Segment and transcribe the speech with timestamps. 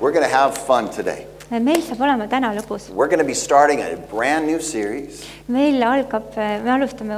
[0.00, 1.26] We're going to have fun today.
[1.50, 2.88] meil saab olema täna lõbus.
[2.90, 7.16] We're going to be starting a brand new series, meil algab, me alustame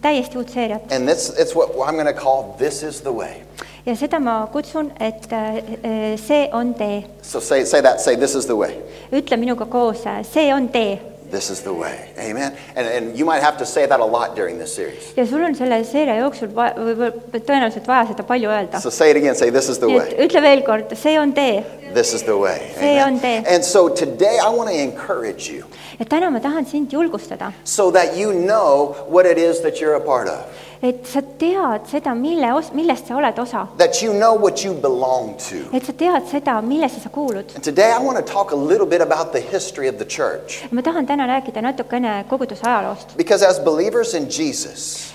[0.00, 3.42] täiesti uut seeriat and this it's what I'm going to call This is the Way.
[3.86, 7.04] ja seda ma kutsun, et äh, see on tee.
[7.22, 8.78] So say, say that, say, This is the way.
[9.12, 10.98] ütle minuga koos, see on tee
[11.30, 12.10] This is the way.
[12.18, 12.52] Amen.
[12.76, 15.12] And, and you might have to say that a lot during this series.
[15.16, 18.80] ja sul on selle seeria jooksul va- või või tõenäoliselt vaja seda palju öelda.
[18.80, 20.26] So say it again, say, This is the nii et way.
[20.26, 21.64] ütle veel kord, see on tee
[21.94, 22.70] This is the way.
[22.78, 23.14] See Amen.
[23.14, 23.42] on tee.
[23.54, 25.64] And so today I want to encourage you
[25.98, 29.94] ja täna ma tahan sind julgustada, so that you know what it is that you're
[29.96, 30.44] a part of,
[30.88, 34.72] et sa tead seda, mille os-, millest sa oled osa, that you know what you
[34.74, 35.56] belong to.
[35.74, 37.50] et sa tead seda, millesse sa kuulud.
[37.54, 40.62] And today I want to talk a little bit about the history of the church.
[40.70, 43.16] ma tahan täna rääkida natukene koguduse ajaloost.
[43.16, 45.12] Because as believers in Jesus,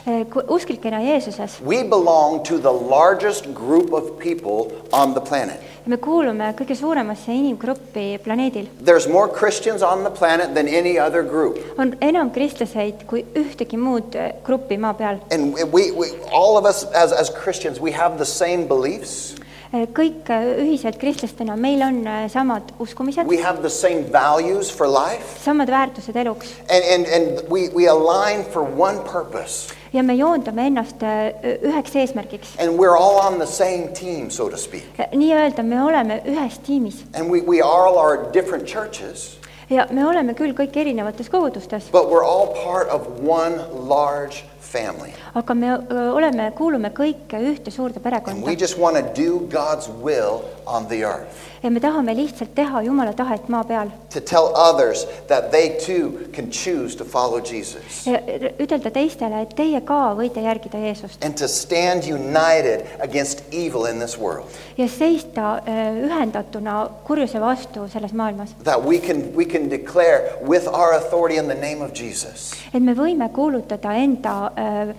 [0.47, 5.59] usklikena Jeesuses we belong to the largest group of people on the planet.
[5.85, 8.67] Me kuulume kõige suuremasse inimgruppi planeedil.
[8.83, 11.57] There's more Christians on the planet than any other group.
[11.77, 15.19] on enam kristlaseid kui ühtegi muud eh, gruppi maa peal.
[15.31, 19.35] And we, we all of us as, as Christians, we have the same beliefs.
[19.71, 24.87] kõik eh, ühiselt kristlastena, meil on eh, samad uskumised, We have the same values for
[24.87, 25.39] life.
[25.43, 29.73] samad väärtused eluks And, and, and we, we align for one purpose.
[29.93, 32.55] Ja me joondame ennast eh, üheks eesmärgiks.
[32.59, 34.83] And we're all on the same team, so to speak.
[35.15, 39.37] nii-öelda me oleme ühes tiimis And we, we all are different churches,
[39.69, 45.11] ja me oleme küll kõik erinevates kogudustes, but we're all part of one large family.
[45.35, 49.39] aga me öö, oleme, kuulume kõik ühte suurde And we perekonda just want to do
[49.51, 51.50] God's will on the earth.
[51.63, 56.11] Ja me tahame lihtsalt teha Jumala tahet maa peal To tell others that they too
[56.35, 58.05] can choose to follow Jesus.
[58.07, 58.19] ja
[58.59, 63.99] ütelda teistele, et teie ka võite järgida Jeesust And to stand united against evil in
[63.99, 64.45] this world.
[64.77, 68.55] ja seista öö, ühendatuna kurjuse vastu selles maailmas.
[68.63, 72.81] That we can, we can declare with our authority in the name of Jesus et
[72.83, 74.93] me võime kuulutada enda öö,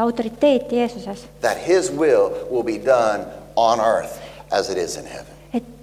[0.00, 3.24] autoriteeti Jeesuses, that his will will be done
[3.56, 4.18] on earth
[4.50, 5.27] as it is in heaven.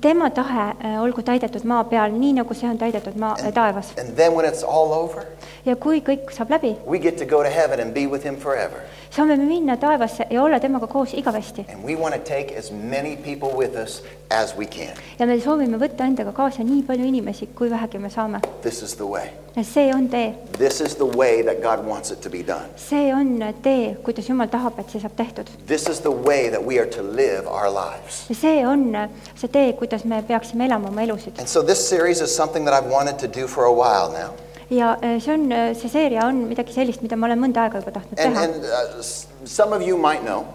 [0.06, 3.94] Tema tahe öö, olgu täidetud maa peal, nii nagu see on täidetud maa, taevas.
[4.02, 5.24] And then when it's all over,
[5.66, 8.38] ja kui kõik saab läbi, we get to go to heaven and be with him
[8.38, 8.84] forever.
[9.16, 11.66] Saame me minna taevasse ja olla temaga koos igavesti.
[11.74, 14.96] And we want to take as many people with us as we can.
[15.20, 18.42] ja me soovime võtta endaga kaasa nii palju inimesi, kui vähegi me saame.
[18.62, 19.30] This is the way.
[19.64, 22.66] see on tee, This is the way that God wants it to be done.
[22.76, 25.48] see on tee, kuidas Jumal tahab, et see saab tehtud.
[25.68, 28.28] This is the way that we are to live our lives.
[28.34, 31.40] see on see tee, kuidas me peaksime elama oma elusid.
[31.40, 34.34] And so this series is something that I've wanted to do for a while now.
[34.70, 37.92] Ja äh, see on, see seeria on midagi sellist, mida ma olen mõnda aega juba
[38.00, 38.44] tahtnud And, teha.
[38.44, 40.46] and uh, s- some of you might know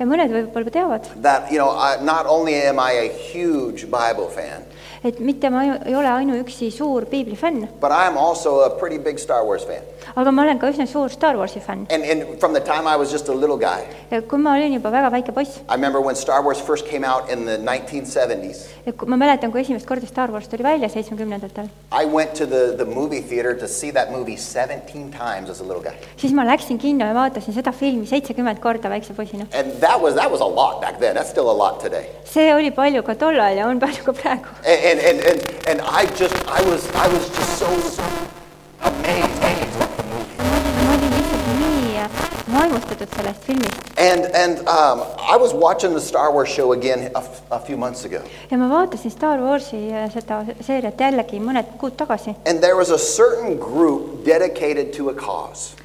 [0.00, 4.30] ja mõned võib-olla teavad, that, you know, I, not only am I a huge Bible
[4.32, 4.64] fan,
[5.04, 9.18] et mitte ma ei ole ainuüksi suur piiblifänn, but I am also a pretty big
[9.18, 9.82] Star Wars fan.
[10.16, 11.86] aga ma olen ka üsna suur Star Warsi fänn.
[11.92, 14.74] And, and from the time I was just a little guy, ja kui ma olin
[14.74, 18.66] juba väga väike poiss, I remember when Star Wars first came out in the 1970s,
[18.86, 22.46] ja kui ma mäletan, kui esimest korda Star Wars tuli välja seitsmekümnendatel, I went to
[22.46, 25.96] the, the movie theater to see that movie 17 times as a little guy.
[26.16, 29.46] siis ma läksin kinno ja vaatasin seda filmi seitsekümmend korda väikse poisina.
[29.54, 31.14] And that was, that was a lot back then.
[31.16, 32.06] That's still a lot today.
[32.24, 34.48] see oli palju ka tollal ja on palju ka praegu.
[34.64, 35.40] And, and, and, and,
[35.70, 37.68] and I just, I was, I was just so
[38.82, 40.36] amazed with the movie.
[40.84, 42.06] ma olin lihtsalt nii
[42.54, 44.98] vaimustatud sellest filmist And, and um,
[45.34, 48.20] I was watching the Star Wars show again a, f- a few months ago.
[48.50, 52.90] ja ma vaatasin Star Warsi äh, seda seeriat jällegi mõned kuud tagasi And there was
[52.90, 55.76] a certain group dedicated to a cause.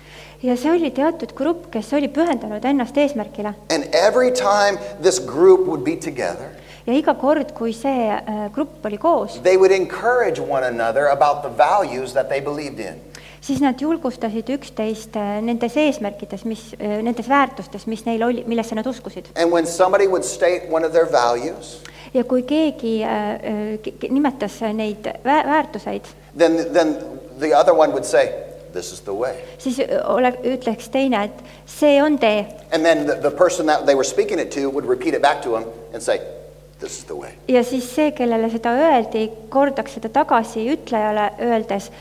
[0.42, 5.68] ja see oli teatud grupp, kes oli pühendanud ennast eesmärgile And every time this group
[5.68, 6.50] would be together,
[6.88, 11.42] ja iga kord, kui see äh, grupp oli koos, they would encourage one another about
[11.42, 13.02] the values that they believed in.
[13.46, 18.86] siis nad julgustasid üksteist äh, nendes eesmärkides, mis, nendes väärtustes, mis neil oli, millesse nad
[18.90, 19.26] uskusid.
[19.36, 21.80] And when somebody would state one of their values,
[22.14, 26.06] ja kui keegi äh, äh, ke- ke- nimetas neid vä väärtuseid,
[26.38, 26.96] then, then
[27.40, 28.30] the other one would say,
[28.76, 29.36] This is the way.
[29.58, 33.86] siis äh, ole, ütleks teine, et see on tee And then the, the person that
[33.86, 35.64] they were speaking it to would repeat it back to them
[35.94, 36.20] and say,
[36.80, 37.32] This is the way.
[37.48, 41.92] ja siis see, kellele seda öeldi, kordaks seda tagasi ütlejale, öeldes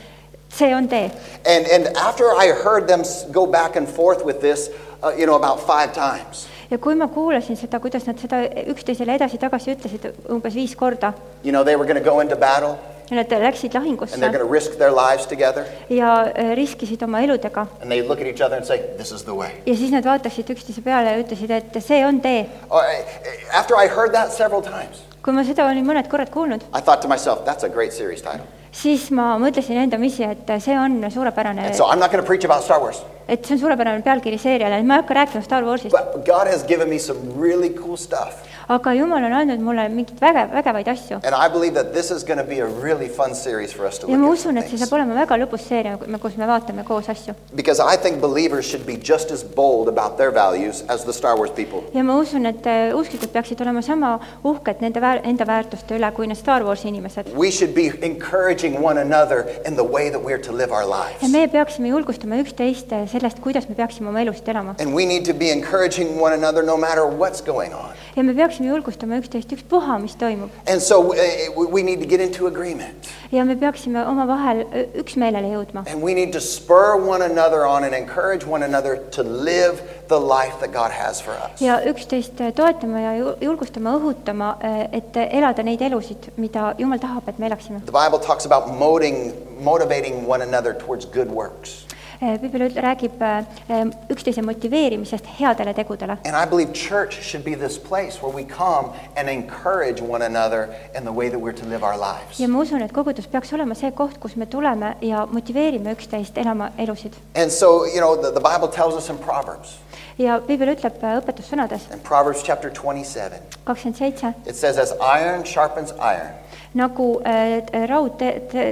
[0.55, 1.11] see on tee.
[1.47, 4.69] And, and after I heard them s- go back and forth with this,
[5.03, 8.41] uh, you know, about five times, ja kui ma kuulasin seda, kuidas nad seda
[8.73, 11.13] üksteisele edasi-tagasi ütlesid umbes viis korda
[11.43, 12.75] you know, they were going to go into battle
[13.09, 15.65] ja nad läksid and lahingusse they're going to risk their lives together.
[15.89, 19.23] ja äh, riskisid oma eludega And they look at each other and say, This is
[19.23, 19.51] the way.
[19.65, 22.45] ja siis nad vaatasid üksteise peale ja ütlesid, et see on tee.
[22.69, 26.61] Oh, I- After I heard that several times, kui ma seda olin mõned korrad kuulnud,
[26.73, 28.45] I thought to myself, that's a great series title.
[28.71, 32.43] siis ma mõtlesin endamisi, et see on suurepärane And so I'm not going to preach
[32.45, 33.03] about Star Wars.
[33.27, 35.95] Et see on suurepärane pealkiri seeriale, et ma ei hakka rääkima Star Warsist,
[36.25, 38.43] God has given me some really cool stuff.
[38.67, 41.19] aga Jumal on andnud mulle mingeid vägev, vägevaid asju.
[41.23, 43.99] And I believe that this is going to be a really fun series for us
[43.99, 47.09] to ja ma usun, et see saab olema väga lõbus seeria, kus me vaatame koos
[47.13, 47.35] asju.
[47.53, 51.37] Because I think believers should be just as bold about their values as the Star
[51.37, 51.83] Wars people.
[51.93, 56.09] ja ma usun, et äh, usklikud peaksid olema sama uhked nende väär-, enda väärtuste üle,
[56.17, 57.29] kui need Star Warsi inimesed.
[57.37, 61.03] We should be encouraging one another in the way that we're to live our ja
[61.05, 61.29] lives.
[61.31, 64.75] meie peaksime julgustama üksteist äh, sellest, kuidas me peaksime oma elusid elama.
[64.79, 67.93] And we need to be encouraging one another no matter what's going on.
[68.15, 70.49] ja me peaksime julgustama üksteist, ükspuha, mis toimub.
[70.71, 71.15] And so uh,
[71.57, 73.09] we- we need to get into agreement.
[73.31, 74.63] ja me peaksime omavahel
[75.01, 75.83] üksmeelele jõudma.
[75.91, 80.19] And we need to spur one another on and encourage one another to live the
[80.19, 81.61] life that God has for us.
[81.61, 84.55] ja üksteist eh, toetama ja julgustama, õhutama,
[84.91, 87.79] et elada neid elusid, mida Jumal tahab, et me elaksime.
[87.85, 89.33] The Bible talks about moting,
[89.63, 91.84] motivating one another towards good works.
[92.19, 96.17] Piibel üt- räägib äh, üksteise motiveerimisest headele tegudele.
[96.25, 100.69] And I believe church should be this place where we come and encourage one another
[100.97, 102.39] in the way that we're to live our lives.
[102.39, 106.37] ja ma usun, et kogudus peaks olema see koht, kus me tuleme ja motiveerime üksteist
[106.37, 107.13] elama elusid.
[107.35, 109.77] And so, you know, the, the Bible tells us in Proverbs,
[110.17, 115.43] ja piibel ütleb äh, õpetussõnades in Proverbs chapter 27, kakskümmend seitse, it says, As iron
[115.45, 116.31] sharpens iron,
[116.73, 118.65] nagu äh, raud te, te,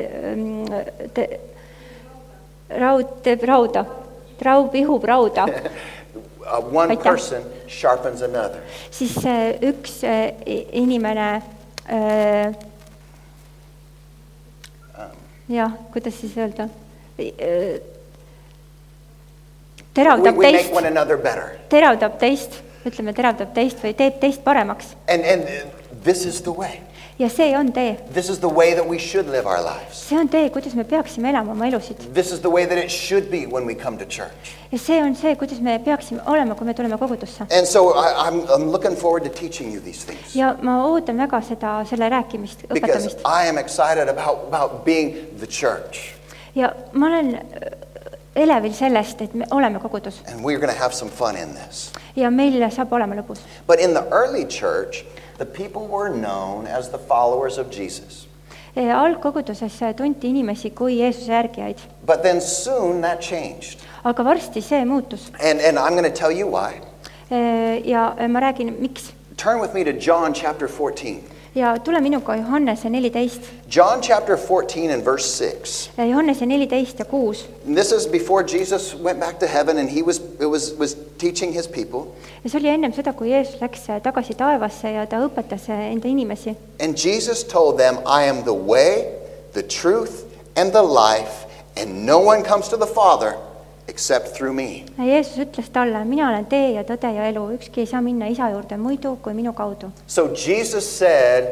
[1.13, 1.27] te,
[2.79, 3.85] raud teeb rauda,
[4.41, 7.03] raud ihub rauda, uh, one Aitäh.
[7.03, 8.61] person sharpens another.
[8.91, 10.33] siis äh, üks äh,
[10.71, 11.41] inimene
[11.89, 12.53] äh,
[15.49, 16.69] jah, kuidas siis öelda,
[17.17, 17.29] We,
[19.93, 20.71] teravdab we make teist.
[21.69, 22.55] teravdab teist,
[22.89, 24.95] ütleme, teravdab teist või teeb teist paremaks.
[25.07, 25.45] And, and
[26.03, 26.81] this is the way.
[27.19, 29.98] Ja see on tee, This is the way that we should live our lives.
[30.10, 32.89] see on tee, kuidas me peaksime elama oma elusid This is the way that it
[32.92, 34.56] should be when we come to church.
[34.71, 37.42] ja see on see, kuidas me peaksime olema, kui me tuleme kogudusse.
[37.51, 40.36] And so I, I'm, I'm looking forward to teaching you these things.
[40.36, 45.15] ja ma ootan väga seda, selle rääkimist, Because õpetamist I am excited about, about being
[45.39, 46.15] the church.
[46.56, 47.42] ja ma olen äh,
[48.36, 51.92] elevil sellest, et me oleme kogudus And we're going to have some fun in this.
[52.15, 53.39] ja meil saab olema lõbus.
[53.68, 55.06] But in the early church,
[55.38, 58.27] the people were known as the followers of Jesus.
[58.75, 63.80] Eh, algkoguduses tunti inimesi kui Jeesuse järgijaid, But then soon that changed.
[64.03, 66.81] aga varsti see muutus And, and I'm going to tell you why.
[67.31, 71.24] Eh, ja eh, ma räägin, miks Turn with me to John chapter 14.
[71.55, 75.89] Ja tule minuga Johannese neliteist, John chapter 14 and verse 6.
[75.97, 80.17] Johannese neliteist ja kuus this is before Jesus went back to heaven and he was,
[80.39, 82.07] it was, was teaching his people.
[82.44, 85.91] ja see oli ennem seda, kui Jeesus läks äh, tagasi taevasse ja ta õpetas äh,
[85.91, 89.05] enda inimesi And Jesus told them, I am the way,
[89.53, 91.45] the truth, and the life,
[91.77, 93.38] and no one comes to the Father
[93.88, 94.83] except through me.
[94.97, 98.27] ja Jeesus ütles talle, mina olen tee ja tõde ja elu, ükski ei saa minna
[98.27, 99.91] isa juurde muidu kui minu kaudu.
[100.07, 101.44] So Jesus said,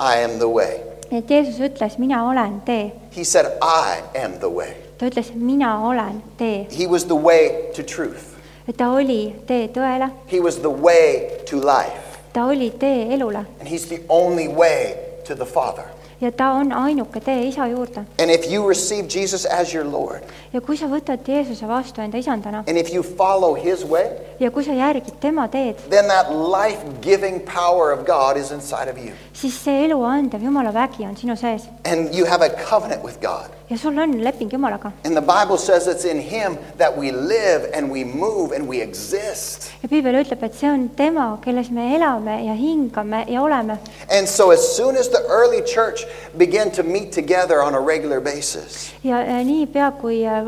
[0.00, 0.80] I am the way.
[1.10, 4.72] et Jeesus ütles, mina olen tee, He said, I am the way.
[4.98, 8.34] ta ütles, mina olen tee, He was the way to truth.
[8.76, 12.18] ta oli tee tõele, He was the way to life.
[12.32, 14.94] ta oli tee elule And He's the only way
[15.28, 15.84] to the Father.
[16.20, 17.98] ja ta on ainuke tee isa juurde.
[18.18, 20.20] And if you receive Jesus as your Lord,
[20.56, 24.08] ja kui sa võtad Jeesuse vastu enda isandana and if you follow His way,
[24.40, 28.88] ja kui sa järgid tema teed, then that life giving power of God is inside
[28.88, 29.12] of you.
[29.36, 33.20] siis see elu andev Jumala vägi on sinu sees And you have a covenant with
[33.20, 33.52] God.
[33.68, 37.68] ja sul on leping Jumalaga And the Bible says it's in Him that we live
[37.74, 39.70] and we move and we exist.
[39.82, 43.76] ja piibel ütleb, et see on tema, kelles me elame ja hingame ja oleme
[44.08, 46.06] And so, as soon as the early church
[46.38, 50.45] began to meet together on a regular basis, ja eh, niipea, kui äh,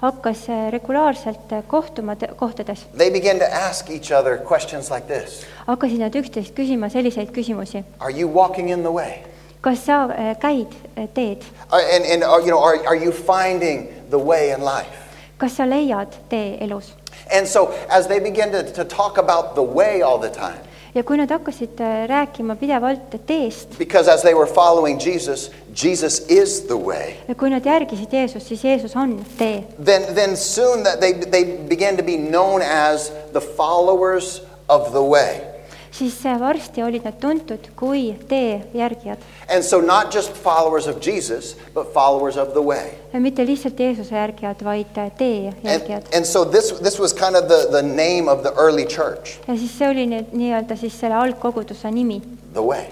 [0.00, 5.46] hakkas äh, regulaarselt äh, kohtuma kohtades, they began to ask each other questions like this
[5.66, 7.84] hakkasid nad üksteist küsima selliseid küsimusi.
[8.00, 9.22] Are you walking in the way?
[9.60, 10.72] kas sa äh, käid
[11.14, 14.96] teed, Uh, and and uh, you know, are, are you finding the way in life?
[15.38, 16.94] kas sa leiad tee elus?
[17.32, 20.58] And so, as they began to, to talk about the way all the time,
[20.94, 25.50] ja kui nad hakkasid äh, rääkima pidevalt teest because as they were following Jesus,
[25.82, 27.14] Jesus is the way.
[27.28, 31.44] ja kui nad järgisid Jeesust, siis Jeesus on tee then, then soon that they, they
[31.68, 35.49] began to be known as the followers of the way.
[35.90, 39.18] Siis äh, varsti olid nad tuntud kui tee järgijad.
[39.48, 42.90] And so, not just followers of Jesus, but followers of the way.
[43.12, 46.02] mitte lihtsalt Jeesuse järgijad, vaid äh, tee And, järgijad.
[46.16, 49.56] and so, this, this was kind of the, the name of the early church, ja
[49.56, 52.20] siis see oli nüüd nii-öelda siis selle algkoguduse nimi,
[52.54, 52.84] the way.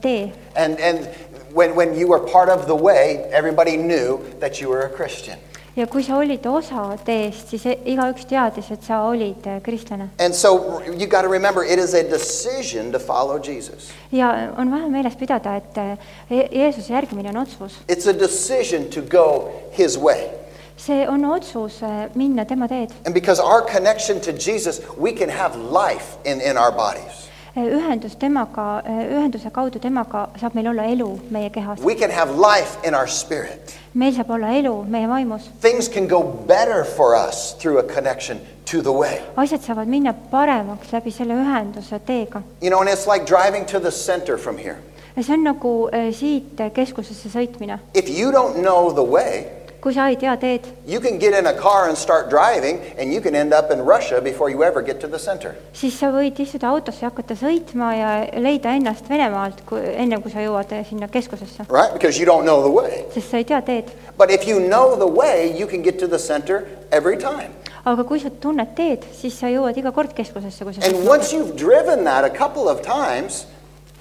[0.00, 0.32] tee.
[0.56, 1.08] And, and
[1.54, 5.38] when, when you were part of the way, everybody knew that you were a Christian.
[5.76, 10.08] Ja kui sa olid osa teest, siis igaüks teadis, et sa olid äh, kristlane.
[10.18, 13.90] And so, you got to remember, it is a decision to follow Jesus.
[14.12, 15.96] ja on vaja meeles pidada, et äh,
[16.30, 17.78] Je- Jeesuse järgimine on otsus.
[17.88, 20.30] It's a decision to go his way.
[20.76, 22.90] see on otsus äh, minna tema teed.
[23.06, 27.28] And because our connection to Jesus, we can have life in, in our bodies.
[27.56, 31.80] Ühendus temaga, ühenduse kaudu temaga saab meil olla elu meie kehas.
[31.80, 33.76] We can have life in our spirit.
[33.94, 35.48] meil saab olla elu meie vaimus.
[35.60, 39.20] Things can go better for us through a connection to the way.
[39.36, 42.42] asjad saavad minna paremaks läbi selle ühenduse teega.
[42.60, 44.76] You know, and it's like driving to the center from here.
[45.16, 47.78] ja see on nagu äh, siit keskusesse sõitmine.
[47.94, 49.55] If you don't know the way,
[49.86, 53.14] kui sa ei tea teed, you can get in a car and start driving, and
[53.14, 55.54] you can end up in Russia before you ever get to the center.
[55.72, 58.08] siis sa võid istuda autosse ja hakata sõitma ja
[58.42, 61.94] leida ennast Venemaalt, kui ennem kui sa jõuad äh, sinna keskusesse, Right?
[61.94, 63.04] Because you don't know the way.
[63.14, 63.94] sest sa ei tea teed.
[64.18, 67.54] But if you know the way, you can get to the center every time.
[67.86, 71.14] aga kui sa tunned teed, siis sa jõuad iga kord keskusesse, kui sa And sõitma
[71.14, 73.46] once you've driven that a couple of times,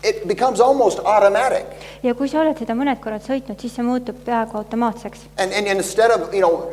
[0.06, 1.66] it becomes almost automatic.
[2.04, 5.26] ja kui sa oled seda mõned korrad sõitnud, siis see muutub peaaegu automaatseks.
[5.38, 6.70] And, and instead of, you know,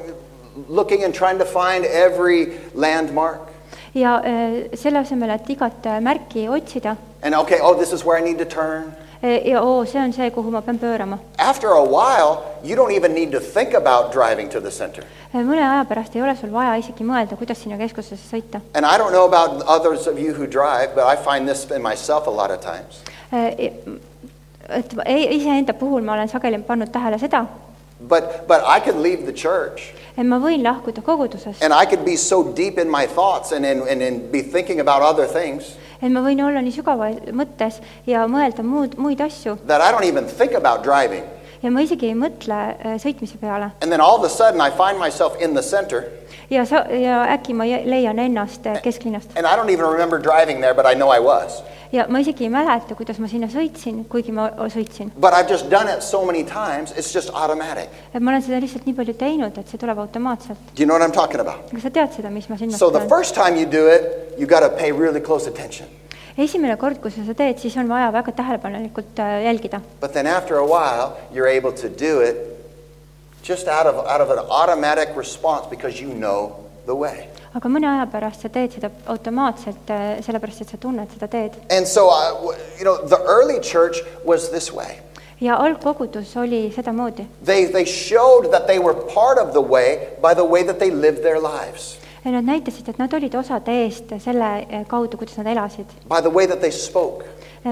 [0.69, 3.49] looking and trying to find every landmark,
[3.95, 8.19] ja äh, selle asemel, et igat äh, märki otsida and okay, oh, this is where
[8.19, 8.95] I need to turn.
[9.23, 11.19] äh, ja oo, see on see, kuhu ma pean pöörama.
[11.39, 15.05] After a while, you don't even need to think about driving to the center.
[15.33, 18.61] mõne aja pärast ei ole sul vaja isegi mõelda, kuidas sinna keskusesse sõita.
[18.75, 21.83] And I don't know about others of you who drive, but I find this in
[21.83, 23.03] myself a lot of times.
[23.33, 23.71] Äh,
[24.69, 27.47] et ma- ei- iseenda puhul ma olen sageli pannud tähele seda,
[28.09, 29.93] But, but I could leave the church.
[30.19, 33.65] et ma võin lahkuda kogudusest, and I could be so deep in my thoughts and,
[33.65, 37.79] in, and, and be thinking about other things et ma võin olla nii sügava mõttes
[38.07, 39.57] ja mõelda muud, muid asju.
[39.67, 41.23] that I don't even think about driving.
[41.63, 43.71] ja ma isegi ei mõtle äh, sõitmise peale.
[43.81, 46.05] And then all of a sudden, I find myself in the center,
[46.51, 49.31] ja sa, ja äkki ma jä- leian ennast äh, kesklinnast.
[49.39, 51.63] And I don't even remember driving there, but I know I was.
[51.93, 55.11] Ja ma isegi ei mäleta, kuidas ma sinna sõitsin, kuigi ma sõitsin.
[55.21, 57.89] But I've just done it so many times, it's just automatic.
[58.15, 60.59] et ma olen seda lihtsalt nii palju teinud, et see tuleb automaatselt.
[60.75, 61.69] Do you know what I'm talking about?
[61.73, 63.09] kas sa tead seda, mis ma silmas So the pean?
[63.09, 65.89] first time you do it, you got to pay really close attention.
[66.39, 69.83] esimene kord, kui sa seda teed, siis on vaja väga tähelepanelikult äh, jälgida.
[70.01, 72.37] But then after a while, you're able to do it
[73.45, 76.53] just out of, out of an automatic response because you know
[76.87, 77.29] the way.
[77.55, 79.91] Aga mõne aja pärast sa teed seda automaatselt,
[80.25, 81.57] sellepärast et sa tunned seda teed.
[81.71, 82.33] And so, I,
[82.79, 85.03] you know, the early church was this way.
[85.43, 87.27] ja algkogudus oli sedamoodi.
[87.45, 90.91] They, they showed that they were part of the way by the way that they
[90.91, 95.49] lived their lives, Nad näitasid, et nad olid osa teest selle eh, kaudu, kuidas nad
[95.57, 97.25] elasid, by the way that they spoke,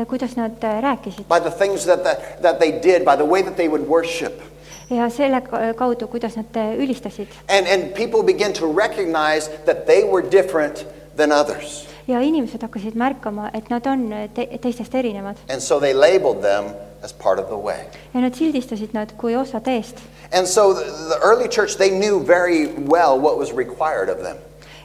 [0.09, 3.57] kuidas nad rääkisid by the things that, that, that they did, by the way that
[3.57, 4.43] they would worship.
[4.91, 5.43] Ja selle
[5.77, 7.29] kaudu, kuidas nad eh, ülistasid.
[7.49, 11.87] And, and people begin to recognize that they were different than others.
[12.09, 16.43] ja inimesed hakkasid märkama, et nad on eh, te teistest erinevad And so they labeled
[16.43, 17.79] them as part of the way.
[18.15, 19.97] ja nad sildistasid nad kui osa teest.
[20.33, 24.37] And so the, the early church, they knew very well what was required of them.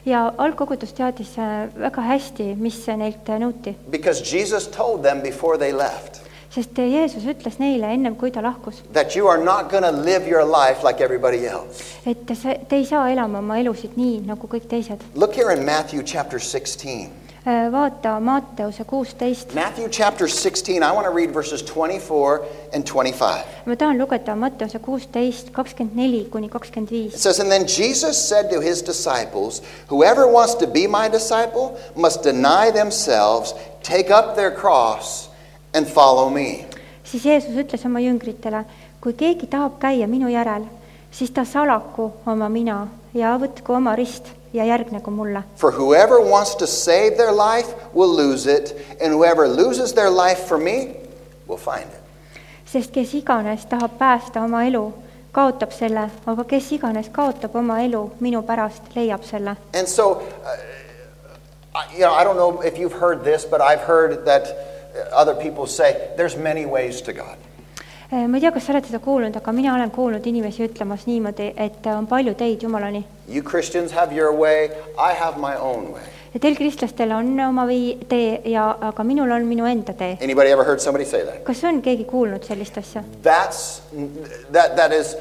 [0.06, 5.58] ja algkogudus teadis eh, väga hästi, mis neilt eh, nõuti, Because Jesus told them before
[5.58, 6.20] they left
[6.56, 10.26] sest Jeesus ütles neile ennem, kui ta lahkus, that you are not going to live
[10.28, 11.84] your life like everybody else.
[12.06, 15.04] et see, te ei saa elama oma elusid nii nagu kõik teised.
[15.14, 17.10] Look here in Matthew chapter 16.
[17.46, 22.40] Äh, vaata Matteuse kuusteist, Matthew chapter 16, I want to read verses 24
[22.74, 23.44] and 25.
[23.66, 27.20] ma tahan lugeda Matteuse kuusteist, kakskümmend neli kuni kakskümmend It viis.
[27.22, 32.24] says, And then Jesus said to his disciples, Whoever wants to be my disciple must
[32.24, 35.28] deny themselves, take up their cross,
[35.74, 36.66] and follow me.
[37.04, 38.64] siis Jeesus ütles oma jüngritele,
[39.00, 40.64] kui keegi tahab käia minu järel,
[41.10, 45.42] siis ta salaku oma mina ja võtku oma rist ja järgnegu mulle.
[45.56, 50.46] For whoever wants to save their life will lose it, and whoever loses their life
[50.48, 50.96] for me
[51.48, 52.02] will find it.
[52.66, 54.92] sest kes iganes tahab päästa oma elu,
[55.32, 59.56] kaotab selle, aga kes iganes kaotab oma elu minu pärast, leiab selle.
[59.74, 64.24] And so, uh, you know, I don't know if you've heard this, but I've heard
[64.24, 64.75] that
[65.12, 67.36] other people say there's many ways to God.
[68.12, 71.06] Eh, ma ei tea, kas sa oled seda kuulnud, aga mina olen kuulnud inimesi ütlemas
[71.08, 73.04] niimoodi, et on palju teid Jumalani.
[73.28, 76.04] You Christians have your way, I have my own way.
[76.34, 80.18] ja teil, kristlastel, on oma vii- tee ja, aga minul on minu enda tee.
[80.22, 81.42] Anybody ever heard somebody say that?
[81.44, 83.02] kas on keegi kuulnud sellist asja?
[83.22, 83.80] That's
[84.52, 85.16] that that is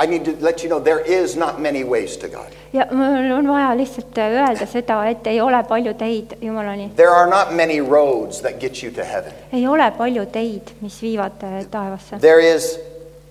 [0.00, 2.46] I need to let you know there is not many ways to God.
[2.72, 6.90] ja mul on vaja lihtsalt äh, öelda seda, et ei ole palju teid Jumalani.
[6.96, 9.32] There are not many roads that get you to heaven.
[9.52, 12.18] ei ole palju teid, mis viivad äh, taevasse.
[12.20, 12.78] There is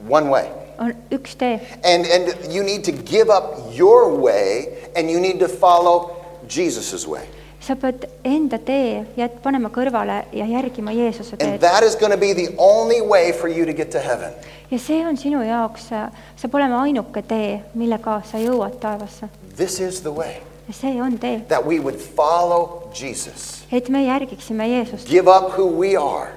[0.09, 0.47] one way.
[0.79, 5.39] on üks tee And and you need to give up your way and you need
[5.39, 6.15] to follow
[6.47, 7.27] Jesus's way.
[7.67, 11.59] Sa pead enda tee jät-, panema kõrvale ja järgima Jeesuse And teed.
[11.61, 14.31] that is going to be the only way for you to get to heaven.
[14.71, 15.89] ja see on sinu jaoks,
[16.35, 19.29] saab olema ainuke tee, millega sa jõuad taevasse.
[19.55, 23.63] This is the way ja see on tee, that we would follow Jesus.
[23.71, 25.07] et me järgiksime Jeesust.
[25.07, 26.31] Give up who we are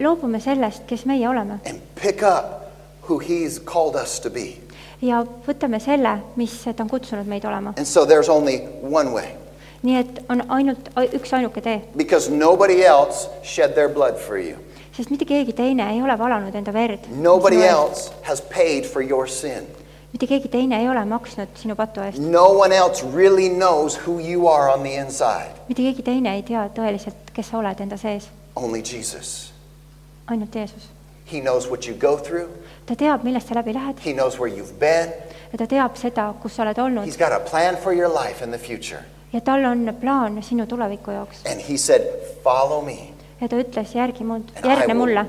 [0.00, 2.66] loobume sellest, kes meie oleme and pick up
[3.08, 4.58] who he's called us to be.
[5.02, 7.74] ja võtame selle, mis ta on kutsunud meid olema.
[7.78, 9.41] And so there's only one way
[9.82, 14.36] nii et on ainult a- üks ainuke tee, because nobody else shed their blood for
[14.38, 14.56] you.
[14.96, 16.98] sest mitte keegi teine ei ole valanud enda verd.
[17.10, 19.66] Nobody else has paid for your sin.
[20.12, 24.18] mitte keegi teine ei ole maksnud sinu patu eest, No one else really knows who
[24.20, 25.50] you are on the inside.
[25.68, 29.52] mitte keegi teine ei tea tõeliselt, kes sa oled enda sees, Only Jesus.
[30.28, 30.88] ainult Jeesus.
[31.32, 32.48] He knows what you go through.
[32.86, 35.08] ta teab, millest sa läbi lähed He knows where you've been.
[35.52, 38.44] ja ta teab seda, kus sa oled olnud He's got a plan for your life
[38.44, 39.04] in the future.
[39.32, 42.02] Ja tal on plaan sinu tuleviku jaoks And he said,
[42.44, 42.98] Follow me,
[43.40, 45.26] ja ta ütles, järgi I järgne mulle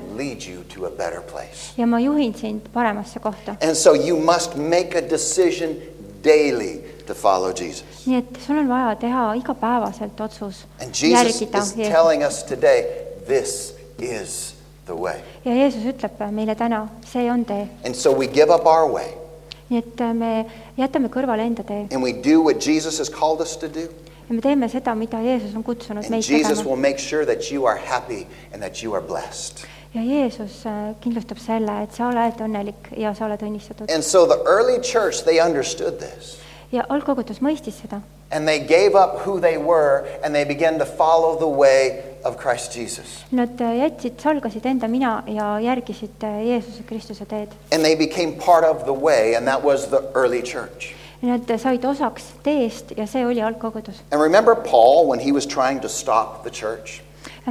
[1.76, 3.56] ja ma juhin sind paremasse kohta.
[3.62, 5.76] And so you must make a decision
[6.24, 8.06] daily to follow Jesus.
[8.06, 12.84] nii et sul on vaja teha igapäevaselt otsus And Jesus is telling us today,
[13.26, 14.54] this is
[14.86, 15.18] the way.
[15.44, 17.68] ja Jeesus ütleb meile täna, see on tee.
[17.86, 19.23] And so we give up our way
[19.70, 20.32] nii et äh, me
[20.76, 23.86] jätame kõrvale enda tee and we do what Jesus has called us to do.
[24.28, 27.24] ja me teeme seda, mida Jeesus on kutsunud And meid Jesus tegema will make sure
[27.26, 29.64] that you are happy and that you are blessed.
[29.94, 34.26] ja Jeesus äh, kindlustab selle, et sa oled õnnelik ja sa oled õnnistatud And so
[34.26, 36.36] the early church, they understood this.
[36.72, 38.00] ja algkogutus mõistis seda
[38.30, 42.36] And they gave up who they were and they began to follow the way of
[42.36, 43.24] Christ Jesus.
[43.30, 47.48] Nad eh, jätsid, salgasid enda mina ja järgisid eh, Jeesuse Kristuse teed.
[47.72, 50.94] And they became part of the way, and that was the early church.
[51.22, 54.00] Nad eh, said osaks teest ja see oli algkogudus.
[54.10, 57.02] And remember Paul when he was trying to stop the church?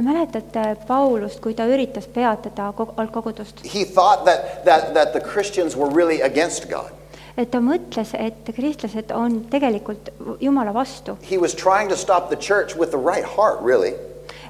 [0.02, 5.90] mäletate Paulust, kui ta üritas peatada algkogudust, He thought that, that, that the Christians were
[5.90, 6.90] really against God.
[7.36, 12.36] Et ta mõtles, et kristlased on tegelikult Jumala vastu He was trying to stop the
[12.36, 13.94] church with the right heart, really,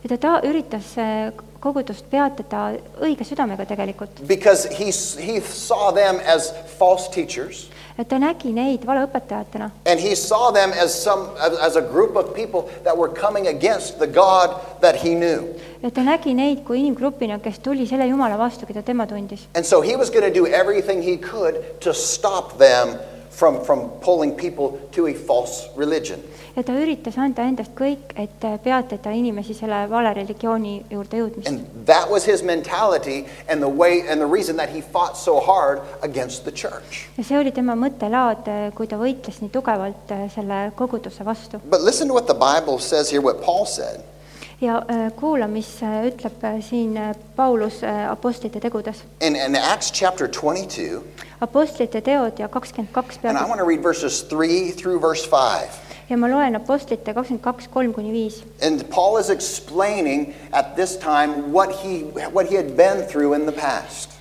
[0.04, 1.32] ja ta, ta üritas äh,
[1.64, 7.70] kogudust peatada õige südamega tegelikult, because he, s- he saw them as false teachers.
[7.96, 12.16] et ta nägi neid valeõpetajatena And he saw them as some as as a group
[12.16, 15.54] of people that were coming against the God that he knew.
[15.84, 19.48] Ja ta nägi neid kui inimgrupina, kes tuli selle Jumala vastu, keda tema tundis.
[19.54, 22.96] And so he was going to do everything he could to stop them
[23.30, 26.20] from, from pulling people to a false religion.
[26.54, 31.48] ja ta üritas anda endast kõik, et peatada inimesi selle vale religiooni juurde jõudmist.
[31.50, 35.40] And that was his mentality and the way and the reason that he fought so
[35.40, 37.08] hard against the church.
[37.18, 38.46] ja see oli tema mõttelaad,
[38.78, 41.58] kui ta võitles nii tugevalt äh, selle koguduse vastu.
[41.66, 44.13] But listen to what the Bible says here, what Paul said.
[44.60, 49.04] Ja äh, kuula, mis äh, ütleb äh, siin äh, Paulus äh, Apostlite tegudes.
[49.20, 51.00] In, in Acts chapter 22,
[51.40, 55.26] Apostlite teod ja kakskümmend kaks and I peatükki want to read verses 3 through verse
[55.26, 55.80] 5.
[56.08, 58.42] ja ma loen Apostlite kakskümmend kaks, kolm kuni viis.
[58.62, 63.46] And Paul is explaining at this time what he, what he had been through in
[63.46, 64.13] the past.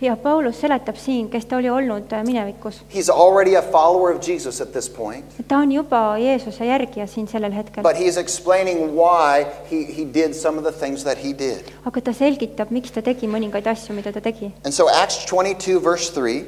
[0.00, 2.82] Ja Paulus seletab siin, kes ta oli olnud äh, minevikus.
[2.94, 7.28] He's already a follower of Jesus at this point, ta on juba Jeesuse järgija siin
[7.28, 11.32] sellel hetkel, but he's explaining why he, he did some of the things that he
[11.32, 11.72] did.
[11.84, 14.52] aga ta selgitab, miks ta tegi mõningaid asju, mida ta tegi.
[14.64, 16.44] And so, Acts 22, verse 3,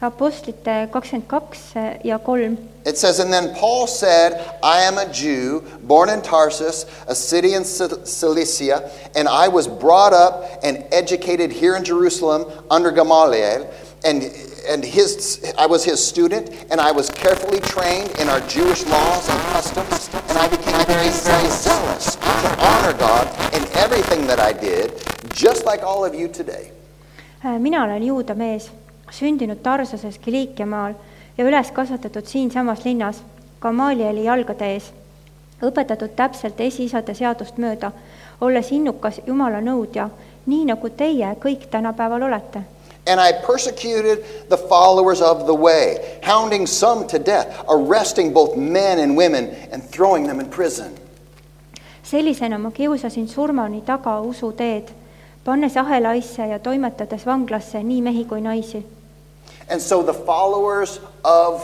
[0.00, 5.12] Apostlite kakskümmend kaks eh, ja kolm it says, And then Paul said, I am a
[5.12, 11.50] Jew, born in Tarsus, a city in Cilicia, and I was brought up and educated
[11.50, 13.68] here in Jerusalem under Gamaliel.
[14.04, 14.22] And,
[14.68, 19.28] and his, I was his student, and I was carefully trained in our Jewish laws
[19.28, 24.52] and customs, and I became very, very zealous to honor God in everything that I
[24.52, 24.92] did,
[25.34, 26.70] just like all of you today.
[27.42, 28.70] Äh, mina olen juuda mees,
[29.10, 30.94] sündinud Tarsuses Kiliikiamaal
[31.38, 33.22] ja üles kasvatatud siinsamas linnas
[33.60, 34.92] Gamalieli jalgade ees,
[35.62, 37.92] õpetatud täpselt esiisade seadust mööda,
[38.40, 40.08] olles innukas Jumala nõudja,
[40.46, 42.62] nii nagu teie kõik tänapäeval olete.
[43.06, 48.98] And I persecuted the followers of the way, hounding some to death, arresting both men
[48.98, 50.90] and women, and throwing them in prison.
[52.02, 54.88] sellisena ma kiusasin surmani taga usuteed,
[55.44, 58.86] pannes ahelaisse ja toimetades vanglasse nii mehi kui naisi.
[59.70, 61.62] And so the followers of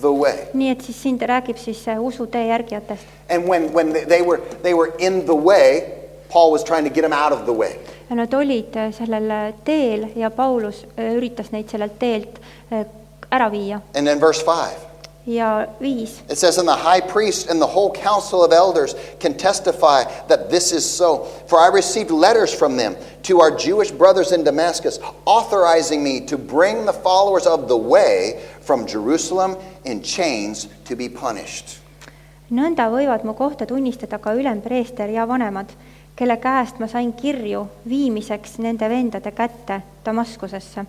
[0.00, 0.38] the way.
[0.54, 3.02] nii et siis siin ta räägib siis usutee järgijatest.
[3.30, 5.82] And when, when they- were, they were in the way,
[6.32, 7.72] Paul was trying to get them out of the way.
[8.10, 12.40] ja nad olid äh, sellel äh, teel ja Paulus äh, üritas neid sellelt teelt
[13.30, 13.80] ära viia.
[13.96, 14.93] And then verse 5.
[15.26, 19.34] Ja viis, It says, And the high priest and the whole council of elders can
[19.34, 21.24] testify that this is so.
[21.46, 26.36] For I received letters from them to our Jewish brothers in Damascus, authorizing me to
[26.36, 31.80] bring the followers of the way from Jerusalem in chains to be punished.
[32.54, 35.72] nõnda võivad mu kohta tunnistada ka ülempreester ja vanemad,
[36.14, 40.84] kelle käest ma sain kirju viimiseks nende vendade kätte Damaskusesse.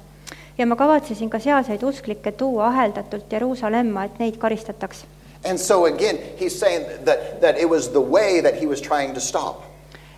[0.57, 5.05] Ja ma kavatsesin ka sealseid usklikke tuua aheldatult Jeruusalemma, et neid karistataks.
[5.45, 9.13] And so again, he's saying that, that it was the way that he was trying
[9.13, 9.63] to stop.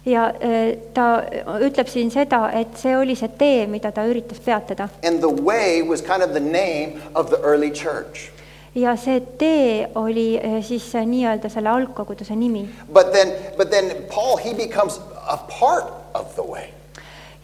[0.08, 1.24] ja äh, ta
[1.60, 4.88] ütleb siin seda, et see oli see tee, mida ta üritas peatada.
[5.04, 8.32] And the way was kind of the name of the early church.
[8.76, 12.70] ja see tee oli äh, siis nii-öelda selle algkoguduse nimi.
[12.94, 16.77] But then, but then Paul, he becomes a part of the way.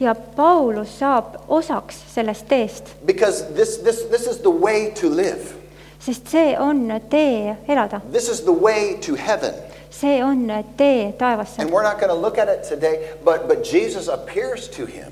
[0.03, 5.53] Ja Paulus saab osaks sellest teest, Because this, this, this is the way to live.
[5.99, 9.53] sest see on tee elada, This is the way to heaven.
[9.89, 11.59] see on tee taevasse.
[11.59, 15.11] And we're not going to look at it today, but, but Jesus appears to him.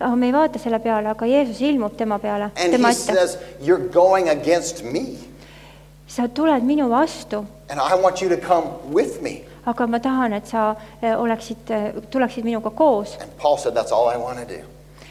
[0.00, 3.14] aga me ei vaata selle peale, aga Jeesus ilmub tema peale, And tema he ette.
[3.14, 5.18] says, You're going against me.
[6.06, 9.44] sa tuled minu vastu, And I want you to come with me.
[9.68, 10.70] Aga ma tahan, et sa
[11.02, 11.70] eh, oleksid,
[12.10, 13.16] tuleksid minuga koos.
[13.20, 14.64] And Paul said, That's all I want to do.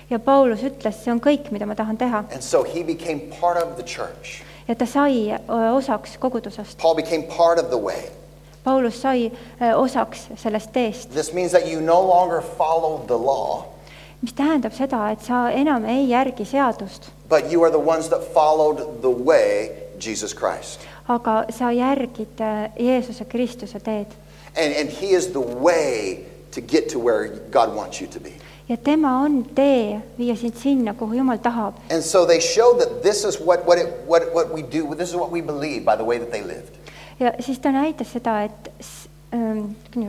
[0.10, 2.24] ja Paulus ütles, see on kõik, mida ma tahan teha.
[2.34, 4.42] And so he became part of the church.
[4.68, 5.42] ja ta sai eh,
[5.76, 6.78] osaks kogudusest.
[6.82, 8.10] Paul became part of the way.
[8.64, 9.26] Paulus sai
[9.60, 13.66] eh, osaks sellest teest, This means that you no longer follow the law,
[14.22, 18.24] mis tähendab seda, et sa enam ei järgi seadust, but you are the ones that
[18.34, 20.80] followed the way, Jesus Christ.
[21.08, 24.08] aga sa järgid eh, Jeesuse Kristuse teed.
[24.58, 28.34] And, and he is the way to get to where God wants you to be.
[28.70, 31.74] ja tema on tee viia sind sinna, kuhu Jumal tahab.
[31.90, 35.10] And so they showed that this is what, what, it, what, what we do, this
[35.10, 36.74] is what we believe by the way that they lived.
[37.20, 39.08] ja siis ta näitas seda, et s-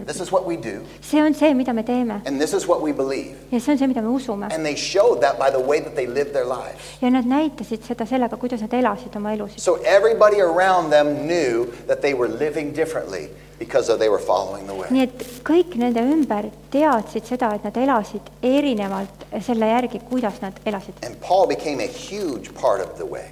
[0.07, 2.81] This is what we do, see on see, mida me teeme and this is what
[2.81, 3.35] we believe.
[3.51, 4.45] ja see on see, mida me usume.
[4.45, 6.79] And they showed that by the way that they lived their lives.
[7.01, 9.59] ja nad näitasid seda sellega, kuidas nad elasid oma elusid.
[9.59, 13.29] So everybody around them knew that they were living differently
[13.59, 14.87] because of they were following the way.
[14.91, 20.63] nii et kõik nende ümber teadsid seda, et nad elasid erinevalt selle järgi, kuidas nad
[20.65, 20.95] elasid.
[21.03, 23.27] And Paul became a huge part of the way.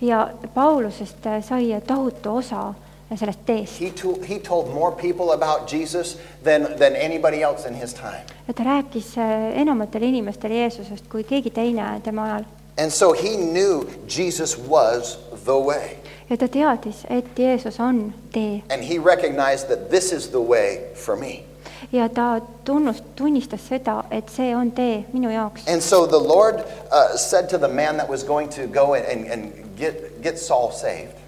[0.00, 2.74] ja Paulusest äh, sai tohutu osa
[3.16, 3.80] sellest teest.
[3.80, 8.22] He, to, he told more people about Jesus than, than anybody else in his time.
[8.48, 12.44] ja ta rääkis äh, enamatele inimestele Jeesusest kui keegi teine tema ajal.
[12.78, 15.96] And so he knew Jesus was the way.
[16.30, 20.78] ja ta teadis, et Jeesus on tee And he recognized that this is the way
[20.94, 21.44] for me.
[21.92, 25.68] ja ta tunnust, tunnistas seda, et see on tee minu jaoks.
[25.68, 26.54] And so the Lord
[26.92, 30.38] uh, said to the man that was going to go and, and, and get, get
[30.38, 31.19] Saul saved, who later became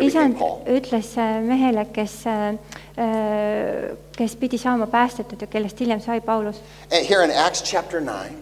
[0.00, 2.54] isand ütles äh, mehele, kes, äh,
[2.96, 8.00] äh, kes pidi saama päästetud ja kellest hiljem sai Paulus, eh, here in Acts chapter
[8.00, 8.36] 9,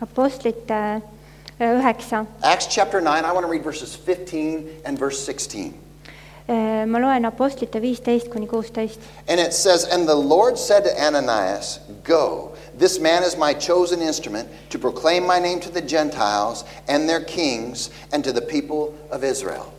[0.00, 1.00] apostlite äh,
[1.60, 5.74] äh, üheksa, Acts chapter 9, I want to read verses 15 and verse 16.
[6.48, 9.00] Äh, ma loen Apostlite viisteist kuni kuusteist.
[9.26, 14.00] And it says, And the Lord said to Ananias, Go, this man is my chosen
[14.00, 18.94] instrument to proclaim my name to the Gentiles and their kings and to the people
[19.10, 19.72] of Israel.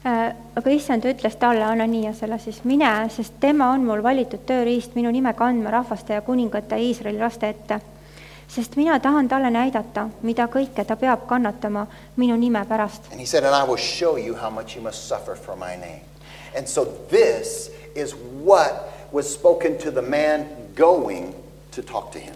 [0.00, 5.10] Äh, aga issand ütles talle, Ananiasele siis, mine, sest tema on mul valitud tööriist minu
[5.12, 7.80] nime kandma rahvaste ja kuningate ja Iisraeli laste ette.
[8.48, 11.86] sest mina tahan talle näidata, mida kõike ta peab kannatama
[12.16, 13.12] minu nime pärast.
[13.12, 15.76] And he said, And I will show you how much you must suffer for my
[15.76, 16.00] name.
[16.56, 21.34] And so this is what was spoken to the man going
[21.72, 22.34] to talk to him.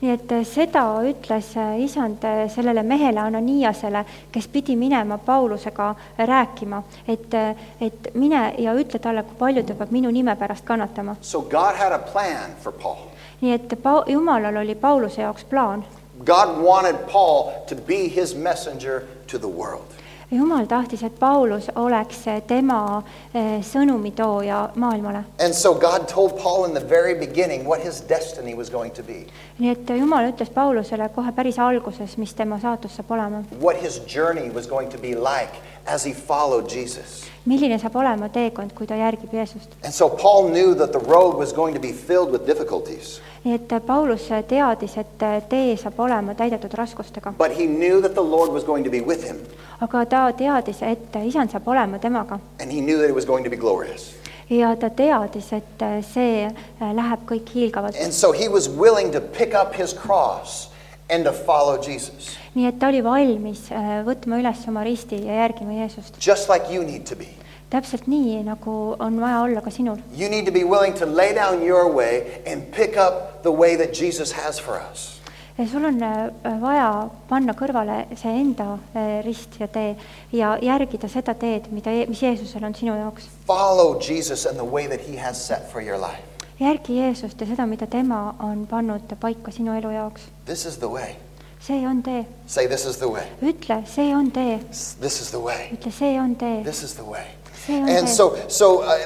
[0.00, 5.94] Nii et äh, seda ütles äh, isand äh, sellele mehele Ananiasele, kes pidi minema Paulusega
[6.18, 7.34] rääkima, et,
[7.80, 11.16] et mine ja ütle talle, kui palju ta peab minu nime pärast kannatama.
[11.20, 13.08] So God had a plan for Paul.
[13.40, 15.84] nii et Pa-, Jumalal oli Pauluse jaoks plaan.
[16.24, 19.99] God wanted Paul to be his messenger to the world.
[20.30, 23.02] Jumal tahtis, et Paulus oleks tema
[23.34, 25.24] eh, sõnumitooja maailmale.
[25.40, 29.02] And so God told Paul in the very beginning what his destiny was going to
[29.02, 29.26] be,
[29.58, 34.00] nii et jumal ütles Paulusele kohe päris alguses, mis tema saatus saab olema, what his
[34.06, 35.54] journey was going to be like
[35.86, 37.24] as he followed Jesus.
[37.46, 39.74] milline saab olema teekond, kui ta järgib Jeesust.
[39.84, 43.54] And so Paul knew that the road was going to be filled with difficulties, nii
[43.54, 48.52] et Paulus teadis, et tee saab olema täidetud raskustega, but he knew that the Lord
[48.52, 49.38] was going to be with him,
[49.80, 53.44] aga ta teadis, et isand saab olema temaga and he knew that it was going
[53.44, 54.14] to be glorious.
[54.50, 56.48] ja ta teadis, et see
[56.80, 57.96] läheb kõik hiilgavalt.
[58.02, 60.68] And so he was willing to pick up his cross
[61.08, 65.40] and to follow Jesus, nii et ta oli valmis äh, võtma üles oma risti ja
[65.46, 66.20] järgima Jeesust.
[66.26, 67.39] just like you need to be.
[67.70, 69.96] Täpselt nii, nagu on vaja olla ka sinul.
[70.16, 73.76] You need to be willing to lay down your way and pick up the way
[73.76, 75.20] that Jesus has for us.
[75.58, 76.30] ja sul on äh,
[76.60, 79.96] vaja panna kõrvale see enda äh, rist ja tee
[80.32, 83.26] ja järgida seda teed, mida, mis Jeesusel on sinu jaoks.
[83.46, 86.22] Follow Jesus and the way that he has set for your life.
[86.60, 90.22] järgi Jeesust ja seda, mida tema on pannud paika sinu elu jaoks.
[90.44, 91.14] This is the way.
[91.60, 93.26] see on tee, Say, This is the way.
[93.42, 94.58] ütle, see on tee,
[95.00, 95.68] This is the way.
[95.72, 97.24] ütle, see on tee, This is the way.
[97.70, 98.08] And.
[98.08, 98.96] so, so uh,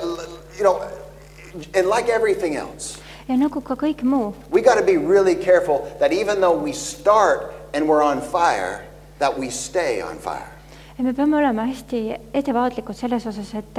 [0.56, 0.80] you know,
[1.74, 2.98] and like everything else,
[3.28, 6.72] ja nagu ka kõik muu, we got to be really careful that even though we
[6.72, 8.84] start and we're on fire,
[9.18, 10.50] that we stay on fire.
[10.98, 13.78] ja me peame olema hästi ettevaatlikud selles osas, et,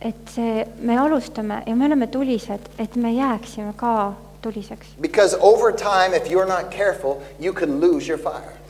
[0.00, 5.72] et see, me alustame ja me oleme tulised, et me jääksime ka tuliseks, Because over
[5.72, 8.61] time, if you're not careful, you can lose your fire.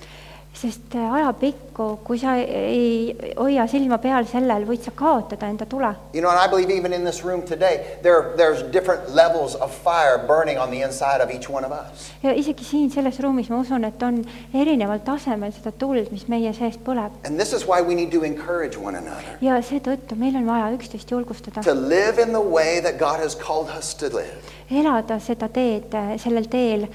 [0.62, 5.90] Sest ajapikku, kui sa ei hoia silma peal sellel, võid sa kaotada enda tule.
[6.14, 9.75] You know, and I believe even in this room today, there, there's different levels of
[9.75, 12.11] fire burning on the inside of each one of us.
[12.22, 14.22] ja isegi siin selles ruumis ma usun, et on
[14.55, 18.22] erineval tasemel seda tuld, mis meie seest põleb And this is why we need to
[18.22, 22.81] encourage one another ja seetõttu meil on vaja üksteist julgustada, to live in the way
[22.81, 24.38] that God has called us to live.
[24.70, 25.90] elada seda teed,
[26.22, 26.87] sellel teel,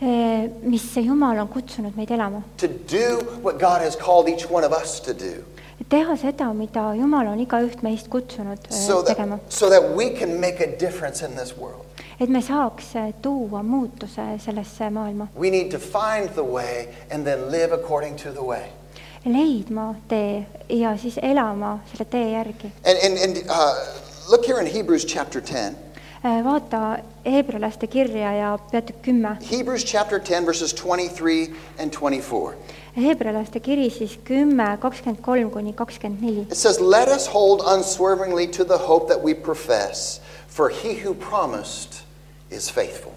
[0.00, 2.42] mis Jumal on kutsunud meid elama.
[2.58, 5.44] To do what God has called each one of us to do.
[5.88, 10.40] teha seda, mida Jumal on igaüht meist kutsunud So tegema that, so that we can
[10.40, 11.84] make a difference in this world.
[12.20, 17.50] et me saaks tuua muutuse sellesse maailma, We need to find the way and then
[17.50, 18.66] live according to the way.
[19.24, 22.72] leidma tee ja siis elama selle tee järgi.
[22.84, 23.74] And, and, and uh,
[24.30, 25.76] look here in Hebrews chapter 10.
[26.24, 32.54] Vaata heebrealaste kirja ja peatükk kümme, Hebrews chapter 10, verses 23 and 24.
[32.96, 36.40] heebrealaste kiri siis kümme, kakskümmend kolm kuni kakskümmend neli.
[36.40, 41.14] It says, Let us hold unswervingly to the hope that we profess, for he who
[41.14, 42.02] promised
[42.50, 43.12] is faithful.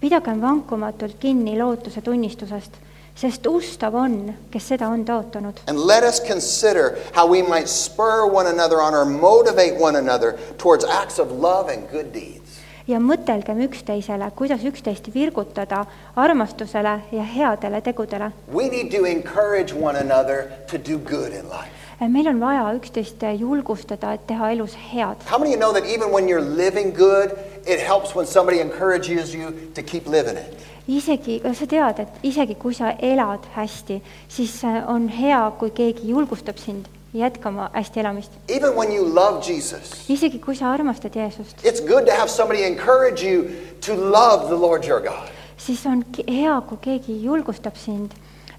[0.00, 2.72] pidagem vankumatult kinni lootuse tunnistusest,
[3.16, 5.62] sest ustav on, kes seda on tõotanud.
[5.66, 10.38] And let us consider how we might spur one another on or motivate one another
[10.58, 12.44] towards acts of love and good deeds.
[12.86, 15.84] ja mõtelgem üksteisele, kuidas üksteist virgutada
[16.20, 18.32] armastusele ja headele tegudele.
[18.52, 21.72] We need to encourage one another to do good in life.
[22.00, 25.16] meil on vaja üksteist julgustada, et teha elus head.
[25.24, 27.32] How many you know that even when you're living good,
[27.66, 30.54] it helps when somebody encourages you to keep living it?
[30.88, 36.10] isegi, sa tead, et isegi kui sa elad hästi, siis äh, on hea, kui keegi
[36.10, 38.32] julgustab sind jätkama hästi elamist.
[38.48, 42.64] Even when you love Jesus, isegi kui sa armastad Jeesust, it's good to have somebody
[42.64, 45.30] encourage you to love the Lord your God.
[45.56, 48.12] siis on hea, kui keegi julgustab sind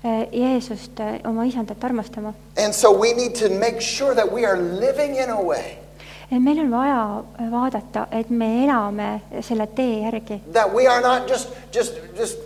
[0.03, 2.33] äh, Jeesust äh, oma isandat armastama.
[2.57, 5.84] And so we need to make sure that we are living in a way
[6.31, 10.41] meil on vaja vaadata, et me elame selle tee järgi.
[10.53, 12.37] that we are not just just just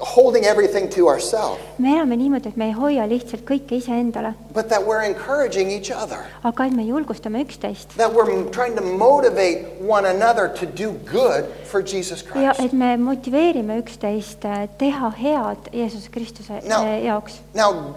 [0.00, 4.68] holding everything to ourselves, me elame niimoodi, et me ei hoia lihtsalt kõike iseendale, but
[4.68, 6.24] that we're encouraging each other.
[6.44, 10.92] aga et me julgustame üksteist That we're m- trying to motivate one another to do
[11.10, 12.60] good for Jesus ja Christ.
[12.60, 16.84] et me motiveerime üksteist äh, teha head Jeesuse Kristuse No.
[16.84, 17.40] äh, jaoks.
[17.54, 17.96] Now,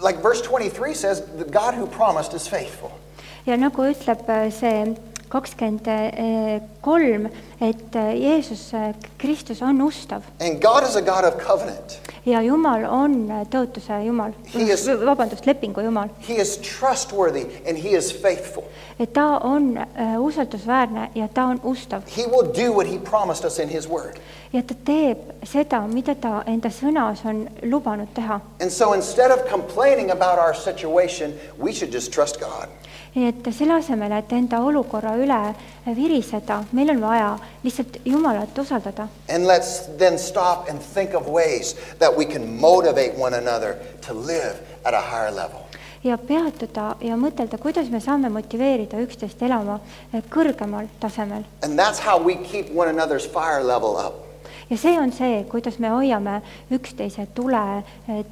[0.00, 2.90] like verse 23 says, the God who promised is faithful.
[3.46, 4.94] Ja nagu ütleb äh, see
[5.32, 5.86] kakskümmend
[6.84, 11.98] kolm, et äh, Jeesus äh, Kristus on ustav And God is a God of covenant.
[12.26, 17.78] ja Jumal on äh, tõotuse Jumal He is-, vabandust, lepingu Jumal, He is trustworthy and
[17.78, 18.64] He is faithful.
[19.00, 23.44] et ta on äh, usaldusväärne ja ta on ustav He will do what He promised
[23.44, 24.20] us in His word.
[24.52, 28.40] ja ta teeb seda, mida ta enda sõnas on lubanud teha.
[28.60, 32.68] And so instead of complaining about our situation, we should just trust God.
[33.16, 35.40] Et selle asemel, et enda olukorra üle
[35.96, 37.32] viriseda, meil on vaja
[37.64, 43.14] lihtsalt Jumalat usaldada And let's then stop and think of ways that we can motivate
[43.18, 45.60] one another to live at a higher level.
[46.04, 49.78] ja peatuda ja mõtelda, kuidas me saame motiveerida üksteist elama
[50.30, 51.44] kõrgemal tasemel.
[51.62, 54.21] And that's how we keep one another's fire level up.
[54.72, 56.38] Ja see on see, kuidas me hoiame
[56.72, 57.82] üksteise tule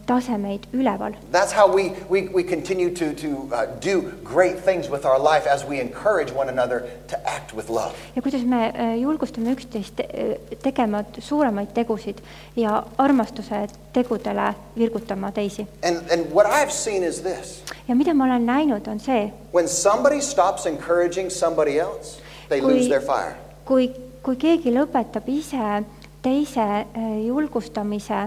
[0.09, 1.13] tasemeid üleval.
[1.33, 5.47] That's how we, we, we continue to, to uh, do great things with our life
[5.47, 7.93] as we encourage one another to act with love.
[8.17, 12.23] ja kuidas me eh, julgustame üksteist eh, tegema suuremaid tegusid
[12.57, 15.67] ja armastuse tegudele virgutama teisi.
[15.83, 19.69] And, and what I've seen is this ja mida ma olen näinud, on see, when
[19.69, 23.37] somebody stops encouraging somebody else, they Kui- lose their fire.
[23.65, 23.91] kui,
[24.23, 25.85] kui keegi lõpetab ise
[26.23, 28.25] teise eh, julgustamise,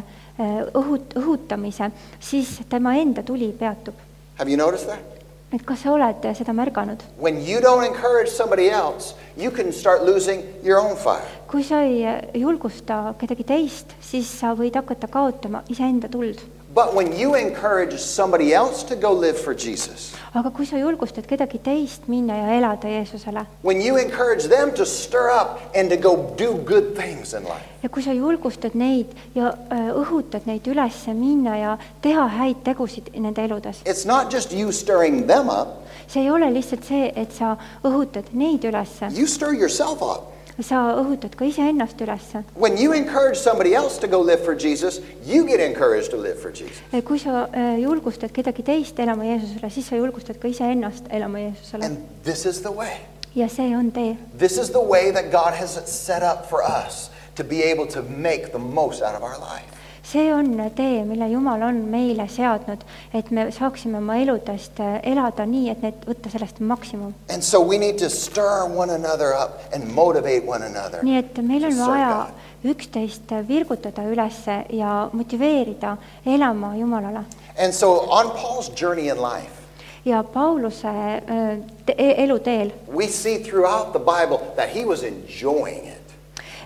[0.74, 3.94] õhut-, õhutamise, siis tema enda tuli peatub.
[4.40, 5.14] Have you noticed that?
[5.54, 7.04] et kas sa oled seda märganud?
[7.22, 11.30] When you don't encourage somebody else, you can start losing your own fire.
[11.48, 12.02] kui sa ei
[12.42, 16.42] julgusta kedagi teist, siis sa võid hakata kaotama iseenda tuld.
[16.74, 21.28] But when you encourage somebody else to go live for Jesus, aga kui sa julgustad
[21.30, 25.98] kedagi teist minna ja elada Jeesusele when you encourage them to stir up and to
[25.98, 30.66] go do good things in life, ja kui sa julgustad neid ja äh, õhutad neid
[30.66, 35.86] üles minna ja teha häid tegusid nende eludes, it's not just you stirring them up,
[36.08, 37.54] see ei ole lihtsalt see, et sa
[37.86, 40.33] õhutad neid üles, you stir yourself up.
[40.62, 42.28] Sa õhutad ka iseennast üles.
[42.56, 46.38] When you encourage somebody else to go live for Jesus, you get encouraged to live
[46.40, 46.82] for Jesus.
[46.94, 51.40] Eh, kui sa äh, julgustad kedagi teist elama Jeesusele, siis sa julgustad ka iseennast elama
[51.40, 53.02] Jeesusele And this is the way.
[53.36, 54.18] ja see on tee.
[54.38, 58.02] This is the way that God has set up for us to be able to
[58.04, 59.83] make the most out of our life.
[60.04, 62.82] See on tee, mille Jumal on meile seadnud,
[63.14, 67.14] et me saaksime oma eludest äh, elada nii, et need, võtta sellest maksimum.
[67.30, 71.04] And so we need to stir one another up and motivate one another.
[71.04, 72.28] nii et meil on vaja
[72.64, 77.26] üksteist virgutada üles ja motiveerida elama Jumalale.
[77.58, 79.64] And so on Paul's journey in life,
[80.06, 86.16] ja Pauluse äh, te- eluteel we see throughout the Bible that he was enjoying it.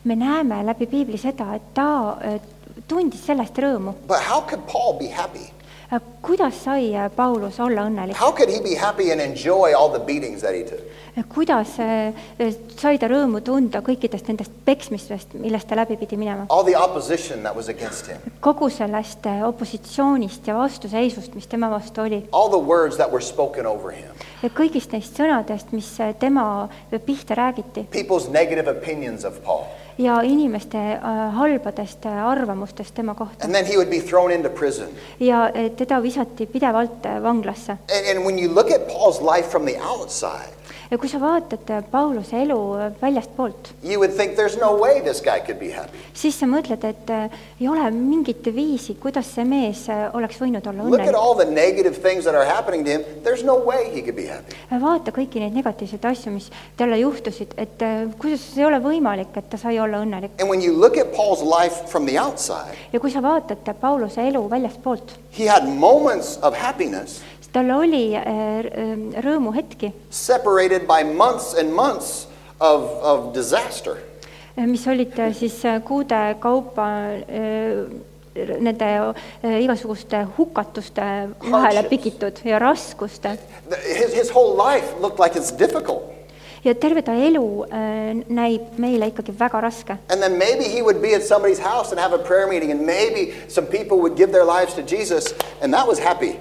[0.03, 2.41] me näeme läbi piibli seda, et ta äh,
[2.87, 3.95] tundis sellest rõõmu.
[4.07, 5.51] But how could Paul be happy?
[6.21, 8.17] kuidas sai äh, Paulus olla õnnelik?
[8.19, 10.83] How could he be happy and enjoy all the beatings that he took?
[11.33, 12.13] kuidas äh,
[12.77, 16.45] sai ta rõõmu tunda kõikidest nendest peksmistest, millest ta läbi pidi minema?
[16.53, 21.71] All the opposition that was against him, kogu sellest äh, opositsioonist ja vastuseisust, mis tema
[21.73, 24.11] vastu oli, all the words that were spoken over him,
[24.53, 26.67] kõigist neist sõnadest, mis äh, tema
[27.05, 29.65] pihta räägiti people's negative opinions of Paul.
[29.97, 30.99] Ja inimeste äh,
[31.33, 34.87] halbadest äh, arvamustest tema kohta And then he would be thrown into prison.
[35.19, 37.71] ja äh, teda visati pidevalt vanglasse.
[37.71, 40.56] And, and when you look at Paul's life from the outside,
[40.91, 45.01] ja kui sa vaatad äh, Pauluse elu äh, väljastpoolt, you would think there's no way
[45.01, 45.97] this guy could be happy.
[46.13, 50.85] siis sa mõtled, et äh, ei ole mingit viisi, kuidas see mees oleks võinud olla
[50.87, 51.19] Look at õnnelik.
[51.19, 53.05] all the negative things that are happening to him.
[53.23, 54.55] There's no way he could be happy.
[54.71, 59.49] vaata kõiki neid negatiivseid asju, mis talle juhtusid, et äh, kuidas ei ole võimalik, et
[59.51, 60.37] ta sai olla õnnelik.
[60.39, 64.23] And when you look at Paul's life from the outside, ja kui sa vaatad Pauluse
[64.29, 67.21] elu väljastpoolt, he had moments of happiness
[67.53, 72.27] tal oli äh, r- äh, rõõmuhetki, separated by months and months
[72.59, 73.97] of, of disaster.
[74.57, 76.87] mis olid äh, siis äh, kuude kaupa
[77.29, 77.85] äh,
[78.61, 78.87] nende
[79.43, 81.01] äh, igasuguste hukatuste
[81.39, 81.89] vahele Hardships.
[81.89, 83.37] pikitud ja raskuste
[83.85, 86.03] His, his whole life looked like it's difficult.
[86.63, 89.97] ja terve ta elu äh, näib meile ikkagi väga raske.
[90.09, 92.81] And then maybe he would be at somebody's house and have a prayer meeting, and
[92.85, 96.35] maybe some people would give their lives to Jesus, and that was happy.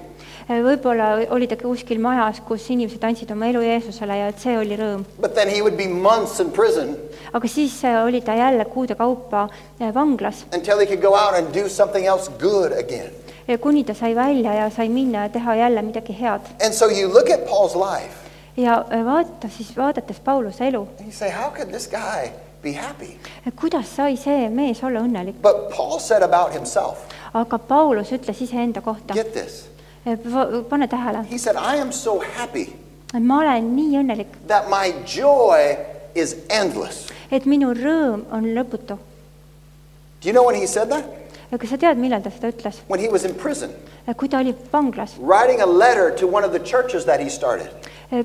[0.47, 4.77] Võib-olla oli ta kuskil majas, kus inimesed andsid oma elu Jeesusele ja et see oli
[4.79, 5.03] rõõm.
[5.19, 6.95] But then he would be months in prison
[7.33, 9.49] aga siis äh, oli ta jälle kuude kaupa
[9.81, 13.11] äh, vanglas, until he could go out and do something else good again.
[13.61, 16.41] kuni ta sai välja ja sai minna ja teha jälle midagi head.
[16.65, 18.13] And so you look at Paul's life,
[18.57, 22.31] ja äh, vaata siis, vaadates Pauluse elu, you say, how could this guy
[22.63, 23.17] be happy?
[23.61, 26.97] kuidas sai see mees olla õnnelik, But Paul said about himself,
[27.33, 29.65] aga Paulus ütles iseenda kohta, get this.
[30.69, 32.73] Pane tähele, He said, I am so happy
[33.13, 35.77] ma olen nii õnnelik, that my joy
[36.15, 37.07] is endless.
[37.31, 38.97] et minu rõõm on lõputu.
[40.19, 41.05] Do you know when he said that?
[41.51, 42.81] kas sa tead, millal ta seda ütles?
[42.87, 43.71] When he was in prison,
[44.17, 47.69] kui ta oli vanglas, writing a letter to one of the churches that he started.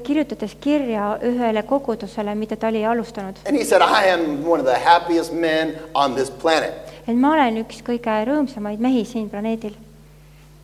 [0.02, 3.38] kirjutades kirja ühele kogudusele, mida ta oli alustanud.
[3.46, 6.74] And he said, I am one of the happiest men on this planet.
[7.06, 9.74] et ma olen üks kõige rõõmsamaid mehi siin planeedil.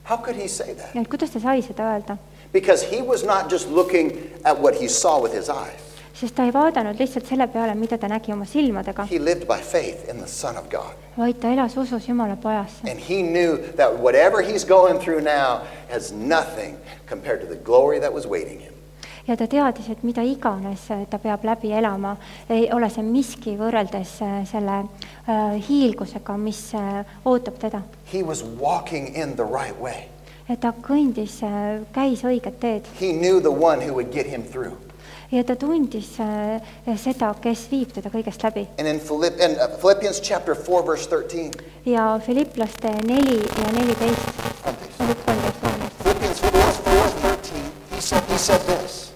[0.09, 0.97] How could he say that?
[0.97, 2.19] et kuidas ta sai seda öelda?
[2.53, 4.13] Because he was not just looking
[4.45, 5.81] at what he saw with his eyes,
[6.15, 9.61] sest ta ei vaadanud lihtsalt selle peale, mida ta nägi oma silmadega, he lived by
[9.61, 10.95] faith in the Son of God.
[11.19, 12.89] vaid ta elas usus Jumala pojasse.
[12.89, 17.99] And he knew that whatever he's going through now, as nothing compared to the glory
[18.01, 18.73] that was waiting him.
[19.29, 22.17] Ja ta teadis, et mida iganes äh, ta peab läbi elama,
[22.51, 26.63] ei ole see miski võrreldes äh, selle äh, hiilgusega, mis
[27.29, 27.83] ootab teda.
[28.13, 30.09] He was walking in the right way.
[30.49, 31.43] ta kõndis,
[31.93, 34.73] käis õiget teed He knew the one who would get him through.
[35.31, 36.15] ja ta tundis
[36.97, 38.65] seda, kes viib teda kõigest läbi.
[38.81, 41.53] Uh, Philippians chapter 4, verse 13,
[41.85, 44.33] ja Filiplaste neli ja neliteist,
[46.01, 47.61] Philippians 4, 4 13,
[47.93, 49.08] he said, he said this.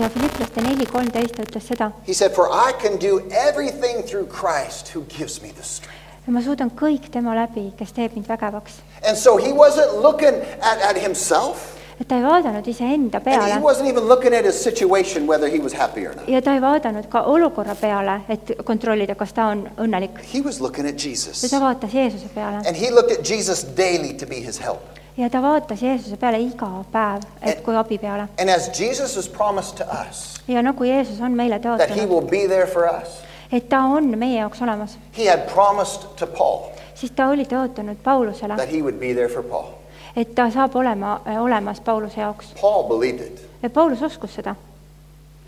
[0.00, 4.26] Ja Filiplaste neli kolmteist ta ütles seda, He said, For I can do everything through
[4.28, 5.98] Christ who gives me the strength.
[6.30, 8.72] ma suudan kõik tema läbi, kes teeb mind vägevaks.
[9.08, 13.38] And so he wasn't looking at, at himself, et ta ei vaadanud iseenda and he
[13.50, 16.28] peale wasn't even looking at his situation, whether he was happy or not.
[16.28, 20.22] ja ta ei vaadanud ka olukorra peale, et kontrollida, kas ta on õnnelik.
[20.34, 21.42] He was looking at ja Jesus.
[21.50, 24.99] ta vaatas Jeesuse peale And he looked at Jesus daily to be his help.
[25.20, 28.28] Ja ta vaatas Jeesuse peale iga päev, et kui abi peale.
[28.40, 32.08] And as Jesus has promised to us ja nagu Jeesus on meile that he tõotanud,
[32.08, 33.20] will be there for us,
[33.52, 38.02] et ta on meie jaoks olemas, he had promised to Paul siis ta oli tõotanud
[38.04, 39.72] Paulusele, that he would be there for Paul.
[40.16, 42.52] et ta saab olema äh, olemas Pauluse jaoks.
[42.60, 43.42] Paul believed it.
[43.62, 44.54] ja Paulus uskus seda.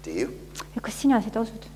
[0.04, 0.30] Do you?
[0.74, 1.68] ja kas sina seda usud?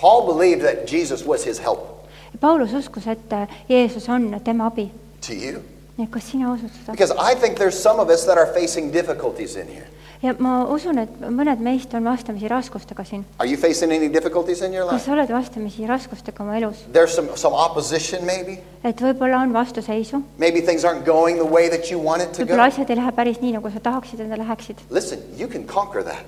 [0.00, 2.08] Paul believed that Jesus was his help.
[2.40, 4.90] Paulus uskus, et äh, Jeesus on tema abi.
[5.28, 5.60] Do you?
[6.00, 6.92] Ja kas sina usud seda?
[6.92, 9.86] Because I think there's some of us that are facing difficulties in here.
[10.22, 13.22] ja ma usun, et mõned meist on vastamisi raskustega siin.
[13.40, 15.04] Are you facing any difficulties in your kas life?
[15.06, 16.82] sa oled vastamisi raskustega oma elus?
[16.92, 18.58] There's some, some opposition, maybe.
[18.84, 22.44] et võib-olla on vastuseisu, Maybe things aren't going the way that you want it to
[22.44, 22.74] võib-olla go.
[22.74, 24.84] asjad ei lähe päris nii, nagu sa tahaksid, et nad läheksid.
[24.90, 26.24] Listen, you can conquer that.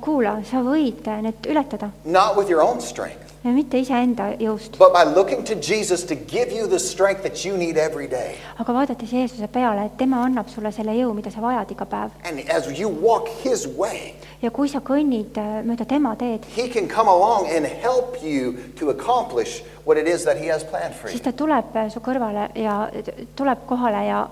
[0.00, 4.92] kuula, sa võid need ületada Not with your own strength, ja mitte iseenda jõust, but
[4.92, 8.34] by looking to Jesus to give you the strength that you need every day.
[8.58, 12.10] aga vaadates Jeesuse peale, et tema annab sulle selle jõu, mida sa vajad iga päev.
[12.24, 16.68] And as you walk his way, ja kui sa kõnnid äh, mööda tema teed, he
[16.68, 20.94] can come along and help you to accomplish what it is that he has planned
[20.94, 21.14] for you.
[21.16, 24.24] siis ta tuleb äh, su kõrvale ja t- tuleb kohale ja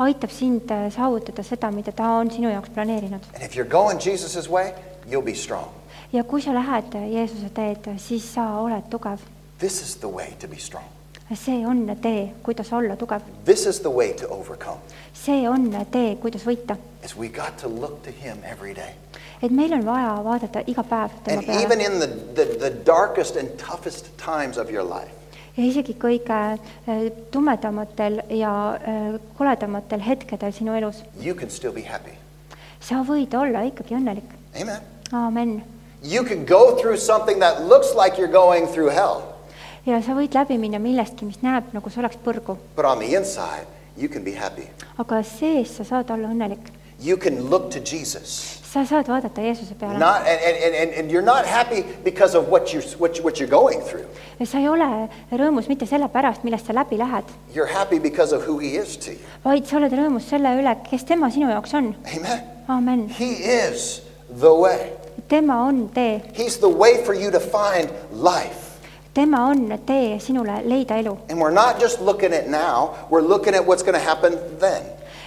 [0.00, 3.20] aitab sind äh, saavutada seda, mida ta on sinu jaoks planeerinud.
[3.34, 4.72] And if you're going Jesus' way,
[5.06, 5.68] you'll be strong.
[6.12, 9.22] Ja kui sa lähed äh, Jeesuse teed, siis sa oled tugev.
[9.58, 10.84] This is the way to be strong.
[11.34, 13.22] see on tee, kuidas olla tugev.
[13.44, 14.78] This is the way to overcome.
[15.14, 16.76] see on tee, kuidas võita.
[17.04, 18.94] Is we got to look to him every day.
[19.42, 22.70] et meil on vaja vaadata iga päev tema And even peale in the, the, the
[22.70, 25.10] darkest and toughest times of your life,
[25.56, 31.82] ja isegi kõige äh, tumedamatel ja äh, koledamatel hetkedel sinu elus, you can still be
[31.88, 32.14] happy.
[32.80, 34.36] sa võid olla ikkagi õnnelik.
[35.12, 35.62] Amen.
[36.02, 39.22] You can go through something that looks like you're going through hell,
[39.86, 43.14] ja sa võid läbi minna millestki, mis näeb nagu see oleks põrgu, but on the
[43.14, 44.66] inside, you can be happy.
[44.98, 46.72] aga sees sa saad olla õnnelik.
[47.02, 48.58] You can look to Jesus.
[48.72, 49.98] sa saad vaadata Jeesuse peale.
[49.98, 53.38] Not, and, and, and, and you're not happy because of what you're, what, you- what
[53.38, 54.06] you're going through.
[54.46, 57.24] sa ei ole rõõmus mitte selle pärast, millest sa läbi lähed,
[57.54, 59.22] You're happy because of who he is to you.
[59.44, 61.94] vaid sa oled rõõmus selle üle, kes tema sinu jaoks on.
[62.16, 62.42] Amen.
[62.68, 63.08] aamen.
[63.08, 64.00] He is
[64.30, 64.92] the way.
[65.32, 68.60] Tema on tee, He's the way for you to find life.
[69.14, 73.54] tema on tee sinule leida elu And we're not just looking at now, we're looking
[73.54, 74.82] at what's going to happen then.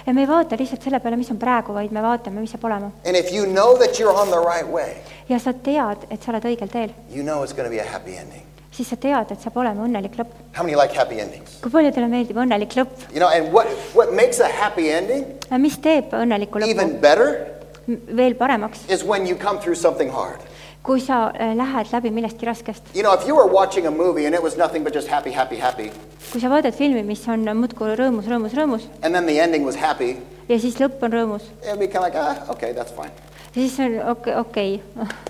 [0.06, 2.64] ja me ei vaata lihtsalt selle peale, mis on praegu, vaid me vaatame, mis saab
[2.68, 2.90] olema.
[3.04, 4.92] And if you know that you're on the right way,
[5.28, 7.88] ja sa tead, et sa oled õigel teel, you know it's going to be a
[7.94, 8.42] happy ending.
[8.76, 10.30] siis sa tead, et saab olema õnnelik lõpp.
[10.56, 11.58] How many like happy endings?
[11.64, 13.06] kui paljudele meeldib õnnelik lõpp?
[13.12, 13.66] You know, and what,
[13.98, 15.26] what makes a happy ending
[15.66, 17.55] mis teeb õnneliku lõpu even better m-
[17.86, 20.40] veel paremaks, is when you come through something hard.
[20.82, 22.82] kui sa äh, lähed läbi millestki raskest.
[22.94, 25.30] You know, if you were watching a movie and it was nothing but just happy,
[25.32, 25.90] happy, happy,
[26.32, 29.74] kui sa vaatad filmi, mis on muudkui rõõmus, rõõmus, rõõmus and then the ending was
[29.74, 30.16] happy,
[30.48, 33.10] ja siis lõpp on rõõmus, it'd be kind of like, ah, okay, that's fine.
[33.54, 34.82] siis on okei, okei,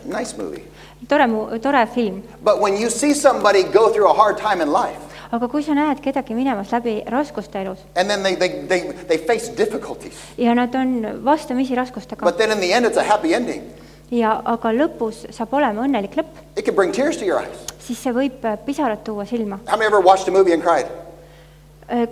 [0.04, 0.62] Nice movie.
[1.08, 2.22] tore mu, tore film.
[2.44, 5.00] But when you see somebody go through a hard time in life,
[5.32, 9.18] aga kui sa näed kedagi minemas läbi raskuste elus and then they, they, they, they
[9.18, 13.34] face difficulties, ja nad on vastamisi raskustega but then in the end it's a happy
[13.34, 13.62] ending,
[14.10, 17.66] ja aga lõpus saab olema õnnelik lõpp, it can bring tears to your eyes.
[17.80, 19.60] siis see võib äh, pisarad tuua silma.
[19.66, 21.05] How many ever watched a movie and cried?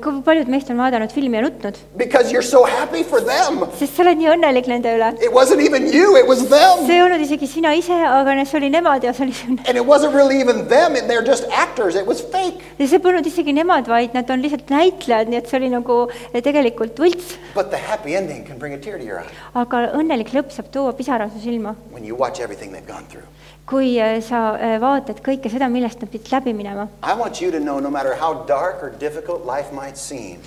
[0.00, 3.64] Kui paljud meist on vaadanud filmi ja nutnud, Because you're so happy for them.
[3.78, 5.08] sest sa oled nii õnnelik nende üle.
[5.20, 6.84] It wasn't even you, it was them.
[6.86, 9.56] see ei olnud isegi sina ise, aga ne- see oli nemad ja see oli see
[9.66, 12.62] And it wasn't really even them, they're just actors, it was fake.
[12.78, 15.98] ja see polnud isegi nemad, vaid nad on lihtsalt näitlejad, nii et see oli nagu
[16.32, 17.34] eh, tegelikult võlts.
[17.54, 20.70] But the happy ending can bring a tear to your eye aga õnnelik lõpp saab
[20.70, 23.26] tuua pisara su silma, when you watch everything they've gone through.
[23.66, 26.88] Kui eh, sa eh, vaatad kõike seda, millest nad pidid läbi minema.
[27.02, 30.38] I want you to know no matter how dark or difficult life might seem,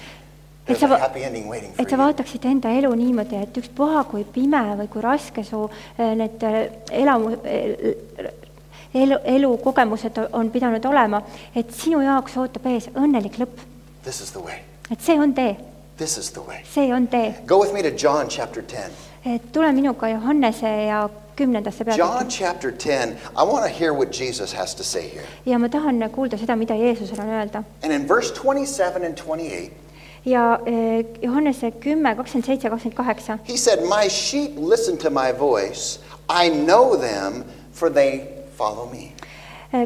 [0.67, 3.57] There's sa a va- happy ending waiting for et sa vaataksid enda elu niimoodi, et
[3.57, 5.63] ükspuha, kui pime või kui raske su
[5.97, 6.43] eh, need
[6.91, 7.31] elamu,
[8.93, 11.21] elu, elukogemused on pidanud olema,
[11.55, 13.63] et sinu jaoks ootab ees õnnelik lõpp.
[14.03, 14.61] This is the way.
[14.91, 15.57] et see on tee,
[15.97, 16.61] This is the way.
[16.69, 17.33] see on tee.
[17.47, 18.91] Go with me to John chapter 10.
[19.25, 24.13] et tule minuga Johannese ja kümnendasse John peatükki chapter 10, I want to hear what
[24.13, 25.25] Jesus has to say here.
[25.45, 27.63] ja ma tahan kuulda seda, mida Jeesusel on öelda.
[27.83, 29.71] And in verse 27 and 28,
[30.25, 35.31] ja eh, Johannese kümme, kakskümmend seitse, kakskümmend kaheksa he said, My sheep listen to my
[35.39, 35.99] voice.
[36.29, 38.21] I know them, for they
[38.57, 39.11] follow me.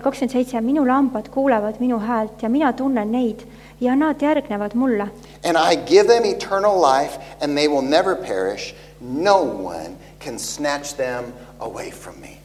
[0.04, 3.40] kakskümmend seitse, minu lambad kuulevad minu häält ja mina tunnen neid
[3.82, 5.08] ja nad järgnevad mulle
[5.44, 8.74] And I give them eternal life, and they will never perish.
[9.02, 12.38] No one can snatch them away from me.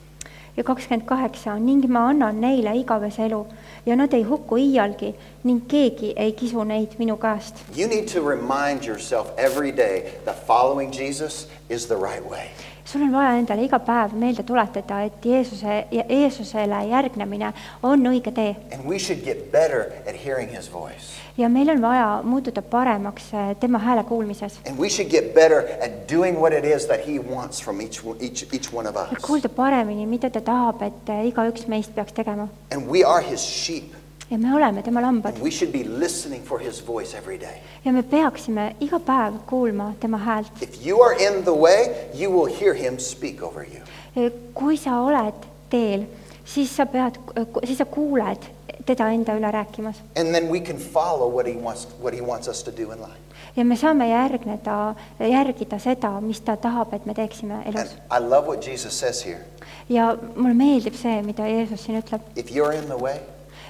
[0.57, 3.47] ja kakskümmend kaheksa ning ma annan neile igavese elu
[3.87, 5.15] ja nad ei hukku iialgi
[5.45, 7.55] ning keegi ei kisu neid minu käest.
[7.77, 12.49] You need to remind yourself every day that following Jesus is the right way.
[12.85, 17.53] sul on vaja endale iga päev meelde tuletada, et Jeesuse, Jeesusele järgnemine
[17.83, 21.26] on õige tee And we should get better at hearing his voice.
[21.39, 24.61] Ja meil on vaja muutuda paremaks eh, tema hääle kuulmises.
[24.69, 28.01] And we should get better at doing what it is that he wants from each,
[28.21, 29.19] each, each one of us.
[29.23, 33.41] kuulda paremini, mida ta tahab, et eh, igaüks meist peaks tegema And we are his
[33.41, 33.93] sheep.
[34.31, 37.61] ja me oleme tema lambad And we should be listening for his voice every day.
[37.85, 40.63] ja me peaksime iga päev kuulma tema häält.
[40.63, 44.31] If you are in the way, you will hear him speak over you.
[44.55, 45.35] kui sa oled
[45.71, 46.07] teel,
[46.45, 47.19] siis sa pead,
[47.65, 48.56] siis sa kuuled
[48.87, 52.49] teda enda üle rääkimas And then we can follow what he wants, what he wants
[52.49, 53.21] us to do in life.
[53.57, 57.95] ja me saame järgneda, järgida seda, mis ta tahab, et me teeksime And elus.
[58.11, 59.41] I love what Jesus says here.
[59.89, 63.21] ja mulle meeldib see, mida Jeesus siin ütleb, If you're in the way,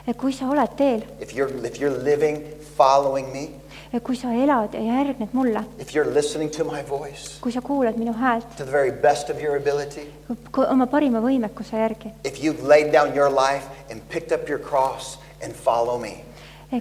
[0.07, 2.43] et kui sa oled teel, if you're, if you're living,
[2.77, 3.51] following me,
[4.05, 7.99] kui sa elad ja järgned mulle, if you're listening to my voice kui sa kuulad
[8.01, 10.07] minu häält to the very best of your ability,
[10.53, 14.61] kui oma parima võimekuse järgi, if you've laid down your life and picked up your
[14.61, 16.25] cross and follow me,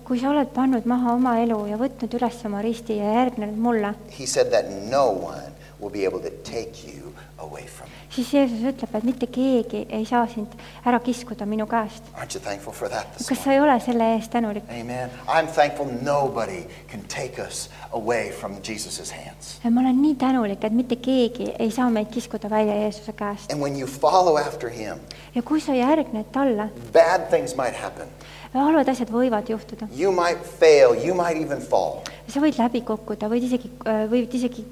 [0.03, 3.93] kui sa oled pannud maha oma elu ja võtnud üles oma risti ja järgnenud mulle,
[4.19, 7.94] he said that no one will be able to take you away from me.
[8.15, 10.53] Siis Jeesus ütleb, et mitte keegi ei saa sind
[10.87, 12.03] ära kiskuda minu käest.
[12.15, 14.63] Aren't you thankful for that this kas sa ei ole selle eest tänulik?
[14.71, 15.11] Amen.
[15.27, 19.59] I'm thankful nobody can take us away from Jesus' hands.
[19.69, 23.61] ma olen nii tänulik, et mitte keegi ei saa meid kiskuda välja Jeesuse käest And
[23.61, 25.03] when you follow after him,
[25.35, 28.07] ja kui sa järgned talle, bad things might happen.
[28.53, 33.27] halvad asjad võivad juhtuda, You might fail, you might even fall, sa võid läbi kukkuda,
[33.31, 33.71] võid isegi,
[34.11, 34.63] võid isegi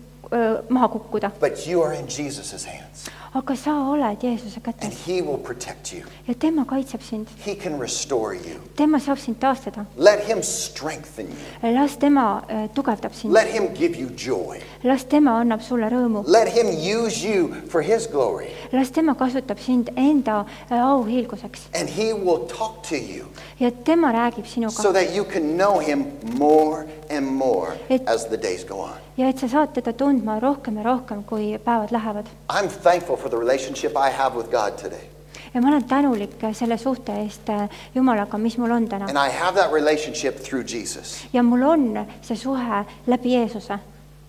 [0.69, 5.19] maha kukkuda, but you are in Jesus' hands aga sa oled Jeesuse and kätes he
[5.21, 6.03] will protect you.
[6.27, 8.59] ja tema kaitseb sind, He can restore you.
[8.75, 11.71] tema saab sind taastada, Let him strengthen you.
[11.73, 14.59] las tema öö, tugevdab sind, Let him give you joy.
[14.83, 18.49] las tema annab sulle rõõmu, Let him use you for his glory.
[18.71, 23.25] las tema kasutab sind enda öö, auhiilguseks And he will talk to you
[23.59, 26.05] ja tema räägib sinuga so that you can know him
[26.37, 29.02] more and more Et- as the days go on.
[29.17, 32.25] Ja et sa saad teda tundma rohkem ja rohkem, kui päevad lähevad.
[32.49, 35.09] I'm thankful for the relationship I have with God today.
[35.53, 39.29] ja ma olen tänulik selle suhte eest äh, Jumalaga, mis mul on täna And I
[39.37, 41.25] have that relationship through Jesus.
[41.33, 43.73] ja mul on see suhe läbi Jeesuse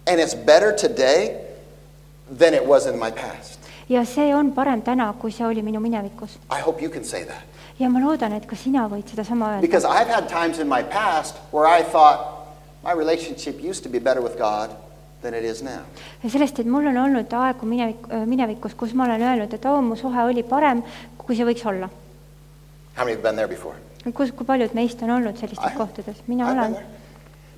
[0.07, 1.37] And it's better today
[2.39, 3.61] than it was in my past.
[3.89, 6.39] ja see on parem täna, kui see oli minu minevikus.
[6.51, 7.43] I hope you can say that.
[7.78, 10.82] ja ma loodan, et ka sina võid sedasama öelda, Because I've had times in my
[10.82, 12.34] past where I thought
[12.85, 14.70] my relationship used to be better with God
[15.22, 15.80] than it is now.
[16.28, 19.97] sellest, et mul on olnud aegu minevik, minevikus, kus ma olen öelnud, et oo, mu
[19.97, 20.82] suhe oli parem,
[21.18, 21.89] kui see võiks olla.
[22.97, 23.76] How many have been there before?
[24.12, 26.87] kus, kui paljud meist on olnud sellistes I- kohtades, mina I've been olen there.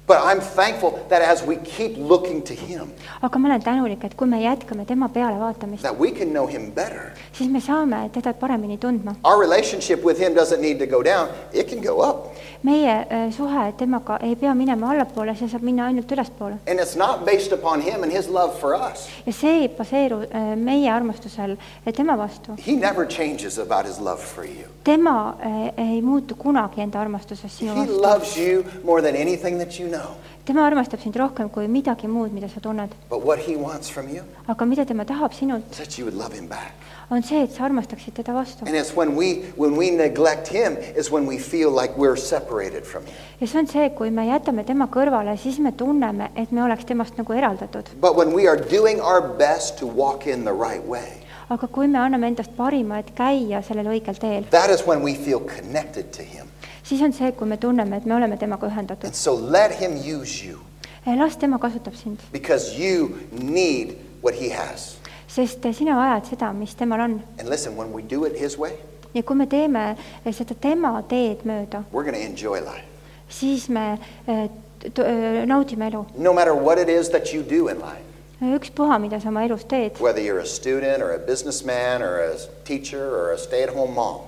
[0.07, 2.93] But I'm thankful that as we keep looking to Him,
[3.27, 6.47] aga ma olen tänulik, et kui me jätkame tema peale vaatamist, that we can know
[6.47, 7.11] Him better.
[7.33, 9.17] siis me saame teda paremini tundma.
[9.25, 12.37] Our relationship with Him doesn't need to go down, it can go up.
[12.67, 16.59] Meie äh, suhe temaga ei pea minema allapoole, see saab minna ainult ülespoole.
[16.67, 19.07] And it's not based upon Him and His love for us.
[19.27, 21.57] ja see ei baseeru äh, meie armastusel
[21.87, 22.57] äh, tema vastu.
[22.67, 24.67] He never changes about His love for you.
[24.85, 25.37] tema
[25.77, 28.01] ei muutu kunagi enda armastuses sinu He vastu.
[28.03, 30.17] loves you more than anything that you know.
[30.45, 32.95] tema armastab sind rohkem kui midagi muud, mida sa tunned.
[33.11, 36.33] But what He wants from you aga mida tema tahab sinult, that you would love
[36.39, 36.73] Him back.
[37.11, 38.65] On see, et sa armastaksid teda vastu.
[38.67, 42.85] And it's when we when we neglect Him is when we feel like we're separated
[42.85, 43.15] from Him.
[43.41, 46.85] ja see on see, kui me jätame tema kõrvale, siis me tunneme, et me oleks
[46.85, 47.93] temast nagu eraldatud.
[48.01, 51.87] But when we are doing our best to walk in the right way, aga kui
[51.87, 56.11] me anname endast parima, et käia sellel õigel teel, that is when we feel connected
[56.13, 56.51] to Him.
[56.83, 59.15] siis on see, kui me tunneme, et me oleme temaga ühendatud And.
[59.15, 60.59] so let Him use you.
[61.07, 64.96] las tema kasutab sind, because you need what He has.
[65.37, 67.23] Sest sina vajad seda, mis temal on.
[67.39, 68.73] And listen, when we do it His way,
[69.15, 69.95] ja kui me teeme
[70.33, 72.85] seda tema teed mööda, we're going to enjoy life.
[73.29, 74.49] siis me eh,
[74.85, 76.05] eh, naudime elu.
[76.17, 78.05] No matter what it is that you do in life,
[78.41, 82.37] ükspuha, mida sa oma elus teed, whether you're a student or a businessman or a
[82.65, 84.23] teacher or a stay at home mom,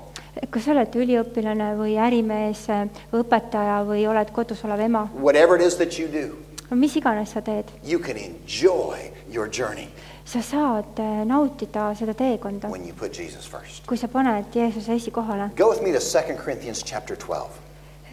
[0.50, 2.66] kas sa oled üliõpilane või ärimees,
[3.14, 6.36] õpetaja või oled kodus olev ema, whatever it is that you do,
[6.74, 9.88] mis iganes sa teed, you can enjoy your journey
[10.28, 13.86] sa saad eh, nautida seda teekonda, when you put Jesus first.
[13.86, 15.50] kui sa paned Jeesuse esikohale.
[15.56, 17.48] Go with me to 2 Corinthians chapter 12.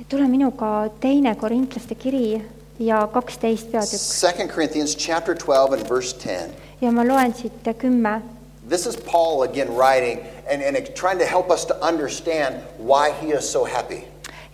[0.07, 2.41] tule minuga teine Korintlaste kiri
[2.79, 6.51] ja kaksteist peatükk 2 Corinthians chapter 12 and verse 10.
[6.81, 8.21] ja ma loen siit kümme
[8.67, 13.27] This is Paul again writing and, and trying to help us to understand why he
[13.31, 14.05] is so happy.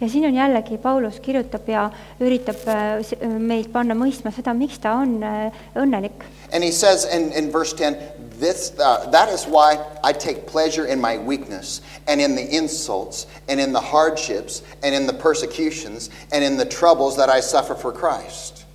[0.02, 1.90] Ja siin on jällegi Paulus kirjutab ja
[2.20, 6.24] üritab äh, s- meid panna mõistma seda, miks ta on äh, õnnelik.
[6.54, 7.96] And he says in, in verse 10,
[8.40, 13.28] this, uh, that is why I take pleasure in my weakness and in the insults
[13.48, 17.76] and in the hardships and in the persecutions and in the troubles that I suffer
[17.76, 18.66] for Christ.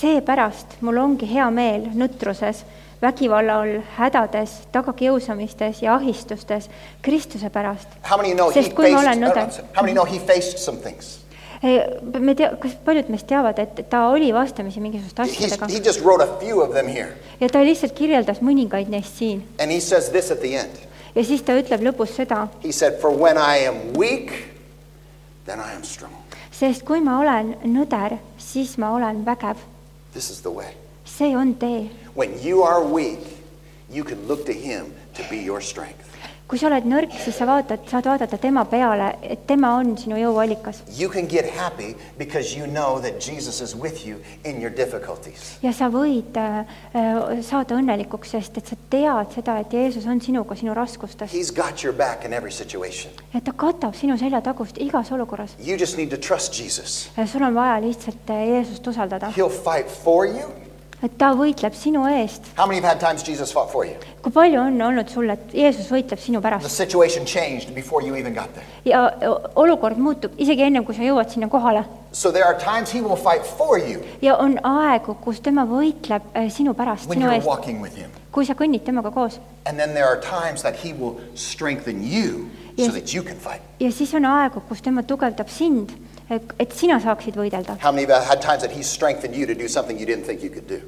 [0.00, 2.62] seepärast mul ongi hea meel nõtruses,
[3.02, 6.70] vägivalla all, hädades, tagakiusamistes ja ahistustes
[7.02, 7.88] Kristuse pärast.
[8.16, 9.46] Many know sest kui ma olen nõde,
[10.82, 11.20] things?
[12.20, 15.68] me tea, kas paljud meist teavad, et ta oli vastamisi mingisuguste asjadega
[17.40, 19.44] ja ta lihtsalt kirjeldas mõningaid neist siin
[21.14, 24.32] ja siis ta ütleb lõpus seda, He said, For when I am weak,
[25.44, 26.14] then I am strong.
[26.50, 29.60] sest kui ma olen nõder, siis ma olen vägev.
[30.12, 30.79] This is the way.
[31.16, 33.20] See on tee When you are weak,
[33.90, 36.06] you can look to him to be your strength.
[36.50, 40.16] kui sa oled nõrk, siis sa vaatad, saad vaadata tema peale, et tema on sinu
[40.18, 44.72] jõuallikas You can get happy because you know that Jesus is with you in your
[44.74, 45.52] difficulties.
[45.62, 50.18] ja sa võid äh, äh, saada õnnelikuks, sest et sa tead seda, et Jeesus on
[50.20, 53.14] sinuga sinu raskustes He's got your back in every situation.
[53.30, 55.54] ja ta katab sinu selja tagust igas olukorras.
[55.62, 57.12] You just need to trust Jesus.
[57.30, 60.50] sul on vaja lihtsalt äh, Jeesust usaldada, He'll fight for you.
[61.02, 62.42] Et ta võitleb sinu eest.
[62.58, 63.94] How many have had times Jesus fought for you?
[64.22, 68.16] kui palju on olnud sul, et Jeesus võitleb sinu The pärast situation changed before you
[68.16, 68.66] even got there.
[68.84, 69.06] ja
[69.56, 73.16] olukord muutub isegi ennem, kui sa jõuad sinna kohale So there are times he will
[73.16, 77.48] fight for you ja on aegu, kus tema võitleb äh, sinu pärast, sinu eest,
[78.32, 82.48] kui sa kõnnid temaga koos And then there are times that he will strengthen you
[82.76, 82.92] so Yes.
[82.94, 83.60] that you can fight.
[83.80, 85.90] ja siis on aegu, kus tema tugevdab sind,
[86.30, 87.76] et sina saaksid võidelda.
[87.82, 90.42] How many have had times that he's strengthened you to do something you didn't think
[90.42, 90.80] you could do?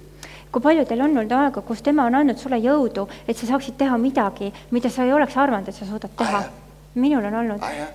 [0.53, 3.79] kui palju teil on olnud aega, kus tema on andnud sulle jõudu, et sa saaksid
[3.81, 6.51] teha midagi, mida sa ei oleks arvanud, et sa suudad teha Aja.?
[6.95, 7.95] minul on olnud I have.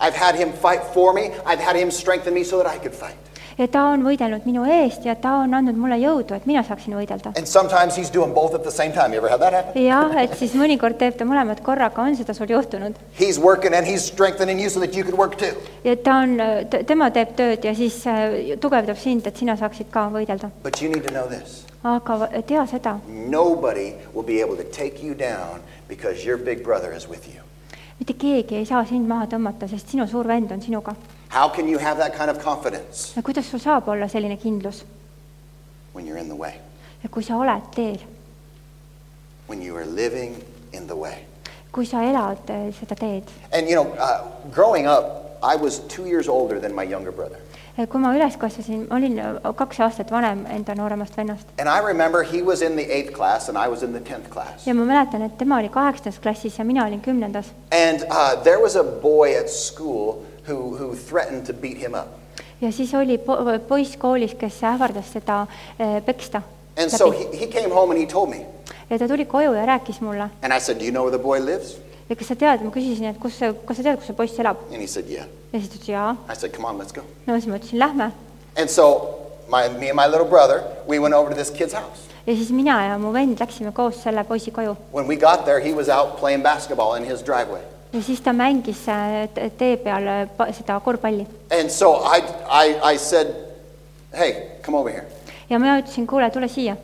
[0.00, 1.32] I've had him fight for me.
[1.44, 3.18] I've had him strengthen me so that I could fight.
[3.58, 6.96] Ja ta on võidelnud minu eest ja ta on andnud mulle jõudu, et mina saaksin
[6.98, 7.32] võidelda.
[7.36, 9.14] And sometimes he's doing both at the same time.
[9.14, 9.82] You ever had that happen?
[9.82, 13.86] jah, et siis mõnikord teeb ta mõlemat korraga, on seda sul juhtunud He's working and
[13.86, 15.54] he's strengthening you so that you could work too.
[15.84, 16.38] ja ta on,
[16.86, 20.52] tema teeb tööd ja siis äh, tugevdab sind, et sina saaksid ka võidelda.
[20.62, 25.02] But you need to know this aga tea seda, nobody will be able to take
[25.02, 27.42] you down because your big brother is with you.
[27.98, 30.94] mitte keegi ei saa sind maha tõmmata, sest sinu suur vend on sinuga.
[31.28, 34.84] How can you have that kind of confidence kuidas sul saab olla selline kindlus,
[35.92, 36.54] when you're in the way?
[37.10, 37.98] kui sa oled teel,
[39.46, 41.24] When you are living in the way?
[41.72, 46.06] kui sa elad äh, seda teed And you know, uh, growing up, I was two
[46.06, 47.38] years older than my younger brother.
[47.88, 51.78] kui ma üles kasvasin, ma olin äh, kaks aastat vanem enda nooremast vennast And I
[51.84, 54.66] remember he was in the eighth class and I was in the tenth class.
[54.66, 58.58] ja ma mäletan, et tema oli kaheksandas klassis ja mina olin kümnendas And uh, there
[58.60, 62.06] was a boy at school who, who threatened to beat him up.
[62.60, 63.36] ja siis oli po
[63.68, 65.46] poiss koolis, kes ähvardas seda
[65.80, 66.42] äh, peksta
[66.78, 68.46] And so läbi he, he came home and he told me.
[68.90, 71.22] ja ta tuli koju ja rääkis mulle And I said, Do you know where the
[71.22, 71.76] boy lives?
[72.10, 74.38] ja kas sa tead, ma küsisin, et kus see, kas sa tead, kus see poiss
[74.38, 75.26] elab And he said, Yeah.
[75.52, 77.02] ja siis ta ütles jaa, I said, Come on, let's go.
[77.26, 78.10] no siis ma ütlesin lähme
[78.56, 78.84] And so
[79.48, 82.06] my, me and my little brother, we went over to this kid's house.
[82.26, 85.60] ja siis mina ja mu vend läksime koos selle poisi koju When we got there,
[85.60, 87.60] he was out playing basketball in his driveway.
[87.92, 89.28] Ja siis ta mängis äh,
[89.58, 91.26] tee peal äh, seda korvpalli.
[91.60, 92.20] And so I,
[92.50, 93.26] I, I said,
[94.12, 94.32] Hey,
[94.64, 95.04] come over here.
[95.50, 96.76] ja mina ütlesin, kuule, tule siia,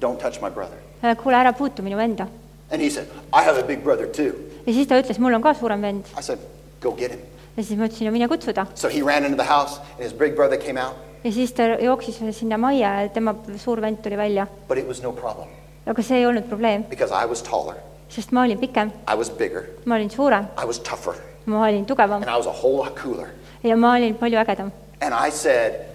[0.00, 0.78] Don't touch my brother.
[1.22, 2.26] kuule ära puutu minu venda.
[2.72, 4.32] And he said, I have a big brother too.
[4.66, 6.04] ja siis ta ütles, mul on ka suurem vend.
[6.18, 6.38] I said,
[6.80, 7.20] Go get him.
[7.56, 10.04] ja siis ma ütlesin, no mine kutsu ta So he ran into the house, and
[10.04, 13.98] his big brother came out, ja siis ta jooksis sinna majja ja tema suur vend
[14.02, 15.48] tuli välja, but it was no problem.
[15.86, 17.76] Aga see ei olnud probleem, because I was taller,
[18.10, 21.14] sest ma olin pikem, I was bigger, ma olin suurem, I was tougher,
[21.46, 23.28] ma olin tugevam and I was a whole lot cooler.
[23.62, 24.70] ja ma olin palju ägedam
[25.02, 25.86] And I said,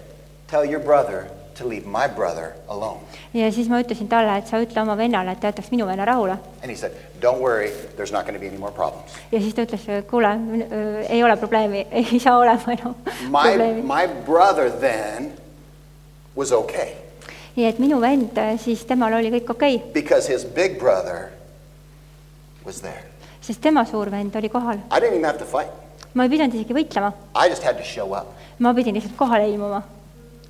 [0.48, 3.00] Tell your brother to leave my brother alone.
[3.34, 6.06] ja siis ma ütlesin talle, et sa ütle oma vennale, et ta jätaks minu venna
[6.06, 6.38] rahule.
[6.64, 6.92] And he said,
[7.22, 9.12] Don't worry, there's not going to be any more problems.
[9.32, 10.32] ja siis ta ütles, kuule,
[11.10, 12.96] ei ole probleemi, ei saa olema enam
[13.30, 13.82] My, probleemi.
[13.82, 15.32] my brother then
[16.36, 16.94] was okay
[17.56, 21.30] nii et minu vend, siis temal oli kõik okei okay,, because his big brother
[22.66, 23.04] was there.
[23.42, 24.80] sest tema suur vend oli kohal.
[24.92, 25.70] I didn't even have to fight,
[26.14, 28.34] ma ei pidanud isegi võitlema, I just had to show up.
[28.60, 29.84] ma pidin lihtsalt kohale ilmuma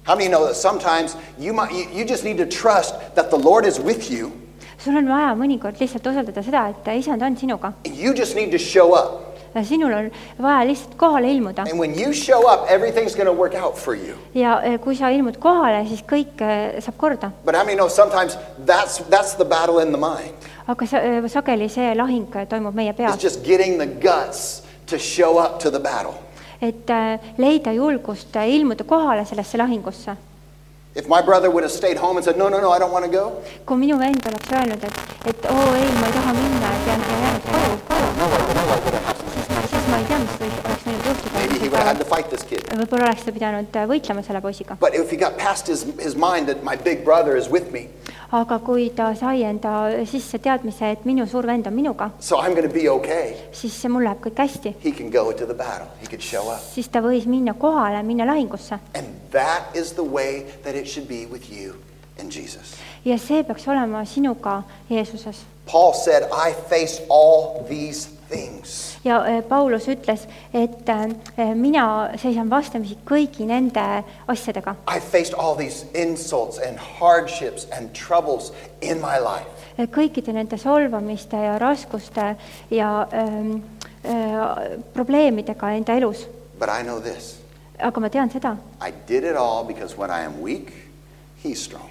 [0.06, 3.38] How many know that sometimes you, might, you, you just need to trust that the
[3.38, 4.32] Lord is with you
[4.78, 7.74] sul on vaja mõnikord lihtsalt usaldada seda, et isand on sinuga.
[7.86, 9.22] and you just need to show up?
[9.64, 13.56] sinul on vaja lihtsalt kohale ilmuda And when you show up, everything's going to work
[13.56, 14.16] out for you.
[14.34, 17.32] ja eh, kui sa ilmud kohale, siis kõik eh, saab korda.
[17.46, 20.36] But how many know sometimes that's, that's the battle in the mind?
[20.68, 24.64] Aga sa, eh, sageli see lahing eh, toimub meie It's peas, just getting the guts
[24.88, 26.14] to show up to the battle.
[26.62, 30.16] et eh, leida julgust eh, ilmuda kohale sellesse lahingusse.
[30.96, 33.04] If my brother would have stayed home and said, No, no, no, I don't want
[33.06, 36.72] to go, kui minu vend oleks öelnud, et, et oo ei, ma ei taha minna,
[36.78, 39.35] et jään jäänud koju,
[41.66, 42.16] he would have had to juhtuda.
[42.16, 42.62] fight this kid.
[42.78, 44.78] võib-olla oleks ta pidanud eh, võitlema selle poisiga.
[44.80, 47.88] But if he got past his, his mind that my big brother is with me,
[48.36, 49.74] aga kui ta sai enda
[50.10, 53.78] sisse teadmise, et minu suur vend on minuga, so I'm going to be okay, siis
[53.90, 54.76] mul läheb kõik hästi.
[54.84, 55.88] he can go to the battle.
[56.02, 56.62] He could show up.
[56.74, 61.08] siis ta võis minna kohale, minna lahingusse And that is the way that it should
[61.08, 61.76] be with you
[62.20, 62.76] and Jesus.
[63.06, 65.46] ja see peaks olema sinuga Jeesuses.
[65.66, 68.98] Paul said, I face all these things.
[69.04, 71.86] ja eh, Paulus ütles, et eh, mina
[72.22, 73.86] seisan vastamisi kõigi nende
[74.28, 79.50] asjadega, I faced all these insults and hardships and troubles in my life.
[79.96, 82.36] kõikide nende solvamiste ja raskuste
[82.72, 83.58] ja ähm,
[84.04, 86.28] äh, probleemidega enda elus.
[86.60, 87.46] But I know this
[87.80, 90.72] aga ma tean seda I did it all because when I am weak,
[91.44, 91.90] he's strong.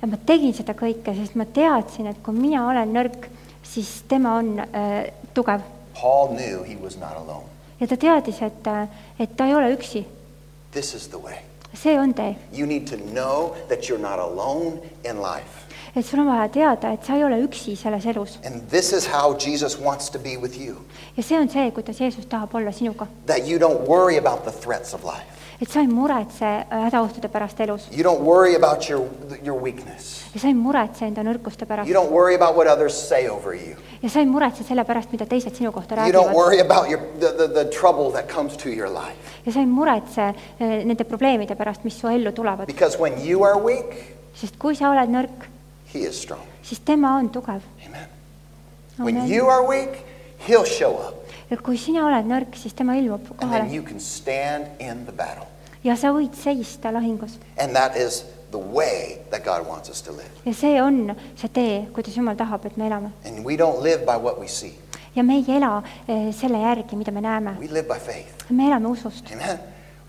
[0.00, 3.28] ja ma tegin seda kõike, sest ma teadsin, et kui mina olen nõrk,
[3.64, 5.64] siis tema on äh, tugev
[6.00, 7.44] Paul knew he was not alone.
[7.80, 8.66] ja ta teadis, et,
[9.18, 10.04] et ta ei ole üksi,
[10.72, 11.38] This is the way.
[11.74, 15.64] see on tee, You need to know that you're not alone in life.
[15.96, 19.06] et sul on vaja teada, et sa ei ole üksi selles elus And this is
[19.06, 20.76] how Jesus wants to be with you.
[21.16, 24.52] ja see on see, kuidas Jeesus tahab olla sinuga, That you don't worry about the
[24.52, 25.35] threats of life.
[25.60, 29.06] Et sa ei muretse äh, hädaohtude pärast elus You don't worry about your,
[29.44, 30.24] your weakness.
[30.34, 33.54] ja sa ei muretse enda nõrkuste pärast You don't worry about what others say over
[33.54, 33.76] you.
[34.02, 36.90] ja sa ei muretse selle pärast, mida teised sinu kohta You don't räägivad worry about
[36.90, 39.16] your, the, the, the trouble that comes to your life.
[39.46, 43.44] ja sa ei muretse äh, nende probleemide pärast, mis su ellu tulevad, Because when you
[43.44, 43.94] are weak,
[44.34, 45.48] sest kui sa oled nõrk,
[45.94, 46.42] he is strong.
[46.62, 47.62] siis tema on tugev.
[47.86, 48.08] Amen.
[48.98, 50.04] When you are weak,
[50.48, 51.25] he'll show up.
[51.50, 55.04] Ja kui sina oled nõrk, siis tema ilmub And then kohale you can stand in
[55.06, 55.46] the battle.
[55.84, 60.12] ja sa võid seista lahingus And that is the way that God wants us to
[60.12, 60.30] live.
[60.44, 64.04] ja see on see tee, kuidas Jumal tahab, et me elame And we don't live
[64.06, 64.72] by what we see.
[65.14, 68.50] ja me ei ela eh, selle järgi, mida me näeme, We live by faith.
[68.50, 69.58] me elame usust Amen.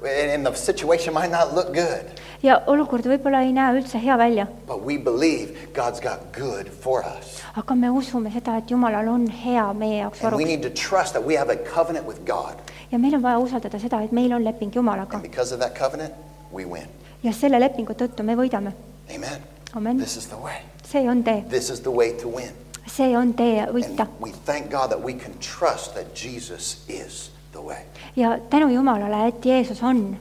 [0.02, 2.06] And and the situation might not look good,
[2.44, 7.02] ja olukord võib-olla ei näe üldse hea välja, but we believe God's got good for
[7.02, 7.40] us.
[7.58, 10.70] aga me usume seda, et Jumalal on hea meie jaoks And we varuks need to
[10.70, 12.62] trust that we have a covenant with God.
[12.92, 15.74] ja meil on vaja usaldada seda, et meil on leping Jumalaga And because of that
[15.76, 16.14] covenant,
[16.54, 16.86] we win.
[17.24, 18.74] ja selle lepingu tõttu me võidame.
[19.16, 19.42] Amen.
[19.74, 20.62] amen, This is the way.
[20.86, 22.54] see on tee, This is the way to win.
[22.86, 27.32] see on tee And võita we thank God that we can trust that Jesus is
[27.52, 27.78] the way.
[28.16, 30.18] ja tänu Jumalale, et Jeesus on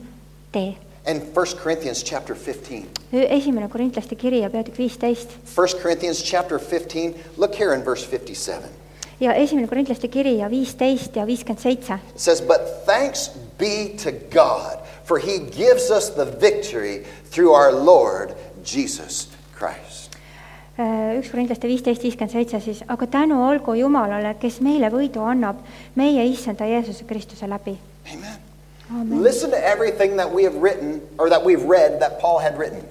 [0.53, 0.77] tee.
[1.07, 2.87] And 1 Corinthians chapter 15.
[3.12, 8.68] esimene Korintlaste kiri ja peatükk viisteist 1 Corinthians chapter 15, look here in verse 57.
[9.20, 14.11] ja esimene Korintlaste kiri ja viisteist ja viiskümmend seitse It says, But thanks be to
[14.33, 19.86] God, for he gives us the victory through our Lord Jesus Christ.
[20.77, 25.62] Äh, üks Korintlaste viisteist viiskümmend seitse siis, aga tänu olgu Jumalale, kes meile võidu annab
[25.97, 27.79] meie issanda Jeesuse Kristuse läbi.
[29.11, 32.85] Listen to everything that we have written, or that we've read, that Paul had written.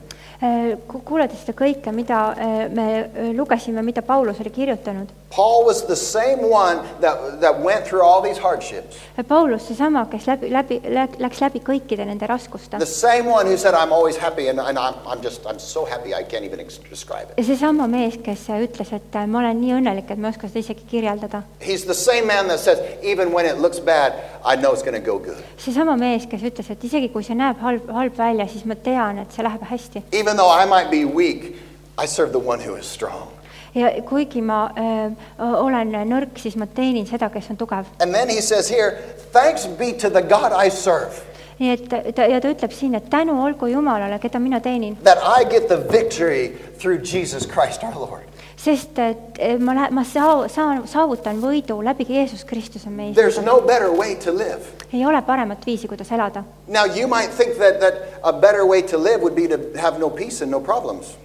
[0.44, 0.74] Äh,
[1.08, 5.14] kuulades seda kõike, mida äh, me äh, lugesime, mida Paulus oli kirjutanud.
[5.36, 8.98] Paul was the same one that, that went through all these hardships.
[9.28, 10.78] Paulus, seesama, kes läbi, läbi,
[11.20, 14.80] läks läbi kõikide nende raskuste The same one who said, I'm always happy, and, and
[14.80, 16.60] I'm, I'm just, I'm so happy I can't even
[16.90, 17.46] describe it.
[17.48, 20.88] seesama mees, kes ütles, et ma olen nii õnnelik, et ma ei oska seda isegi
[20.92, 21.44] kirjeldada.
[21.60, 24.96] He's the same man that says, even when it looks bad, I know it's going
[24.96, 25.44] to go good.
[25.60, 29.20] seesama mees, kes ütles, et isegi kui see näeb halb, halb välja, siis ma tean,
[29.24, 30.06] et see läheb hästi.
[30.16, 31.56] Even though I might be weak,
[31.98, 33.32] I serve the one who is strong.
[33.76, 37.86] ja kuigi ma ähm, öö, olen äh, nõrk, siis ma teenin seda, kes on tugev.
[38.00, 38.98] And then he says here,
[39.34, 41.12] thanks be to the God I serve.
[41.60, 45.20] nii et ta ja ta ütleb siin, et tänu olgu Jumalale, keda mina teenin, that
[45.24, 48.24] I get the victory through Jesus Christ our Lord.
[48.58, 53.41] Sest et eh, ma lähe-, ma saa-, saan, saavutan võidu läbi Jeesus Kristuse meie There's
[53.43, 54.62] no better way to live.
[54.93, 56.43] ei ole paremat viisi, kuidas elada.
[56.68, 59.99] Now, you might think that, that a better way to live would be to have
[59.99, 61.18] no peace and no problems.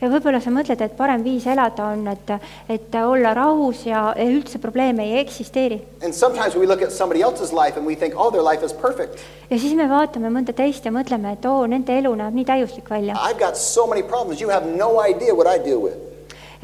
[0.00, 2.32] ja võib-olla sa mõtled, et parem viis elada on, et,
[2.68, 5.78] et olla rahus ja üldse probleeme ei eksisteeri.
[6.04, 8.74] And sometimes we look at somebody else's life and we think, oh, their life is
[8.74, 9.22] perfect.
[9.48, 12.90] ja siis me vaatame mõnda teist ja mõtleme, et oo, nende elu näeb nii täiuslik
[12.90, 14.42] välja I've got so many problems.
[14.42, 15.96] You have no idea what I deal with.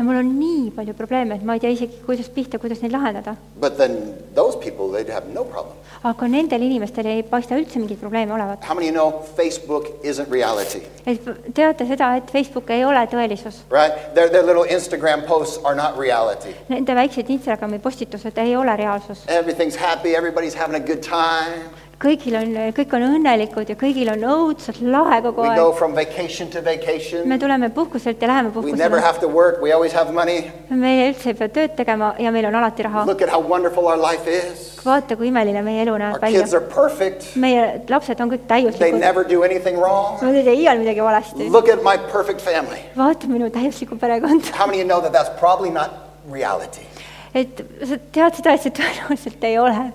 [0.00, 2.94] Ja mul on nii palju probleeme, et ma ei tea isegi, kuidas pihta, kuidas neid
[2.94, 3.34] lahendada.
[3.60, 3.98] But then
[4.34, 5.76] those people, they'd have no problem.
[6.08, 8.64] aga nendel inimestel ei paista üldse mingit probleemi olevat.
[8.64, 10.80] How many you know Facebook isn't reality?
[11.06, 13.60] et teate seda, et Facebook ei ole tõelisus.
[13.68, 13.92] Right?
[14.14, 16.54] Their, their little Instagram posts are not reality.
[16.72, 19.26] Nende väiksed Instagrami postitused ei ole reaalsus.
[19.28, 21.68] Everything's happy, everybody's having a good time.
[22.00, 25.76] Kõigil on, kõik on õnnelikud ja kõigil on õudselt lahe kogu We go aeg.
[25.78, 27.26] from vacation to vacation.
[27.28, 29.00] me tuleme puhkuselt ja läheme We never puhkusele.
[29.04, 30.50] have to work, we always have money.
[30.70, 33.04] me üldse ei pea tööd tegema ja meil on alati raha.
[33.06, 34.70] Look at how wonderful our life is.
[34.84, 36.54] vaata, kui imeline meie elu Our näeb välja kids.
[36.54, 37.36] are perfect.
[37.36, 38.98] meie lapsed on kõik They täiuslikud.
[39.00, 40.22] never do anything wrong.
[40.22, 41.50] Nad ei tee iial midagi valesti.
[41.50, 42.80] Look at my perfect family.
[42.96, 44.56] vaata minu täiuslikku perekonda.
[44.56, 45.90] How many of you know that that's probably not
[46.32, 46.86] reality?
[47.34, 49.92] et sa tead seda, et see tõenäoliselt ei ole,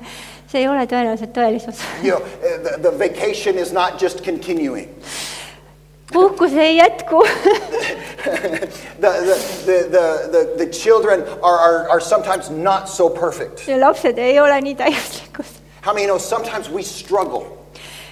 [0.55, 1.83] see ei ole tõenäoliselt tõelisus.
[2.03, 4.89] You know, uh, the, the vacation is not just continuing.
[6.13, 7.23] puhkus ei jätku.
[8.25, 9.35] The, the,
[9.65, 13.67] the, the, the, the children are, are, are sometimes not so perfect.
[13.67, 15.45] ja lapsed ei ole nii täiuslikud.
[15.85, 17.43] How many know sometimes we struggle,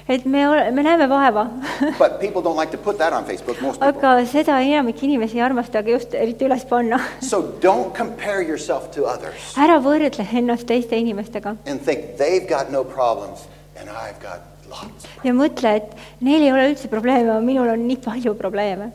[0.08, 1.46] et me, me näeme vaeva,
[2.02, 4.10] but people don't like to put that on Facebook, most people.
[4.10, 7.00] aga seda enamik inimesi ei armastagi just eriti üles panna.
[7.32, 12.72] So don't compare yourself to others ära võrdle ennast teiste inimestega and think they've got
[12.72, 13.48] no problems
[13.80, 15.08] and I've got lots.
[15.24, 18.92] ja mõtle, et neil ei ole üldse probleeme, minul on nii palju probleeme.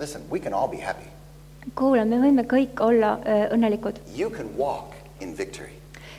[0.00, 1.06] Listen, we can all be happy.
[1.74, 4.02] kuule, me võime kõik olla öö, õnnelikud.
[4.16, 5.75] You can walk in victory.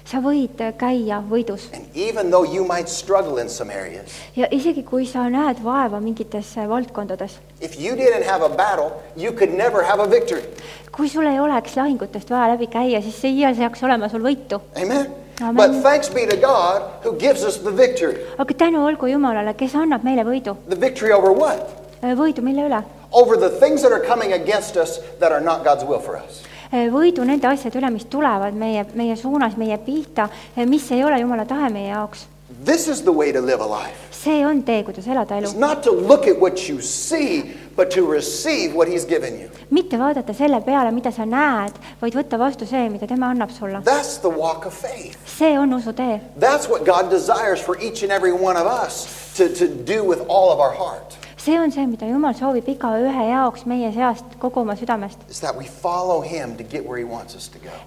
[0.07, 4.83] Sa võid öö, käia võidus even though you might struggle in some areas, ja isegi
[4.87, 9.53] kui sa näed vaeva mingites öö, valdkondades, if you didn't have a battle, you could
[9.53, 10.43] never have a victory.
[10.91, 14.61] kui sul ei oleks lahingutest vaja läbi käia, siis see iial saaks olema sul võitu.
[14.75, 15.11] Amen?
[15.41, 15.55] Amen.
[15.55, 18.17] But thanks be to God who gives us the victory.
[18.37, 20.55] aga tänu olgu Jumalale, kes annab meile võidu.
[20.69, 21.75] The victory over what?
[22.01, 22.81] võidu mille üle?
[23.11, 26.41] Over the things that are coming against us that are not God's will for us.
[26.71, 30.29] Võidu nende asjade üle, mis tulevad meie, meie suunas, meie pihta,
[30.65, 32.27] mis ei ole Jumala tahe meie jaoks.
[32.63, 34.07] This is the way to live a life.
[34.11, 35.55] see on tee, kuidas elada elu It's.
[35.59, 37.43] not to look at what you see,
[37.75, 39.49] but to receive what He's given you.
[39.69, 43.81] mitte vaadata selle peale, mida sa näed, vaid võtta vastu see, mida tema annab sulle.
[43.83, 45.17] That's the walk of faith.
[45.27, 46.21] see on usutee.
[46.39, 50.25] That's what God desires for each and every one of us to, to do with
[50.27, 51.15] all of our heart.
[51.47, 55.23] See on see, mida Jumal soovib igaühe jaoks meie seast kogu oma südamest.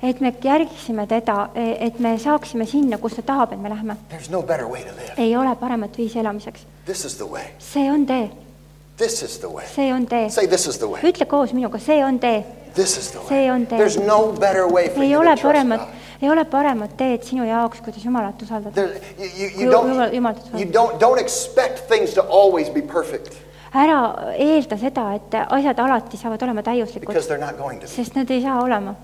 [0.02, 3.96] Et me järgiksime teda, et me saaksime sinna, kus ta tahab, et me lähme.
[4.30, 4.44] No
[5.16, 6.66] ei ole paremat viisi elamiseks.
[6.86, 7.52] This is the way.
[7.58, 8.30] see on tee,
[9.74, 10.28] see on tee.
[11.12, 12.44] Ütle koos minuga, see on tee.
[12.76, 13.78] See on tee.
[13.78, 15.88] There's no better way for ei ole paremat
[16.22, 18.82] ei ole paremat teed sinu jaoks, kuidas Jumalat usaldada.
[20.12, 20.12] Jumalat
[20.52, 20.66] you
[23.74, 27.16] ära eelda seda, et asjad alati saavad olema täiuslikud,
[27.86, 28.94] sest nad ei saa olema.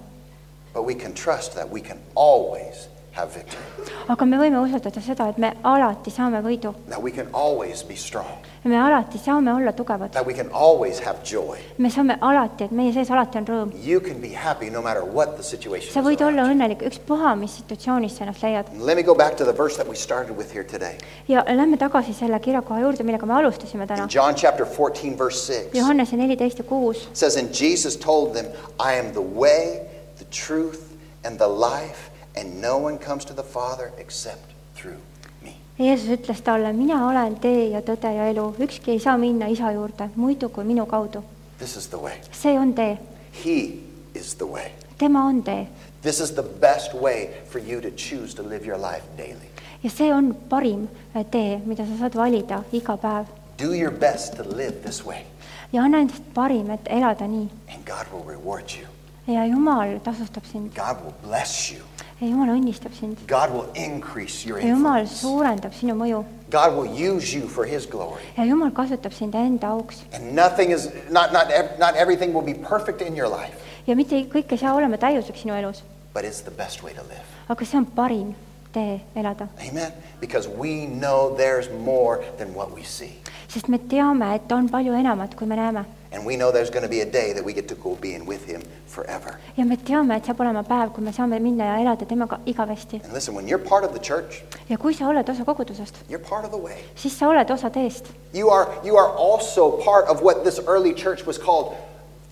[0.75, 3.63] But we can trust that we can always have victory,
[4.09, 7.97] aga me võime usaldada seda, et me alati saame võidu that we can always be
[7.97, 10.13] strong, ja me alati saame olla tugevad.
[10.13, 11.59] that we can always have joy.
[11.79, 13.75] me saame alati, et meie sees alati on rõõm.
[13.83, 16.27] You can be happy no matter what the situation sa võid is.
[16.27, 18.73] olla around õnnelik ükspuha, mis situatsioonis sa ennast leiad.
[18.73, 18.85] you.
[18.85, 20.99] Let me go back to the verse that we started with here today.
[21.29, 24.09] ja lähme tagasi selle kirjakoha juurde, millega me alustasime täna In.
[24.09, 25.75] John chapter 14, verse 6.
[25.75, 27.07] Johannese neliteist ja kuus.
[27.09, 28.47] It says, And Jesus told them,
[28.79, 29.83] I am the way,
[30.19, 30.81] the truth,
[31.25, 34.99] and the life, and no one comes to the Father except through
[35.43, 35.55] me.
[35.79, 39.73] Jeesus ütles talle, mina olen tee ja tõde ja elu, ükski ei saa minna isa
[39.73, 41.23] juurde muidu kui minu kaudu.
[41.59, 42.15] This is the way.
[42.33, 42.99] see on tee,
[43.45, 43.79] He
[44.15, 44.71] is the way.
[44.99, 45.67] tema on tee
[46.03, 49.49] This is the best way for you to choose to live your life daily.
[49.83, 53.27] ja see on parim äh, tee, mida sa saad valida iga päev
[53.59, 55.25] Do your best to live this way,
[55.73, 58.87] ja anna endast parim, et elada nii and God will reward you.
[59.35, 61.81] ja Jumal tasustab sind God will bless you.
[62.21, 65.21] Ja Jumal õnnistab sind God will increase your ja Jumal influence.
[65.27, 68.23] suurendab sinu mõju God will use you for His glory.
[68.37, 72.45] ja Jumal kasutab sind enda auks And nothing is, not, not, ev- not everything will
[72.47, 73.57] be perfect in your life,
[73.87, 75.83] ja mitte kõik ei saa olema täiuslik sinu elus,
[76.15, 77.25] but it's the best way to live.
[77.49, 78.35] aga see on parim
[78.73, 79.93] tee elada, Amen?
[80.21, 83.13] Because we know there's more than what we see.
[83.49, 86.83] sest me teame, et on palju enamat, kui me näeme And we know there's going
[86.85, 89.39] to be a day that we get to go being with Him forever.
[89.57, 93.01] ja me teame, et saab olema päev, kui me saame minna ja elada temaga igavesti
[93.05, 96.23] And listen, when you're part of the church, ja kui sa oled osa kogudusest, you're
[96.31, 96.79] part of the way.
[96.97, 100.95] siis sa oled osa teest You are, you are also part of what this early
[100.95, 101.75] church was called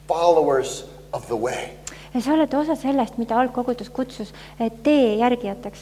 [0.06, 1.70] followers of the way.
[2.14, 4.32] ja sa oled osa sellest, mida algkogudus kutsus
[4.82, 5.78] tee järgijateks.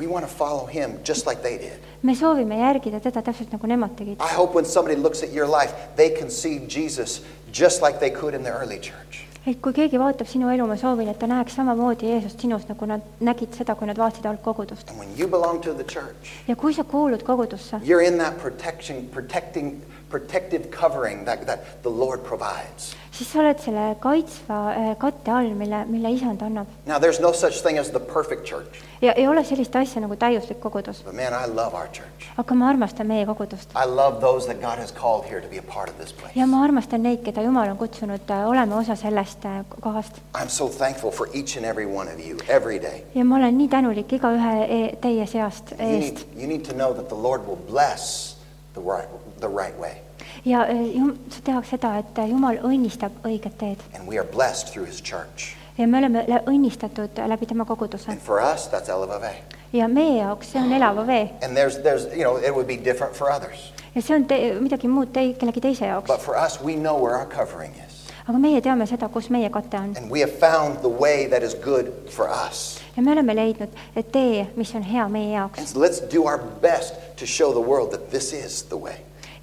[0.00, 1.78] We want to follow Him just like they did.
[2.02, 4.16] me soovime järgida teda täpselt nagu nemad tegid.
[4.20, 7.20] I hope when somebody looks at your life, they can see Jesus
[7.52, 9.26] just like they could in the early church.
[9.46, 12.86] et kui keegi vaatab sinu elu, ma soovin, et ta näeks samamoodi Jeesust sinus, nagu
[12.86, 14.88] nad nägid seda, kui nad vaatasid algkogudust.
[14.90, 18.38] And when you belong to the church, ja kui sa kuulud kogudusse, you're in that
[18.40, 22.96] protection, protecting, protective covering that, that the Lord provides.
[23.20, 26.66] siis sa oled selle kaitsva eh, katte all, mille, mille isand annab.
[26.86, 30.16] Now, there's no such thing as the perfect church, ja ei ole sellist asja nagu
[30.16, 32.30] täiuslik kogudus, but man, I love our church.
[32.38, 35.58] aga ma armastan meie kogudust I love those that God has called here to be
[35.58, 36.32] a part of this place.
[36.38, 40.22] ja ma armastan neid, keda Jumal on kutsunud eh, olema osa sellest eh, kohast.
[40.34, 43.04] I'm so thankful for each and every one of you every day.
[43.14, 46.72] ja ma olen nii tänulik igaühe e- teie seast You need, eest you need to
[46.72, 48.36] know that the Lord will bless
[48.74, 49.08] the right,
[49.40, 49.94] the right way.
[50.44, 50.66] ja
[51.44, 55.54] tehakse seda, et eh, Jumal õnnistab õiget teed And we are blessed through his church.
[55.78, 59.34] ja me oleme lä- õnnistatud läbi tema koguduse And for us, that's Elevave.
[59.72, 62.76] ja meie jaoks see on elava vee And there's, there's, you know, it would be
[62.76, 63.72] different for others.
[63.94, 66.96] ja see on te midagi muud tei-, kellegi teise jaoks But for us, we know
[67.02, 68.00] where our covering is.
[68.28, 71.42] aga meie teame seda, kus meie kate on And we have found the way that
[71.42, 72.78] is good for us.
[72.96, 76.24] ja me oleme leidnud et tee, mis on hea meie And jaoks so let's do
[76.26, 78.96] our best to show the world that this is the way.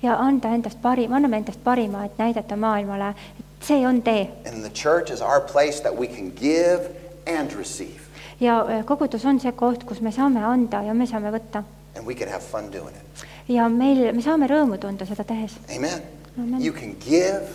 [0.03, 4.29] Ja anda endast parim, anname endast parima, et näidata maailmale, et see on tee.
[4.45, 6.89] And the church is our place that we can give
[7.27, 8.01] and receive.
[8.39, 11.63] ja eh, kogudus on see koht, kus me saame anda ja me saame võtta.
[11.95, 13.25] And we can have fun doing it.
[13.47, 16.01] ja meil, me saame rõõmu tunda seda tehes, Amen.
[16.37, 16.61] Amen.
[16.61, 17.49] You can give,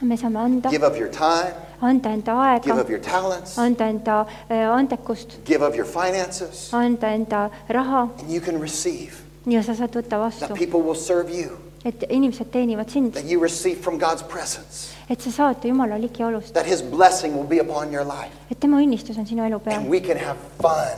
[0.00, 2.32] me saame anda, give of your time, anda enda
[2.62, 7.50] give aega of your talents, anda enda eh, andekust, give of your finances, anda enda
[7.68, 8.08] raha.
[8.20, 9.20] And you can receive.
[9.46, 10.46] ja sa saad võtta vastu.
[10.46, 14.94] That people will serve you, et inimesed teenivad sind, that you receive from God's presence,
[15.10, 18.32] et sa saad Jumala ligiolust, that His blessing will be upon your life.
[18.50, 20.96] et tema õnnistus on sinu elu peal And we can have fun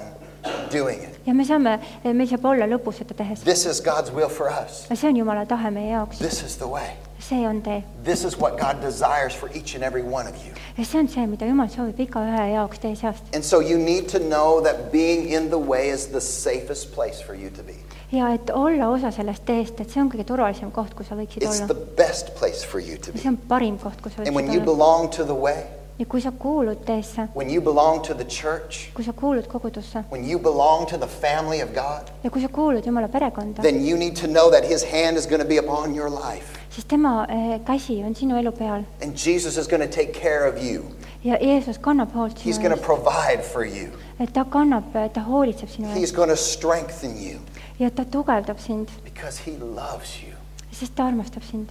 [0.71, 1.19] doing it.
[1.27, 3.41] ja me saame eh,, meil saab olla lõbus seda tehes.
[3.45, 4.87] This is God's will for us.
[4.95, 6.97] see on Jumala tahe meie jaoks, This is the way.
[7.19, 10.53] see on tee This is what God desires for each and every one of you.
[10.77, 14.07] ja see on see, mida Jumal soovib igaühe jaoks teie seast And so you need
[14.09, 17.77] to know that being in the way is the safest place for you to be.
[18.15, 21.43] Ja et olla osa sellest teest, et see on kõige turvalisem koht, kus sa võiksid
[21.43, 21.87] It's the olla.
[21.97, 23.19] best place for you to be.
[23.19, 24.73] see on parim koht, kus sa And when võiksid you olla.
[24.75, 25.63] belong to the way,
[25.99, 30.05] ja kui sa kuulud teesse, when you belong to the church, kui sa kuulud kogudusse
[30.11, 33.85] when you belong to the family of God, ja kui sa kuulud Jumala perekonda, then
[33.87, 36.59] you need to know that His hand is going to be upon your life.
[36.75, 40.49] siis tema eh, käsi on sinu elu peal And Jesus is going to take care
[40.49, 40.83] of you.
[41.25, 43.89] ja Jeesus kannab hoolt He's sinu going to eest, provide for you.
[44.21, 47.39] et ta kannab, ta hoolitseb sinu He's eest going to strengthen you
[47.79, 50.33] ja ta tugevdab sind, because He loves you.
[50.73, 51.71] sest ta armastab sind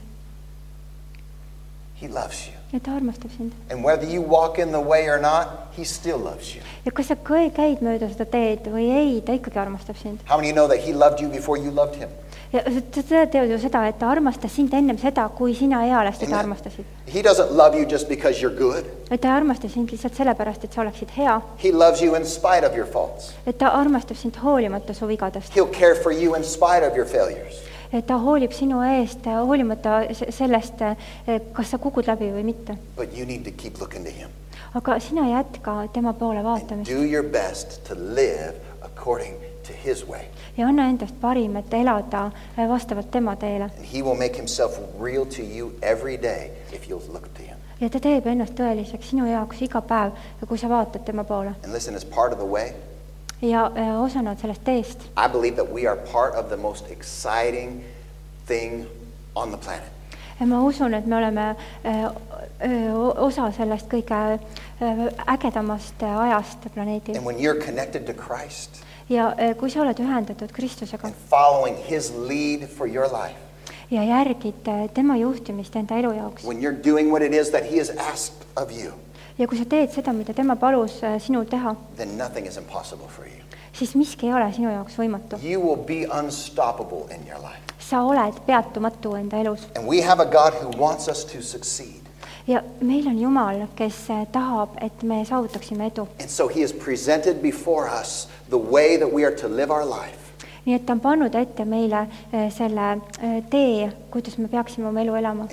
[1.96, 2.54] He loves you.
[2.74, 3.54] ja ta armastab sind.
[3.72, 5.48] And whether you walk in the way or not,
[5.78, 6.62] He still loves you.
[6.86, 10.20] ja kas sa kõi- käid mööda seda teed või ei, ta ikkagi armastab sind.
[10.28, 12.10] How many know that He loved you before you loved Him?
[12.54, 16.38] Ja sa tead ju seda, et ta armastas sind ennem seda, kui sina eales teda
[16.40, 16.86] armastasid.
[17.14, 18.86] He doesn't love you just because you're good.
[19.12, 22.26] et ta ei armasta sind lihtsalt sellepärast, et sa oleksid hea, He loves you in
[22.26, 23.34] spite of your faults.
[23.48, 27.06] et ta armastab sind hoolimata su vigadest, He'll care for you in spite of your
[27.08, 27.62] failures.
[27.94, 30.82] et ta hoolib sinu eest hoolimata se- sellest,
[31.54, 32.78] kas sa kukud läbi või mitte.
[32.98, 34.30] But you need to keep looking to Him.
[34.76, 39.36] aga sina jätka tema poole And vaatamist do your best to live according
[39.68, 40.26] to His way.
[40.58, 42.32] Ja anna endast parim, et elada
[42.70, 43.70] vastavalt tema teele.
[43.94, 47.58] He will make Himself real to you every day if you'll look to Him.
[47.82, 50.14] ja ta teeb ennast tõeliseks sinu jaoks iga päev,
[50.48, 51.56] kui sa vaatad tema poole.
[51.64, 52.74] And listen, as part of the way,
[53.42, 55.02] ja äh, osana sellest teest.
[55.18, 57.84] I believe that we are part of the most exciting
[58.48, 58.86] thing
[59.36, 59.90] on the planet.
[60.40, 61.50] ja ma usun, et me oleme
[61.84, 67.18] äh, äh, osa sellest kõige äh, ägedamast äh, ajast planeedil.
[67.18, 72.12] And when you're connected to Christ ja äh, kui sa oled ühendatud Kristusega following His
[72.16, 73.40] lead for your life,
[73.92, 77.64] ja järgid äh, tema juhtimist enda elu jaoks when you're doing what it is that
[77.72, 78.94] He has asked of you,
[79.38, 83.08] ja kui sa teed seda, mida tema palus äh, sinul teha, then nothing is impossible
[83.08, 83.42] for you.
[83.74, 85.40] siis miski ei ole sinu jaoks võimatu.
[85.44, 87.60] You will be unstoppable in your life.
[87.80, 92.03] sa oled peatumatu enda elus And we have a God who wants us to succeed.
[92.48, 96.08] Ja meil on Jumal, kes äh, tahab, et me saavutaksime edu.
[96.20, 99.86] And so he has presented before us the way that we are to live our
[99.86, 100.20] life.
[100.64, 105.02] nii et ta on pannud ette meile äh, selle äh, tee, kuidas me peaksime oma
[105.02, 105.48] elu elama.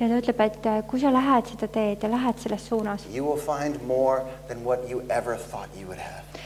[0.00, 3.06] Ja ta ütleb, et kui sa lähed seda teed ja lähed selles suunas,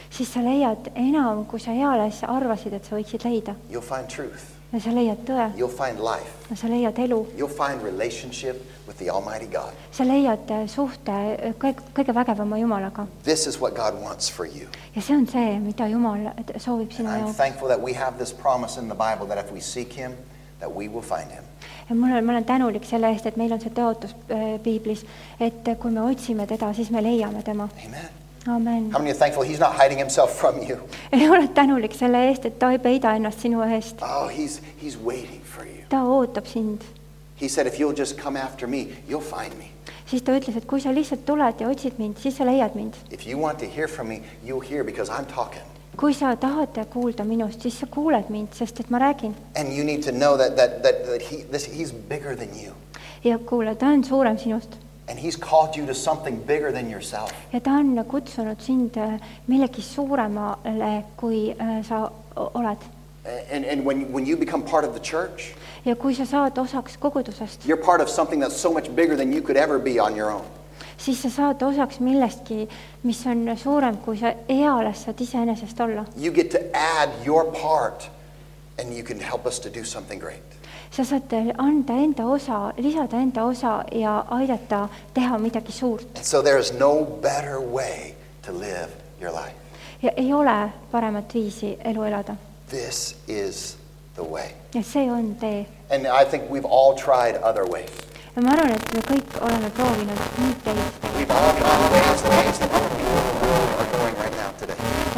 [0.09, 3.55] siis sa leiad enam, kui sa eales arvasid, et sa võiksid leida.
[3.69, 4.58] You'll find truth.
[4.73, 6.55] Ja sa leiad tõe, You'll find life.
[6.55, 8.55] sa leiad elu, You'll find relationship
[8.87, 9.73] with the Almighty God.
[9.91, 13.07] sa leiad äh, suhte äh, kõige, kõige vägevama Jumalaga.
[13.23, 14.67] This is what God wants for you.
[14.95, 17.35] ja see on see, mida Jumal soovib And sinu I'm jaoks.
[17.37, 20.11] thankful that we have this promise in the Bible that if we seek him,
[20.59, 21.43] that we will find him.
[21.89, 25.05] ja mul on, ma olen tänulik selle eest, et meil on see tõotus äh, piiblis,
[25.39, 27.69] et äh, kui me otsime teda, siis me leiame tema.
[27.85, 28.18] Amen.
[28.49, 28.99] Amen How.
[28.99, 30.77] many are thankful he's not hiding himself from you?
[31.31, 35.41] oled tänulik selle eest, et ta ei peida ennast sinu eest, Oh, he's, he's waiting
[35.43, 35.83] for you.
[35.89, 36.81] ta ootab sind.
[37.41, 39.71] He said, if you'll just come after me, you'll find me.
[40.09, 42.95] siis ta ütles, et kui sa lihtsalt tuled ja otsid mind, siis sa leiad mind.
[43.11, 45.63] If you want to hear from me, you'll hear because I'm talking.
[45.99, 49.35] kui sa tahad kuulda minust, siis sa kuuled mind, sest et ma räägin.
[49.55, 52.73] And you need to know that, that, that, that he, this, he's bigger than you.
[53.23, 54.77] ja kuule, ta on suurem sinust
[55.09, 57.33] And he's called you to something bigger than yourself.
[57.51, 62.77] ja ta on kutsunud sind äh, millegi suuremale, kui äh, sa oled.
[63.51, 65.55] And, and when, when you become part of the church,
[65.85, 69.33] ja kui sa saad osaks kogudusest, you're part of something that's so much bigger than
[69.33, 70.45] you could ever be on your own.
[70.97, 72.67] siis sa saad osaks millestki,
[73.03, 76.05] mis on suurem, kui sa eales saad iseenesest olla.
[76.17, 78.09] You get to add your part
[78.77, 80.58] and you can help us to do something great.
[80.91, 86.59] Sa saad anda enda osa, lisada enda osa ja aidata teha midagi suurt so there
[86.59, 88.89] is no better way to live
[89.21, 89.55] your life.
[90.01, 92.35] ja ei ole paremat viisi elu elada
[92.69, 93.77] This is
[94.15, 94.49] the way.
[94.73, 95.65] ja see on tee.
[95.91, 97.89] And I think we've all tried other ways.
[98.35, 100.77] ja ma arvan, et me kõik oleme proovinud muid teid
[101.17, 102.78] We've all gone ways, ways that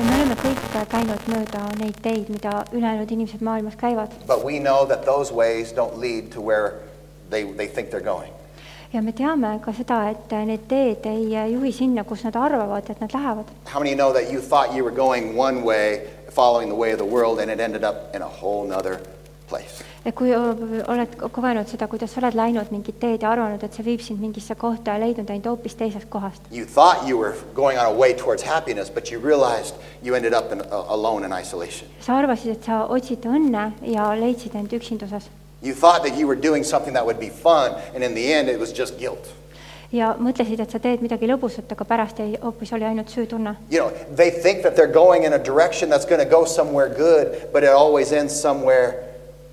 [0.03, 4.85] me oleme kõik käinud mööda neid teid, mida ülejäänud inimesed maailmas käivad But we know
[4.85, 6.73] that those ways don't lead to where
[7.29, 8.33] they, they think they're going.
[8.93, 12.99] ja me teame ka seda, et need teed ei juhi sinna, kus nad arvavad, et
[12.99, 13.45] nad lähevad.
[13.73, 16.99] How many know that you thought you were going one way, following the way of
[16.99, 18.99] the world, and it ended up in a whole nother
[19.47, 19.83] place?
[20.05, 23.85] Ja kui oled kogenud seda, kuidas sa oled läinud mingit teed ja arvanud, et see
[23.85, 26.41] viib sind mingisse kohta ja leidnud end hoopis teisest kohast.
[26.51, 30.33] You thought you were going on a way towards happiness, but you realized you ended
[30.33, 31.89] up in, alone in isolation.
[32.01, 35.29] sa arvasid, et sa otsid õnne ja leidsid end üksinduses
[35.63, 38.49] You thought that you were doing something that would be fun, and in the end,
[38.49, 39.29] it was just guilt.
[39.91, 43.55] ja mõtlesid, et sa teed midagi lõbusat, aga pärast ei, hoopis oli ainult süütunne.
[43.69, 46.89] You know, they think that they're going in a direction that's going to go somewhere
[46.89, 49.03] good, but it always ends somewhere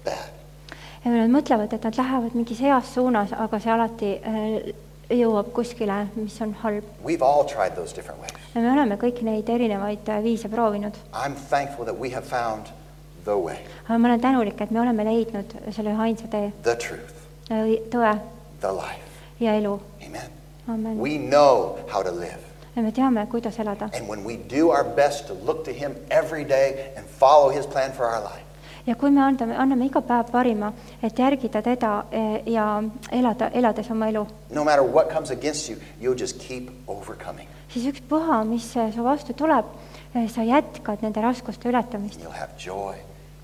[0.04, 0.37] bad.
[1.08, 4.74] Ja nad mõtlevad, et nad lähevad mingis heas suunas, aga see alati äh,
[5.10, 6.84] jõuab kuskile, mis on halb.
[7.04, 8.32] We've all tried those different ways.
[8.54, 10.96] ja me oleme kõik neid erinevaid äh, viise proovinud.
[11.12, 12.72] I'm thankful that we have found
[13.24, 16.76] the way, aga ma olen tänulik, et me oleme leidnud selle ühe ainsa tee, the
[16.76, 17.14] truth,
[17.48, 18.18] tõe
[18.60, 19.24] the life.
[19.40, 19.78] ja elu.
[20.06, 20.30] Amen.
[20.68, 20.98] amen.
[20.98, 22.40] We know how to live.
[22.76, 25.96] ja me teame, kuidas elada And when we do our best to look to Him
[26.10, 28.44] every day and follow His plan for our life,
[28.88, 30.72] ja kui me andame, anname iga päev parima,
[31.04, 32.66] et järgida teda eh, ja
[33.12, 34.24] elada, elades oma elu,
[34.56, 37.48] no matter what comes against you, you'll just keep overcoming.
[37.68, 39.70] siis ükspuha, mis eh, su vastu tuleb,
[40.32, 42.16] sa jätkad nende raskuste ületamist.
[42.16, 42.96] And you'll have joy,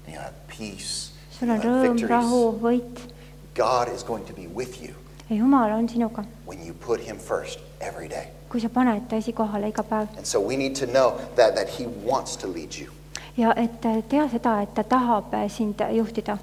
[0.06, 3.08] and you'll have peace, sul on rõõm, rahu võit.
[3.54, 4.96] God is going to be with you
[5.30, 8.28] ja Jumal on sinuga, when you put Him first every day.
[8.48, 10.08] kui sa paned ta esikohale iga päev.
[10.16, 12.92] And so we need to know that, that He wants to lead you,
[13.36, 16.38] ja et eh, tea seda, et ta tahab eh, sind juhtida,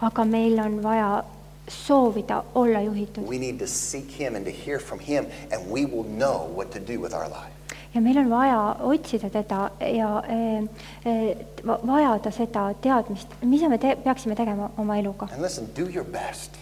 [0.00, 1.24] aga meil on vaja
[1.68, 5.84] soovida olla juhitud We need to seek Him and to hear from Him, and we
[5.86, 7.52] will know what to do with our life.
[7.94, 10.62] ja meil on vaja otsida teda ja eh,
[11.04, 15.82] eh, va- vajada seda teadmist, mida me te peaksime tegema oma eluga, And listen, do
[15.90, 16.56] your best.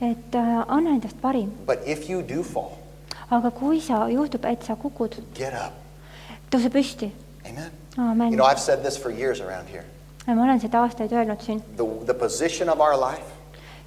[0.00, 2.72] et eh, anna endast parim, But if you do fall,
[3.30, 5.72] aga kui sa, juhtub, et sa kukud, get up.
[6.50, 7.10] tõuse püsti,
[7.46, 7.70] Amen.
[7.98, 9.84] Aamen You know, I've said this for years around here.
[10.26, 13.26] ma olen seda aastaid öelnud siin, The, the position of our life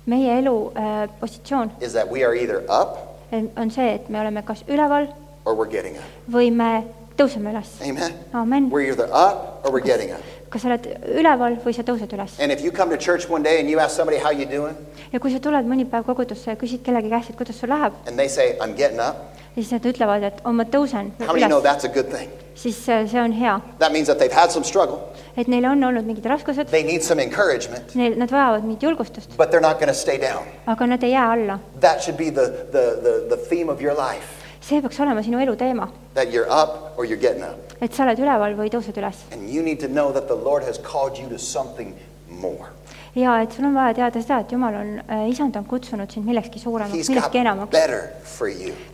[0.05, 2.97] meie elu äh, positsioon is that we are either up
[3.31, 5.07] eh, on see, et me oleme kas üleval
[5.45, 6.03] or we're getting up.
[6.31, 6.83] või me
[7.17, 7.69] tõuseme üles.
[7.89, 8.13] Amen.
[8.33, 8.69] aamen.
[8.71, 10.21] We're either up or we're getting up.
[10.49, 10.87] kas sa oled
[11.19, 13.79] üleval või sa tõused üles And if you come to church one day and you
[13.79, 14.75] ask somebody how you doing,
[15.13, 17.93] ja kui sa tuled mõni päev kogudusse ja küsid kellegi käest, et kuidas sul läheb,
[18.07, 21.47] and they say, I'm getting up, siis nad ütlevad, et oh, ma tõusen how many
[21.47, 21.69] know üles.
[21.71, 22.29] that's a good thing?
[22.55, 23.59] Siis äh, see on hea.
[23.79, 24.99] That means that they've had some struggle,
[25.37, 29.37] et neil on olnud mingid raskused, they need some encouragement, neil, nad vajavad mingit julgustust,
[29.37, 30.45] but they're not going to stay down.
[30.67, 31.59] aga nad ei jää alla.
[31.79, 35.39] That should be the, the, the, the theme of your life see peaks olema sinu
[35.43, 37.73] elu teema, that you're up or you're getting up.
[37.81, 40.63] et sa oled üleval või tõused üles And you need to know that the Lord
[40.63, 41.93] has called you to something
[42.29, 42.69] more.
[43.15, 44.93] Ja et sul on vaja teada seda, et Jumal on,
[45.29, 47.77] isand on kutsunud sind millekski suuremaks, millekski enamaks,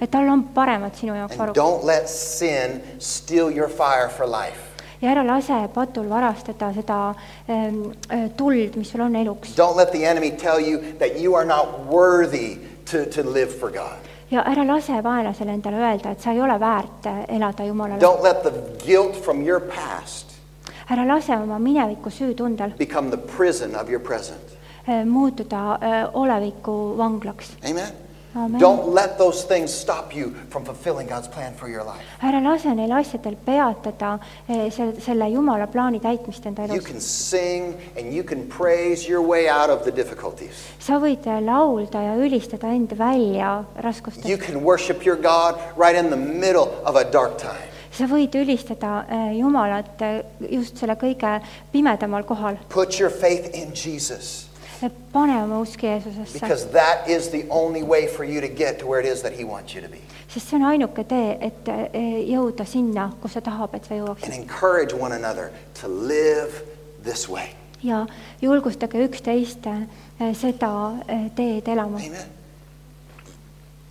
[0.01, 4.67] et tal on paremat sinu jaoks varuks don't let sin steal your fire for life.
[5.01, 6.99] ja ära lase patul varastada seda
[7.47, 7.81] ähm,
[8.11, 11.45] äh, tuld, mis sul on eluks Don't let the enemy tell you that you are
[11.45, 12.57] not worthy
[12.91, 14.09] to, to live for God.
[14.31, 18.01] ja ära lase vaenlasele endale öelda, et sa ei ole väärt äh, elada Jumalale.
[18.01, 18.51] Don't let the
[18.85, 20.28] guilt from your past
[20.89, 24.41] ära lase oma mineviku süütundel become the prison of your present.
[24.87, 27.51] äh, muutuda äh, oleviku vanglaks.
[27.63, 27.91] Amen?
[28.35, 28.61] Amen.
[28.61, 32.03] Don't let those things stop you from fulfilling God's plan for your life.
[32.21, 36.85] ära lase neil asjadel peatada äh, selle, selle Jumala plaani täitmist enda You elus.
[36.85, 40.61] can sing and you can praise your way out of the difficulties.
[40.79, 46.09] sa võid laulda ja ülistada end välja raskustest You can worship your God right in
[46.09, 47.68] the middle of a dark time.
[47.99, 51.39] Sa võid ülistada äh, Jumalat äh, just selle kõige
[51.73, 52.59] pimedamal kohal.
[52.69, 54.45] Put your faith in Jesus
[55.11, 58.87] pane oma usk Jeesusesse, because that is the only way for you to get to
[58.87, 59.99] where it is that He wants you to be.
[60.29, 64.05] sest see on ainuke tee, et äh, jõuda sinna, kus ta tahab, et sa And
[64.07, 64.35] jõuaksid.
[64.37, 65.51] encourage one another
[65.81, 66.63] to live
[67.03, 67.49] this way.
[67.83, 68.05] ja
[68.41, 69.67] julgustage üksteist
[70.35, 70.71] seda
[71.35, 71.99] teed elama.
[71.99, 72.38] Amen.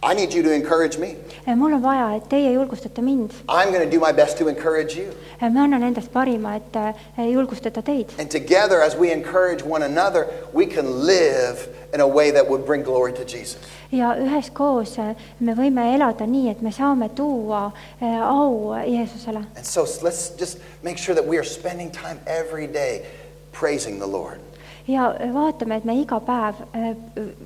[0.01, 1.17] I need you to encourage me.
[1.45, 3.33] Eh, mul on vaja, et teie julgustate mind.
[3.49, 5.13] I'm going to do my best to encourage you.
[5.41, 9.63] Eh, ma annan endast parima, et eh, äh, julgustada teid And together, as we encourage
[9.65, 13.59] one another, we can live in a way that would bring glory to Jesus.
[13.91, 14.99] ja üheskoos
[15.41, 17.73] me võime elada nii, et me saame tuua
[18.03, 23.07] au Jeesusele And so let's just make sure that we are spending time every day
[23.53, 24.39] praising the Lord.
[24.89, 26.97] Ja vaatame, et me iga päev äh,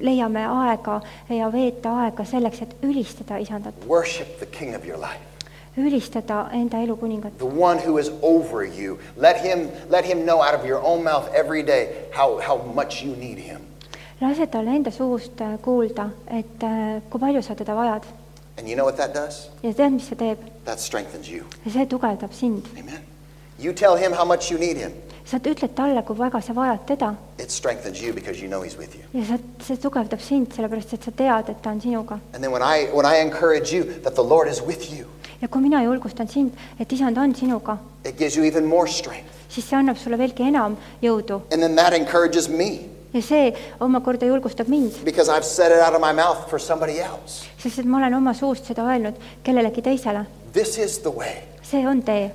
[0.00, 5.20] leiame aega ja veeta aega selleks, et ülistada isandat, Worship the King of your life,
[5.76, 8.98] ülistada enda elu kuningat, the one who is over you.
[9.16, 13.02] Let him, let him know out of your own mouth every day how, how much
[13.02, 13.60] you need him.
[14.20, 18.02] lase tal enda suust äh, kuulda, et äh, kui palju sa teda vajad
[18.58, 19.48] And you know what that does?
[19.62, 20.38] ja tead, mis see teeb?
[20.64, 21.44] That strengthens you.
[21.66, 22.68] see tugevdab sind.
[22.78, 23.00] Amen.
[23.58, 24.92] You tell him how much you need him.
[25.32, 28.76] Sa ütled talle, kui väga sa vajad teda It strengthens you because you know he's
[28.78, 29.02] with you.
[29.16, 32.20] ja sa, see tugevdab sind, sellepärast et sa tead, et ta on sinuga.
[32.34, 35.06] And then when I, when I encourage you that the Lord is with you,
[35.40, 39.30] ja kui mina julgustan sind, et isand on sinuga, it gives you even more strength.
[39.48, 44.26] siis see annab sulle veelgi enam jõudu And then that encourages me ja see omakorda
[44.26, 47.44] julgustab mind, because I've said it out of my mouth for somebody else.
[47.58, 50.26] sest et ma olen oma suust seda öelnud kellelegi teisele.
[50.52, 51.42] This is the way.
[51.62, 52.30] see on tee,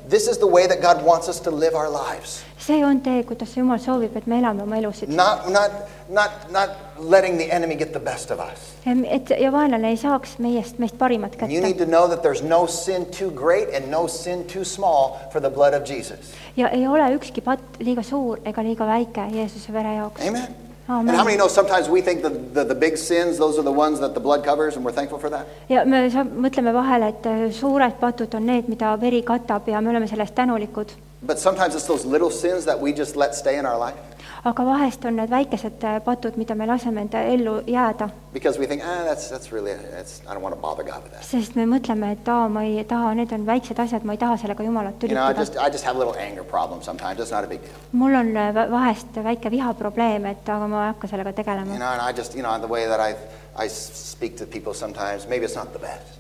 [2.68, 5.08] Is see on tee, kuidas Jumal soovib, et me elame oma elusid.
[5.16, 5.72] Not, not,
[6.10, 6.70] not, not
[7.00, 8.74] letting the enemy get the best of us.
[8.86, 12.22] et ja vaenlane ei saaks meiest, meist parimat And you need kätte to know that
[12.22, 16.34] there's no sin too great and no sin too small for the blood of Jesus.
[16.58, 20.28] ja ei ole ükski patt liiga suur ega liiga väike Jeesuse vere jaoks.
[20.28, 20.56] Amen.
[20.90, 21.10] Amen.
[21.10, 23.80] And how many know sometimes we think the, the, the big sins, those are the
[23.80, 25.48] ones that the blood covers, and we're thankful for that?
[25.70, 26.08] ja me
[26.48, 30.24] mõtleme vahele, et äh, suured patud on need, mida veri katab ja me oleme selle
[30.24, 31.07] eest tänulikud.
[31.22, 33.98] But sometimes it's those little sins that we just let stay in our life
[34.46, 38.66] aga vahest on need väikesed äh, patud, mida me laseme enda ellu jääda, because we
[38.68, 41.24] think, ah, that's, that's really, that's, I don't want to bother God with that.
[41.26, 44.38] sest me mõtleme, et aa, ma ei taha, need on väiksed asjad, ma ei taha
[44.38, 47.20] sellega Jumalat You know, I tülitada just, I just have a little anger problem sometimes.
[47.20, 47.76] It's not a big deal.
[47.92, 51.76] mul on äh, va- vahest väike vihaprobleem, et aga ma ei hakka sellega You tegelema.
[51.78, 53.16] know, and I just, you know, the way that I,
[53.58, 56.17] I s- speak to people sometimes, maybe it's not the best.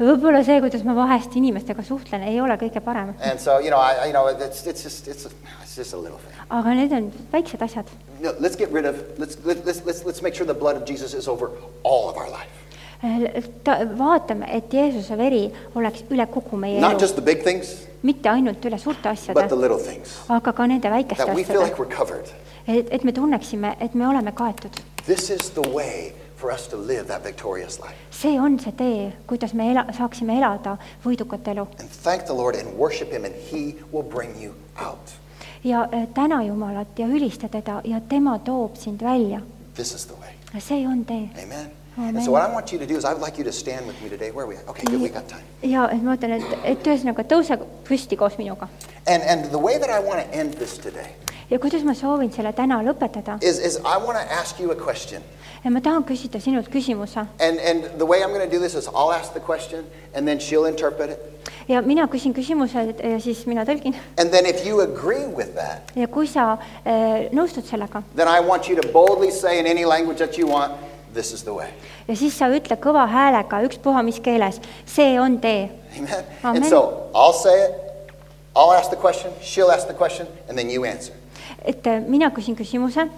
[0.00, 3.80] Võib-olla see, kuidas ma vahest inimestega suhtlen, ei ole kõige parem, And so, you know,
[3.80, 5.26] I, you know, it's, it's just, it's,
[5.62, 6.34] it's just a little thing.
[6.50, 7.86] aga need on väiksed asjad.
[8.20, 10.84] No, let's get rid of, let's, let- let's, let's, let's make sure the blood of
[10.84, 11.50] Jesus is over
[11.84, 12.56] all of our life.
[13.64, 17.86] ta, vaatame, et Jeesuse veri oleks üle kogu meie Not elu, just the big things,
[18.04, 20.18] mitte ainult üle suurte but asjade the, little things.
[20.28, 22.28] aga ka nende väikeste That we feel like asjade, we're covered.
[22.66, 24.76] et, et me tunneksime, et me oleme kaetud.
[25.06, 27.94] This is the way for us to live that victorious life.
[28.10, 32.56] see on see tee, kuidas me ela-, saaksime elada võidukat elu And thank the Lord
[32.56, 35.12] and worship Him, and He will bring you out.
[35.64, 39.40] ja äh, täna Jumalat ja ülista teda ja tema toob sind välja.
[39.74, 40.60] This is the way.
[40.60, 41.30] see on tee.
[41.42, 41.70] Amen.
[41.98, 42.16] Amen.
[42.16, 43.86] And so, what I want you to do is, I would like you to stand
[43.86, 44.30] with me today.
[44.30, 44.68] Where are we at?
[44.68, 45.42] Okay, good, we got time.
[45.62, 48.68] ja et ma ütlen, et, et ühesõnaga tõuse püsti koos minuga
[49.06, 51.12] And, and the way that I want to end this today
[51.50, 54.76] ja kuidas ma soovin selle täna lõpetada is, is I want to ask you a
[54.76, 55.22] question.
[55.64, 58.74] ja ma tahan küsida sinult küsimuse And, and the way I'm going to do this
[58.74, 61.18] is I'll ask the question and then she'll interpret it.
[61.68, 65.90] ja mina küsin küsimuse ja siis mina tõlgin And then if you agree with that,
[65.96, 66.52] ja kui sa
[66.84, 70.48] äh, nõustud sellega then I want you to boldly say in any language that you
[70.48, 70.72] want,
[71.14, 71.68] this is the way.
[72.08, 75.70] ja siis sa ütle kõva häälega ükspuha mis keeles, see on tee.
[75.98, 76.24] Amen.
[76.44, 76.62] Amen.
[76.62, 77.74] And so I'll say it,
[78.54, 81.19] I'll ask the question, she'll ask the question, and then you answer.
[81.64, 83.08] Et äh, mina küsin küsimuse,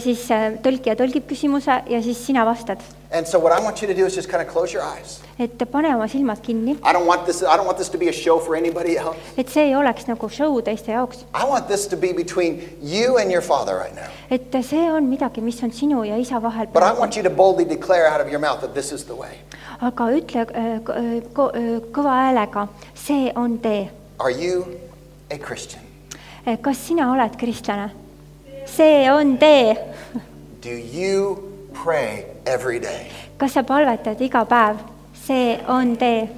[0.00, 2.80] siis äh, tõlkija tõlgib küsimuse ja siis sina vastad.
[3.12, 5.20] And so what I want you to do is just kind of close your eyes.
[5.38, 8.08] et pane oma silmad kinni, I don't want this I don't want this to be
[8.08, 9.16] a show for anybody else.
[9.36, 11.26] et see ei oleks nagu show teiste jaoks.
[11.34, 14.08] I want this to be between you and your father right now.
[14.30, 17.30] et see on midagi, mis on sinu ja isa vahel But I want you to
[17.30, 19.36] boldly declare out of your mouth that this is the way.
[19.80, 23.90] aga ütle äh, äh, äh, kõva häälega, see on tee.
[24.18, 24.64] Are you
[25.30, 25.91] a Christian?
[26.46, 27.90] Eh, kas sina oled kristlane?
[28.66, 29.76] see on tee.
[30.60, 31.38] Do you
[31.72, 33.12] pray every day?
[33.38, 34.80] kas sa palvetad iga päev?
[35.14, 36.28] see on tee.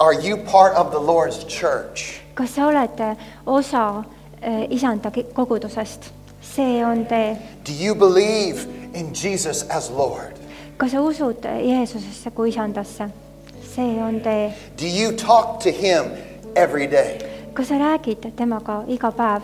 [0.00, 2.22] Are you part of the Lord's church?
[2.34, 3.16] kas sa oled eh,
[3.46, 4.04] osa
[4.40, 6.08] eh, isanda kogudusest?
[6.40, 7.36] see on tee.
[7.64, 8.64] Do you believe
[8.96, 10.40] in Jesus as Lord?
[10.78, 13.12] kas sa usud Jeesusesse kui isandasse?
[13.60, 14.56] see on tee.
[14.80, 16.16] Do you talk to Him
[16.56, 17.20] every day?
[17.54, 19.42] Kas sa räägid temaga iga päev?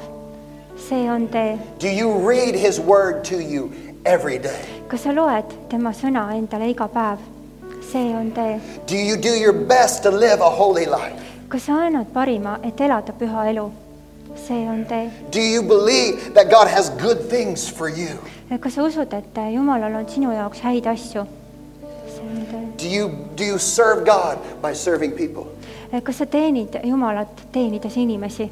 [0.77, 1.59] see on tee.
[1.78, 3.73] Do you read His Word to you
[4.05, 4.62] every day?
[4.89, 7.19] kas sa loed tema sõna endale iga päev?
[7.93, 8.61] see on tee.
[8.87, 11.19] Do you do your best to live a holy life?
[11.49, 13.70] kas sa annad parima, et elada püha elu?
[14.37, 15.11] see on tee.
[15.31, 18.19] Do you believe that God has good things for you?
[18.61, 21.27] kas sa usud, et Jumalal on sinu jaoks häid asju?
[22.07, 22.65] see on tee.
[22.77, 25.56] Do you, do you serve God by serving people?
[25.93, 28.51] Eh, kas sa teenid Jumalat teenides inimesi?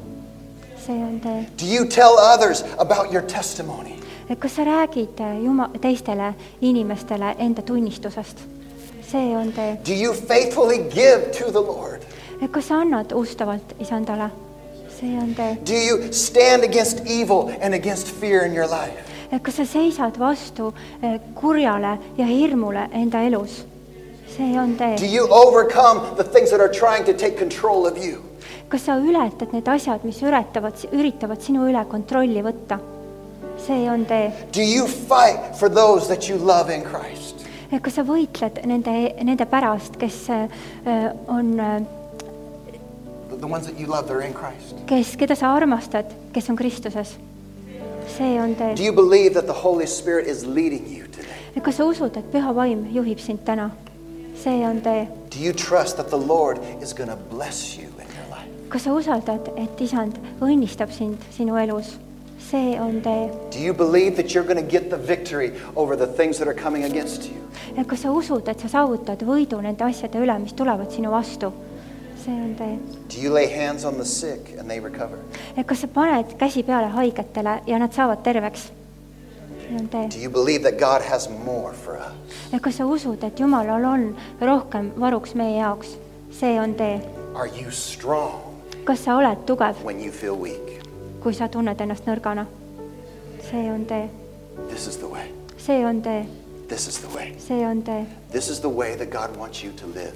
[0.85, 1.47] see on tee.
[1.57, 3.99] Do you tell others about your testimony?
[4.29, 8.37] Eh, kas sa räägid eh, Juma-, teistele inimestele enda tunnistusest?
[9.11, 9.77] see on tee.
[9.85, 12.05] Do you faithfully give to the Lord?
[12.51, 14.29] Kas sa annad ustavalt isandale?
[14.99, 15.57] see on tee.
[15.65, 19.01] Do you stand against evil and against fear in your life?
[19.41, 20.73] Kas sa seisad vastu
[21.35, 23.65] kurjale ja hirmule enda elus?
[24.35, 25.07] See on Do tee.
[25.07, 28.21] you overcome the things that are trying to take control of you?
[28.69, 32.79] kas sa ületad need asjad, mis üritavad, üritavad sinu üle kontrolli võtta?
[33.57, 34.31] see on tee.
[34.51, 37.45] Do you fight for those that you love in Christ?
[37.71, 40.47] Eh, kas sa võitled nende, nende pärast, kes eh,
[41.27, 41.79] on eh,
[43.29, 44.75] The- The ones that you love, they're in Christ.
[44.87, 47.15] kes, keda sa armastad, kes on Kristuses.
[48.17, 48.75] see on tee.
[48.75, 51.61] Do you believe that the Holy Spirit is leading you today?
[51.63, 53.71] kas sa usud, et püha vaim juhib sind täna?
[54.45, 55.07] See on tee.
[55.29, 58.49] Do you trust that the Lord is going to bless you in your life?
[58.69, 61.95] kas sa usaldad, et isand õnnistab sind sinu elus?
[62.45, 63.31] see on tee.
[63.49, 66.59] Do you believe that you're going to get the victory over the things that are
[66.65, 67.41] coming against you?
[67.89, 71.51] kas sa usud, et sa saavutad võidu nende asjade üle, mis tulevad sinu vastu?
[72.21, 72.77] see on tee.
[73.09, 75.17] Do you lay hands on the sick and they recover?
[75.57, 78.69] kas sa paned käsi peale haigetele ja nad saavad terveks?
[79.71, 80.09] On.
[80.09, 82.13] Do you believe that God has more for us?
[82.61, 85.97] kas sa usud, et Jumalal on rohkem varuks meie jaoks?
[86.31, 87.01] see on tee.
[87.35, 88.55] Are you strong
[88.85, 90.81] kas sa oled tugev, when you feel weak?
[91.21, 92.45] kui sa tunned ennast nõrgana?
[93.49, 94.09] see on tee.
[94.69, 95.31] This is the way.
[95.57, 96.25] see on tee.
[96.67, 97.35] This is the way.
[97.37, 98.05] see on tee.
[98.31, 100.13] This is the way that God wants you to live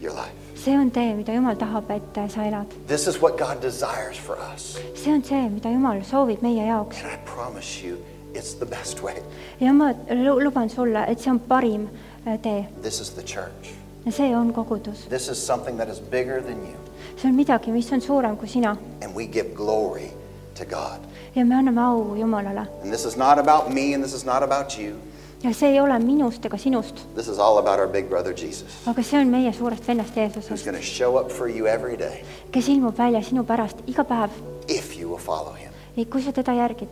[0.00, 0.32] your life.
[0.54, 2.66] see on tee, mida Jumal tahab, et sa elad.
[2.86, 4.78] This is what God desires for us.
[4.94, 8.02] see on see, mida Jumal soovib meie jaoks And I promise you,
[8.38, 9.16] it's the best way.
[9.60, 11.88] ja ma lu- luban sulle, et see on parim
[12.26, 13.72] äh, tee This is the church.
[14.06, 15.06] ja see on kogudus.
[15.08, 16.76] This is something that is bigger than you.
[17.16, 20.10] see on midagi, mis on suurem kui sina And we give glory
[20.54, 21.00] to God.
[21.34, 24.42] ja me anname au Jumalale And this is not about me and this is not
[24.42, 24.94] about you.
[25.42, 28.86] ja see ei ole minust ega sinust, This is all about our big brother Jesus,
[28.86, 31.96] aga see on meie suurest vennast who's Jeesusest, going to show up for you every
[31.96, 34.30] day kes ilmub välja sinu pärast iga päev,
[34.68, 35.70] if you will follow him.
[36.10, 36.88] kui sa teda järgid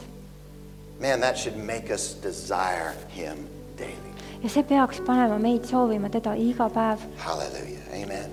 [1.05, 4.11] Man, that should make us desire him daily.
[4.43, 7.03] ja see peaks panema meid soovima teda iga päev.
[7.25, 7.83] Hallelujah.
[7.93, 8.31] Amen.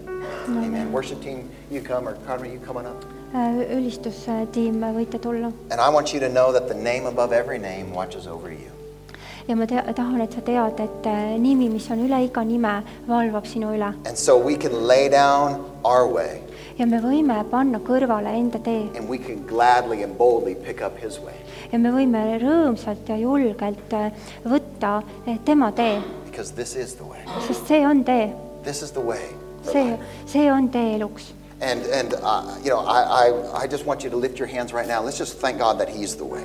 [0.48, 0.92] Amen.
[0.94, 3.04] Worship team, you come, or Carmen, you coming up?
[3.34, 7.34] Äh, ülistustiim, äh, võite tulla And I want you to know that the name above
[7.34, 8.72] every name watches over you.
[9.48, 12.74] ja ma tea, tahan, et sa tead, et äh, nimi, mis on üle iga nime,
[13.08, 16.40] valvab sinu üle And so we can lay down our way
[16.80, 20.98] ja me võime panna kõrvale enda tee and we can gladly and boldly pick up
[20.98, 21.36] his way
[21.72, 24.12] ja me võime rõõmsalt ja julgelt äh,
[24.46, 27.20] võtta äh, tema tee, because this is the way.
[27.48, 28.32] sest see on tee,
[28.64, 29.22] This is the way.
[29.64, 31.34] see, see on tee eluks.
[31.62, 34.74] And, and uh, you know, I, I, I just want you to lift your hands
[34.74, 35.04] right now.
[35.04, 36.44] Let's just thank God that he's the way.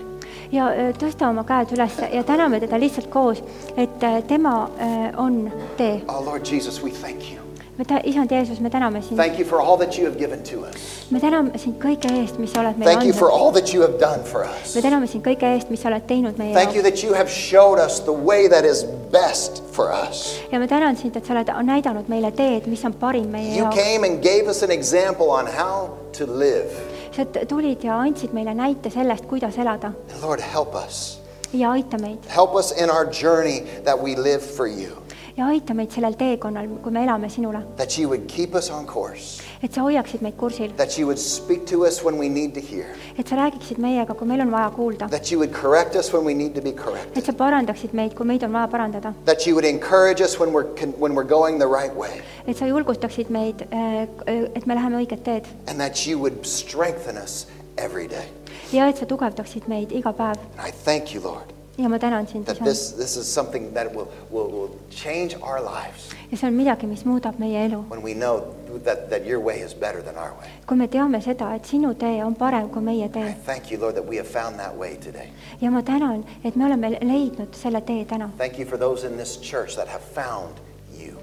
[0.53, 3.41] ja öö, tõsta oma käed üles ja täname teda lihtsalt koos,
[3.77, 6.03] et äh, tema öö, on tee.
[6.09, 7.46] Oh, Lord Jesus, we thank you.
[7.79, 10.43] Me tä-, isand Jeesus, me täname sind, Thank you for all that you have given
[10.43, 11.11] to us.
[11.11, 13.41] me täname sind kõige eest, mis sa oled meile Thank you for andnud.
[13.47, 14.75] all that you have done for us.
[14.75, 17.15] me täname sind kõige eest, mis sa oled teinud meie Thank you jaoks that you
[17.15, 20.39] have showed us the way that is best for us.
[20.53, 23.65] ja ma tänan sind, et sa oled näidanud meile teed, mis on parim meie You
[23.67, 23.77] jaoks.
[23.77, 26.71] came and gave us an example on how to live.
[27.17, 31.19] sa t- tulid ja andsid meile näite sellest, kuidas elada And Lord, help us.
[31.53, 34.97] ja aita meid Help us in our journey that we live for you.
[35.37, 38.87] Ja aita meid sellel teekonnal, kui me elame sinule, That you would keep us on
[38.87, 39.43] course.
[39.63, 42.61] et sa hoiaksid meid kursil, That you would speak to us when we need to
[42.61, 42.87] hear.
[43.19, 46.25] et sa räägiksid meiega, kui meil on vaja kuulda, That you would correct us when
[46.25, 47.25] we need to be et corrected.
[47.25, 50.67] sa parandaksid meid, kui meid on vaja parandada, That you would encourage us when we're,
[50.99, 52.23] when we're going the right way.
[52.47, 56.47] et sa julgustaksid meid äh,, äh, et me läheme õiget teed And that you would
[56.47, 57.47] strengthen us
[57.77, 58.25] every day.
[58.73, 62.45] ja et sa tugevdaksid meid iga päev I thank you, Lord, ja ma tänan sind,
[62.45, 62.69] that isand.
[62.69, 66.87] this, this is something that will, will, will change our lives ja see on midagi,
[66.87, 67.85] mis muudab meie elu.
[67.91, 68.55] when we know
[68.85, 70.49] that, that your way is better than our way.
[70.67, 73.79] kui me teame seda, et sinu tee on parem kui meie I tee thank you,
[73.79, 75.31] Lord, that we have found that way today.
[75.61, 79.17] ja ma tänan, et me oleme leidnud selle tee täna Thank you for those in
[79.17, 80.55] this church that have found
[80.99, 81.19] you.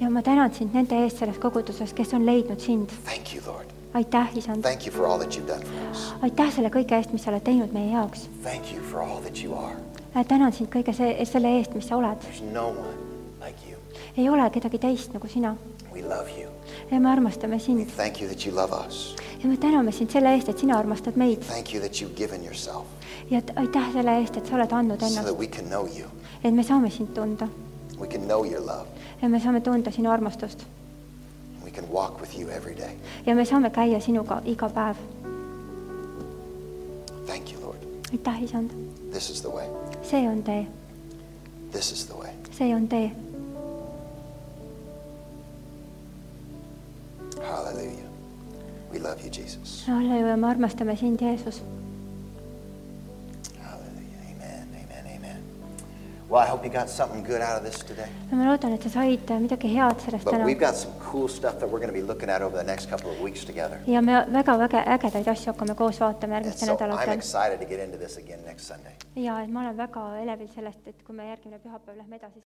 [0.00, 2.90] ja ma tänan sind nende eest selles koguduses, kes on leidnud sind.
[3.04, 3.66] Thank you, Lord.
[3.94, 6.12] aitäh, isand, Thank you for all that you've done for us.
[6.22, 8.28] aitäh selle kõige eest, mis sa oled teinud meie jaoks.
[8.42, 9.76] Thank you for all that you are.
[10.28, 12.28] Tänan sind kõige see, selle eest, mis sa oled.
[12.52, 12.74] No
[13.42, 13.72] like
[14.16, 15.56] ei ole kedagi teist nagu sina
[15.92, 16.50] We love you.
[16.90, 19.16] ja me armastame sind thank you that you love us.
[19.42, 22.44] ja me täname sind selle eest, et sina armastad meid Thank you that you've given
[22.44, 22.84] yourself
[23.30, 26.06] ja aitäh selle eest, et sa oled andnud so that ennast, we can know you.
[26.44, 27.48] et me saame sind tunda
[29.22, 30.66] ja me saame tunda sinu armastust
[33.26, 34.96] ja me saame käia sinuga iga päev.
[37.26, 37.78] Thank you, Lord.
[38.12, 38.70] aitäh, isand,
[39.12, 39.81] This is the way.
[40.02, 40.66] See on tee,
[41.72, 42.32] This is the way.
[42.50, 43.12] see on tee.
[47.40, 48.08] Hallelujah.
[48.92, 49.84] We love you, Jesus.
[49.86, 51.62] halleluuja, me armastame sind, Jeesus.
[56.32, 58.08] Well, I hope you got something good out of this today.
[58.30, 61.28] ja ma loodan, et sa said midagi head sellest But täna we've got some cool
[61.28, 63.78] stuff that we're going to be looking at over the next couple of weeks together.
[63.86, 67.14] ja me väga-väga ägedaid asju hakkame koos vaatama And järgmistel so I'm nädalatel.
[67.18, 68.92] excited to get into this again next Sunday.
[69.16, 72.42] ja et ma olen väga elevil sellest, et kui me järgmine pühapäev lähme edasi.